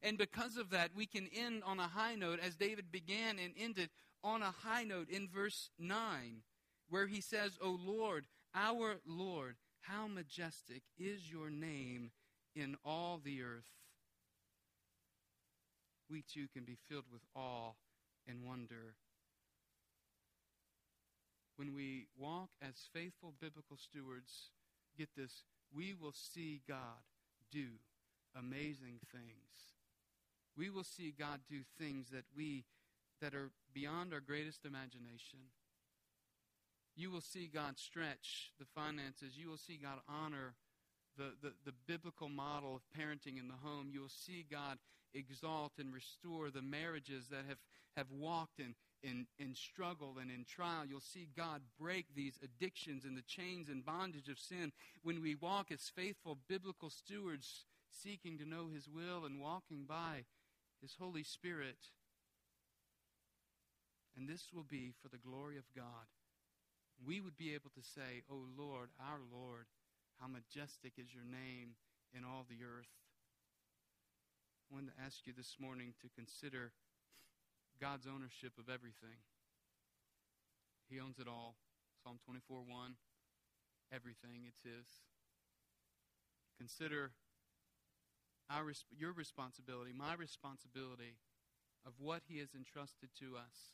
And 0.03 0.17
because 0.17 0.57
of 0.57 0.71
that, 0.71 0.91
we 0.95 1.05
can 1.05 1.27
end 1.35 1.63
on 1.65 1.79
a 1.79 1.87
high 1.87 2.15
note 2.15 2.39
as 2.39 2.55
David 2.55 2.91
began 2.91 3.37
and 3.37 3.53
ended 3.57 3.89
on 4.23 4.41
a 4.41 4.53
high 4.63 4.83
note 4.83 5.09
in 5.09 5.27
verse 5.27 5.69
9, 5.77 6.41
where 6.89 7.07
he 7.07 7.21
says, 7.21 7.57
O 7.61 7.77
Lord, 7.79 8.25
our 8.55 8.97
Lord, 9.05 9.55
how 9.81 10.07
majestic 10.07 10.83
is 10.97 11.31
your 11.31 11.49
name 11.49 12.11
in 12.55 12.75
all 12.83 13.19
the 13.23 13.41
earth. 13.41 13.69
We 16.09 16.23
too 16.23 16.47
can 16.53 16.63
be 16.63 16.77
filled 16.89 17.05
with 17.11 17.21
awe 17.35 17.71
and 18.27 18.43
wonder. 18.43 18.95
When 21.55 21.73
we 21.73 22.07
walk 22.17 22.49
as 22.61 22.89
faithful 22.93 23.33
biblical 23.39 23.77
stewards, 23.77 24.49
get 24.97 25.09
this, 25.15 25.43
we 25.73 25.93
will 25.93 26.13
see 26.13 26.61
God 26.67 26.77
do 27.51 27.67
amazing 28.35 28.99
things. 29.11 29.70
We 30.57 30.69
will 30.69 30.83
see 30.83 31.13
God 31.17 31.39
do 31.49 31.61
things 31.79 32.09
that 32.11 32.25
we 32.35 32.65
that 33.21 33.35
are 33.35 33.51
beyond 33.73 34.13
our 34.13 34.19
greatest 34.19 34.65
imagination. 34.65 35.39
You 36.95 37.11
will 37.11 37.21
see 37.21 37.49
God 37.51 37.77
stretch 37.77 38.51
the 38.59 38.65
finances. 38.65 39.37
You 39.37 39.49
will 39.49 39.57
see 39.57 39.79
God 39.81 39.99
honor 40.09 40.55
the, 41.17 41.33
the, 41.41 41.53
the 41.65 41.73
biblical 41.87 42.29
model 42.29 42.75
of 42.75 42.81
parenting 42.97 43.39
in 43.39 43.47
the 43.47 43.53
home. 43.63 43.89
You 43.91 44.01
will 44.01 44.09
see 44.09 44.45
God 44.49 44.77
exalt 45.13 45.73
and 45.77 45.93
restore 45.93 46.49
the 46.49 46.61
marriages 46.61 47.27
that 47.29 47.45
have, 47.47 47.59
have 47.95 48.11
walked 48.11 48.59
in, 48.59 48.75
in, 49.03 49.27
in 49.39 49.55
struggle 49.55 50.15
and 50.19 50.31
in 50.31 50.45
trial. 50.45 50.85
You'll 50.85 50.99
see 50.99 51.29
God 51.35 51.61
break 51.79 52.07
these 52.15 52.39
addictions 52.43 53.05
and 53.05 53.17
the 53.17 53.23
chains 53.23 53.69
and 53.69 53.85
bondage 53.85 54.29
of 54.29 54.39
sin 54.39 54.71
when 55.03 55.21
we 55.21 55.35
walk 55.35 55.71
as 55.71 55.91
faithful 55.93 56.37
biblical 56.47 56.89
stewards, 56.89 57.65
seeking 57.89 58.37
to 58.37 58.45
know 58.47 58.67
His 58.73 58.87
will 58.87 59.25
and 59.25 59.39
walking 59.39 59.85
by 59.87 60.23
His 60.81 60.95
Holy 60.99 61.23
Spirit. 61.23 61.77
And 64.17 64.27
this 64.27 64.49
will 64.53 64.65
be 64.67 64.93
for 65.01 65.07
the 65.07 65.21
glory 65.21 65.57
of 65.57 65.63
God. 65.75 66.09
We 67.05 67.21
would 67.21 67.37
be 67.37 67.53
able 67.53 67.71
to 67.73 67.81
say, 67.81 68.23
O 68.29 68.35
oh 68.35 68.45
Lord, 68.57 68.89
our 68.99 69.19
Lord, 69.31 69.65
how 70.19 70.27
majestic 70.27 70.93
is 70.97 71.13
your 71.13 71.25
name 71.25 71.77
in 72.13 72.23
all 72.25 72.45
the 72.49 72.65
earth. 72.65 72.91
I 74.69 74.75
wanted 74.75 74.93
to 74.95 75.03
ask 75.03 75.25
you 75.25 75.33
this 75.35 75.55
morning 75.59 75.93
to 76.01 76.09
consider 76.13 76.71
God's 77.79 78.05
ownership 78.05 78.53
of 78.59 78.69
everything. 78.69 79.25
He 80.89 80.99
owns 80.99 81.17
it 81.19 81.27
all. 81.27 81.55
Psalm 82.03 82.19
24 82.25 82.61
1. 82.67 82.95
Everything, 83.93 84.45
it's 84.47 84.61
His. 84.63 84.85
Consider 86.57 87.11
our, 88.51 88.73
your 88.91 89.13
responsibility, 89.13 89.91
my 89.95 90.13
responsibility 90.13 91.15
of 91.85 91.93
what 91.97 92.21
He 92.27 92.39
has 92.39 92.53
entrusted 92.55 93.09
to 93.19 93.37
us. 93.37 93.71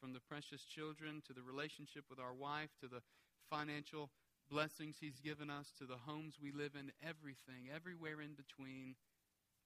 From 0.00 0.12
the 0.12 0.20
precious 0.20 0.64
children 0.64 1.22
to 1.26 1.32
the 1.32 1.42
relationship 1.42 2.04
with 2.10 2.20
our 2.20 2.34
wife 2.34 2.68
to 2.80 2.86
the 2.86 3.00
financial 3.48 4.10
blessings 4.50 4.96
He's 5.00 5.18
given 5.20 5.48
us 5.48 5.72
to 5.78 5.84
the 5.84 6.04
homes 6.04 6.36
we 6.40 6.52
live 6.52 6.76
in, 6.78 6.92
everything, 7.02 7.72
everywhere 7.74 8.20
in 8.20 8.36
between, 8.36 8.94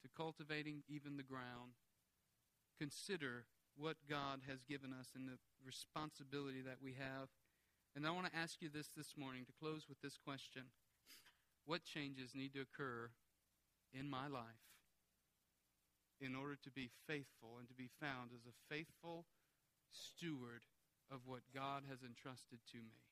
to 0.02 0.08
cultivating 0.16 0.82
even 0.88 1.16
the 1.16 1.26
ground 1.26 1.76
consider 2.78 3.44
what 3.76 3.96
God 4.08 4.40
has 4.48 4.64
given 4.64 4.92
us 4.92 5.12
and 5.14 5.28
the 5.28 5.36
responsibility 5.64 6.62
that 6.62 6.80
we 6.82 6.96
have. 6.96 7.28
And 7.94 8.06
I 8.06 8.10
want 8.10 8.26
to 8.32 8.38
ask 8.38 8.62
you 8.62 8.70
this 8.72 8.88
this 8.96 9.12
morning 9.18 9.44
to 9.44 9.52
close 9.52 9.84
with 9.88 10.00
this 10.00 10.16
question 10.16 10.72
What 11.66 11.84
changes 11.84 12.32
need 12.34 12.54
to 12.54 12.62
occur 12.64 13.10
in 13.92 14.08
my 14.08 14.28
life 14.28 14.70
in 16.20 16.36
order 16.36 16.56
to 16.62 16.70
be 16.70 16.90
faithful 17.06 17.56
and 17.58 17.68
to 17.68 17.74
be 17.74 17.88
found 18.00 18.30
as 18.34 18.44
a 18.44 18.58
faithful 18.68 19.24
steward 19.90 20.62
of 21.10 21.20
what 21.26 21.40
God 21.54 21.82
has 21.88 22.00
entrusted 22.04 22.60
to 22.70 22.78
me. 22.78 23.02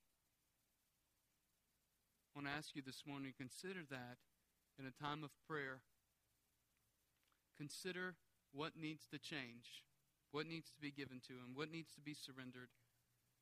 I 2.31 2.39
want 2.39 2.47
to 2.47 2.57
ask 2.57 2.77
you 2.77 2.83
this 2.85 3.03
morning 3.07 3.33
consider 3.37 3.81
that 3.91 4.19
in 4.79 4.87
a 4.87 5.03
time 5.03 5.25
of 5.25 5.31
prayer. 5.49 5.81
Consider 7.57 8.15
what 8.53 8.79
needs 8.79 9.07
to 9.11 9.19
change, 9.19 9.83
what 10.31 10.47
needs 10.47 10.71
to 10.71 10.81
be 10.81 10.93
given 10.93 11.21
to 11.27 11.35
Him, 11.35 11.55
what 11.55 11.73
needs 11.73 11.93
to 11.95 12.01
be 12.01 12.15
surrendered, 12.15 12.69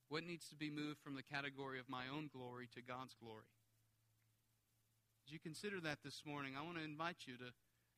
what 0.09 0.25
needs 0.25 0.49
to 0.49 0.57
be 0.57 0.71
moved 0.71 1.01
from 1.05 1.15
the 1.15 1.23
category 1.23 1.79
of 1.79 1.91
my 1.91 2.05
own 2.09 2.31
glory 2.33 2.69
to 2.75 2.81
God's 2.81 3.15
glory. 3.21 3.51
As 5.27 5.33
you 5.33 5.41
consider 5.43 5.81
that 5.81 6.07
this 6.07 6.23
morning, 6.25 6.55
I 6.55 6.63
want 6.63 6.79
to 6.79 6.85
invite 6.87 7.27
you 7.27 7.35
to 7.43 7.51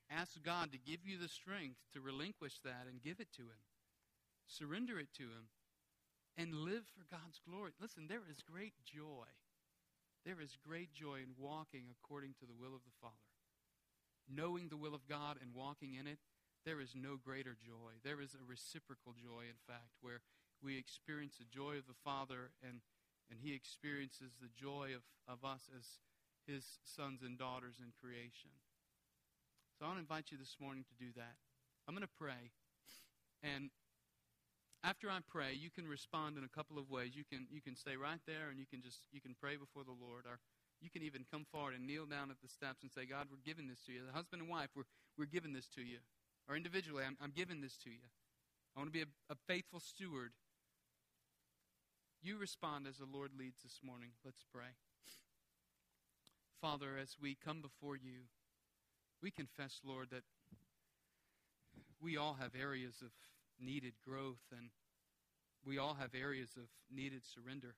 ask 0.09 0.41
God 0.41 0.73
to 0.73 0.81
give 0.81 1.05
you 1.05 1.21
the 1.21 1.29
strength 1.29 1.77
to 1.93 2.01
relinquish 2.01 2.57
that 2.65 2.89
and 2.89 3.05
give 3.05 3.21
it 3.21 3.29
to 3.37 3.45
Him. 3.45 3.69
Surrender 4.49 4.99
it 4.99 5.13
to 5.21 5.29
Him 5.29 5.53
and 6.41 6.65
live 6.65 6.89
for 6.97 7.05
God's 7.13 7.37
glory. 7.45 7.77
Listen, 7.77 8.09
there 8.09 8.25
is 8.33 8.41
great 8.41 8.73
joy. 8.81 9.29
There 10.25 10.41
is 10.41 10.57
great 10.57 10.97
joy 10.97 11.21
in 11.21 11.37
walking 11.37 11.93
according 11.93 12.33
to 12.41 12.49
the 12.49 12.57
will 12.57 12.73
of 12.73 12.89
the 12.89 12.97
Father. 12.97 13.29
Knowing 14.25 14.73
the 14.73 14.81
will 14.81 14.97
of 14.97 15.05
God 15.05 15.37
and 15.37 15.53
walking 15.53 16.01
in 16.01 16.07
it, 16.09 16.25
there 16.65 16.81
is 16.81 16.97
no 16.97 17.21
greater 17.21 17.53
joy. 17.61 18.01
There 18.05 18.25
is 18.25 18.33
a 18.33 18.49
reciprocal 18.49 19.13
joy, 19.13 19.53
in 19.53 19.61
fact, 19.69 20.01
where 20.01 20.25
we 20.65 20.81
experience 20.81 21.37
the 21.37 21.53
joy 21.53 21.77
of 21.77 21.85
the 21.85 22.01
Father 22.05 22.57
and, 22.65 22.81
and 23.29 23.37
He 23.37 23.53
experiences 23.53 24.33
the 24.41 24.49
joy 24.57 24.97
of, 24.97 25.05
of 25.29 25.45
us 25.45 25.69
as 25.77 26.01
his 26.49 26.81
sons 26.83 27.21
and 27.23 27.39
daughters 27.39 27.77
in 27.79 27.93
creation. 28.01 28.57
So 29.77 29.85
I 29.85 29.93
want 29.93 30.01
to 30.01 30.09
invite 30.09 30.33
you 30.33 30.39
this 30.41 30.57
morning 30.59 30.83
to 30.89 30.97
do 30.97 31.13
that. 31.15 31.37
I'm 31.87 31.95
going 31.95 32.03
to 32.03 32.19
pray. 32.19 32.51
And 33.45 33.71
after 34.83 35.07
I 35.13 35.21
pray, 35.29 35.53
you 35.55 35.71
can 35.71 35.87
respond 35.87 36.41
in 36.41 36.43
a 36.43 36.51
couple 36.51 36.81
of 36.81 36.91
ways. 36.91 37.13
You 37.15 37.23
can, 37.23 37.47
you 37.53 37.61
can 37.61 37.77
stay 37.77 37.95
right 37.95 38.19
there 38.27 38.51
and 38.51 38.59
you 38.59 38.67
can 38.67 38.83
just 38.83 39.05
you 39.13 39.21
can 39.21 39.37
pray 39.39 39.55
before 39.55 39.85
the 39.85 39.95
Lord. 39.95 40.25
Or 40.27 40.41
you 40.81 40.91
can 40.91 41.03
even 41.03 41.27
come 41.31 41.47
forward 41.51 41.75
and 41.75 41.87
kneel 41.87 42.07
down 42.07 42.31
at 42.31 42.41
the 42.43 42.49
steps 42.49 42.83
and 42.83 42.91
say, 42.91 43.05
God, 43.05 43.27
we're 43.31 43.45
giving 43.45 43.69
this 43.69 43.83
to 43.87 43.93
you. 43.93 44.01
The 44.07 44.17
husband 44.17 44.43
and 44.43 44.51
wife, 44.51 44.71
we're, 44.75 44.89
we're 45.17 45.31
giving 45.31 45.53
this 45.53 45.69
to 45.75 45.83
you. 45.83 45.99
Or 46.49 46.57
individually, 46.57 47.05
I'm, 47.07 47.17
I'm 47.21 47.33
giving 47.35 47.61
this 47.61 47.77
to 47.85 47.91
you. 47.91 48.07
I 48.75 48.81
want 48.81 48.89
to 48.89 48.97
be 48.97 49.03
a, 49.03 49.11
a 49.31 49.37
faithful 49.47 49.81
steward. 49.81 50.33
You 52.23 52.39
respond 52.39 52.87
as 52.87 52.99
the 52.99 53.11
Lord 53.11 53.31
leads 53.39 53.63
this 53.63 53.81
morning. 53.83 54.11
Let's 54.25 54.45
pray. 54.53 54.75
Father, 56.61 56.99
as 57.01 57.17
we 57.21 57.37
come 57.37 57.63
before 57.63 57.95
you, 57.95 58.27
we 59.23 59.31
confess, 59.31 59.81
Lord, 59.85 60.09
that 60.11 60.25
we 62.03 62.17
all 62.17 62.37
have 62.41 62.51
areas 62.61 62.97
of 63.01 63.11
needed 63.61 63.95
growth 64.05 64.43
and 64.57 64.71
we 65.65 65.79
all 65.79 65.95
have 65.95 66.11
areas 66.15 66.51
of 66.57 66.65
needed 66.93 67.23
surrender. 67.25 67.75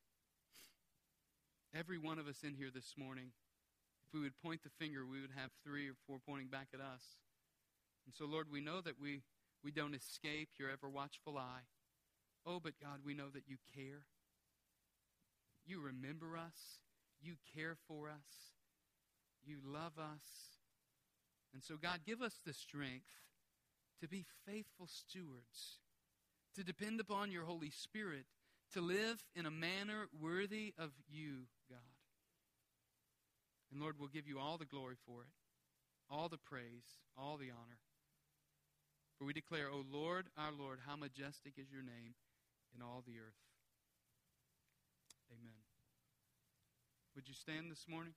Every 1.75 1.99
one 1.99 2.19
of 2.19 2.27
us 2.27 2.43
in 2.43 2.55
here 2.55 2.71
this 2.73 2.95
morning, 2.97 3.33
if 4.07 4.15
we 4.15 4.21
would 4.21 4.41
point 4.43 4.63
the 4.63 4.71
finger, 4.79 5.05
we 5.05 5.21
would 5.21 5.37
have 5.37 5.51
three 5.63 5.87
or 5.89 5.97
four 6.07 6.19
pointing 6.27 6.49
back 6.49 6.69
at 6.73 6.81
us. 6.81 7.03
And 8.07 8.15
so, 8.15 8.25
Lord, 8.25 8.47
we 8.51 8.63
know 8.63 8.81
that 8.81 9.01
we, 9.01 9.23
we 9.63 9.71
don't 9.73 9.95
escape 9.95 10.49
your 10.59 10.71
ever 10.71 10.89
watchful 10.89 11.37
eye. 11.37 11.69
Oh, 12.47 12.61
but 12.63 12.81
God, 12.83 13.01
we 13.05 13.13
know 13.13 13.29
that 13.35 13.45
you 13.47 13.57
care. 13.75 14.05
You 15.67 15.81
remember 15.83 16.39
us. 16.39 16.81
You 17.21 17.35
care 17.55 17.77
for 17.87 18.09
us. 18.09 18.55
You 19.45 19.57
love 19.65 19.99
us. 19.99 20.59
And 21.53 21.63
so, 21.63 21.77
God, 21.77 22.01
give 22.07 22.23
us 22.23 22.41
the 22.45 22.53
strength 22.53 23.11
to 24.01 24.09
be 24.09 24.25
faithful 24.47 24.87
stewards, 24.87 25.79
to 26.57 26.65
depend 26.65 27.01
upon 27.01 27.31
your 27.31 27.45
Holy 27.45 27.71
Spirit, 27.71 28.27
to 28.73 28.81
live 28.81 29.23
in 29.35 29.47
a 29.47 29.51
manner 29.51 30.09
worthy 30.21 30.75
of 30.79 30.91
you, 31.09 31.47
God. 31.69 31.79
And 33.73 33.81
Lord, 33.81 33.97
we'll 33.99 34.09
give 34.09 34.27
you 34.27 34.39
all 34.39 34.59
the 34.59 34.65
glory 34.65 34.97
for 35.07 35.23
it, 35.23 35.29
all 36.11 36.29
the 36.29 36.39
praise, 36.39 36.99
all 37.17 37.37
the 37.37 37.51
honor. 37.51 37.79
For 39.19 39.25
we 39.25 39.33
declare, 39.33 39.69
O 39.71 39.85
Lord, 39.93 40.27
our 40.39 40.53
Lord, 40.53 40.79
how 40.87 40.97
majestic 40.97 41.55
is 41.59 41.71
your 41.71 41.83
name 41.83 42.15
in 42.75 42.83
all 42.83 43.03
the 43.07 43.19
earth. 43.19 43.43
Amen. 45.31 45.53
Would 47.15 47.29
you 47.29 47.35
stand 47.35 47.71
this 47.71 47.85
morning? 47.89 48.15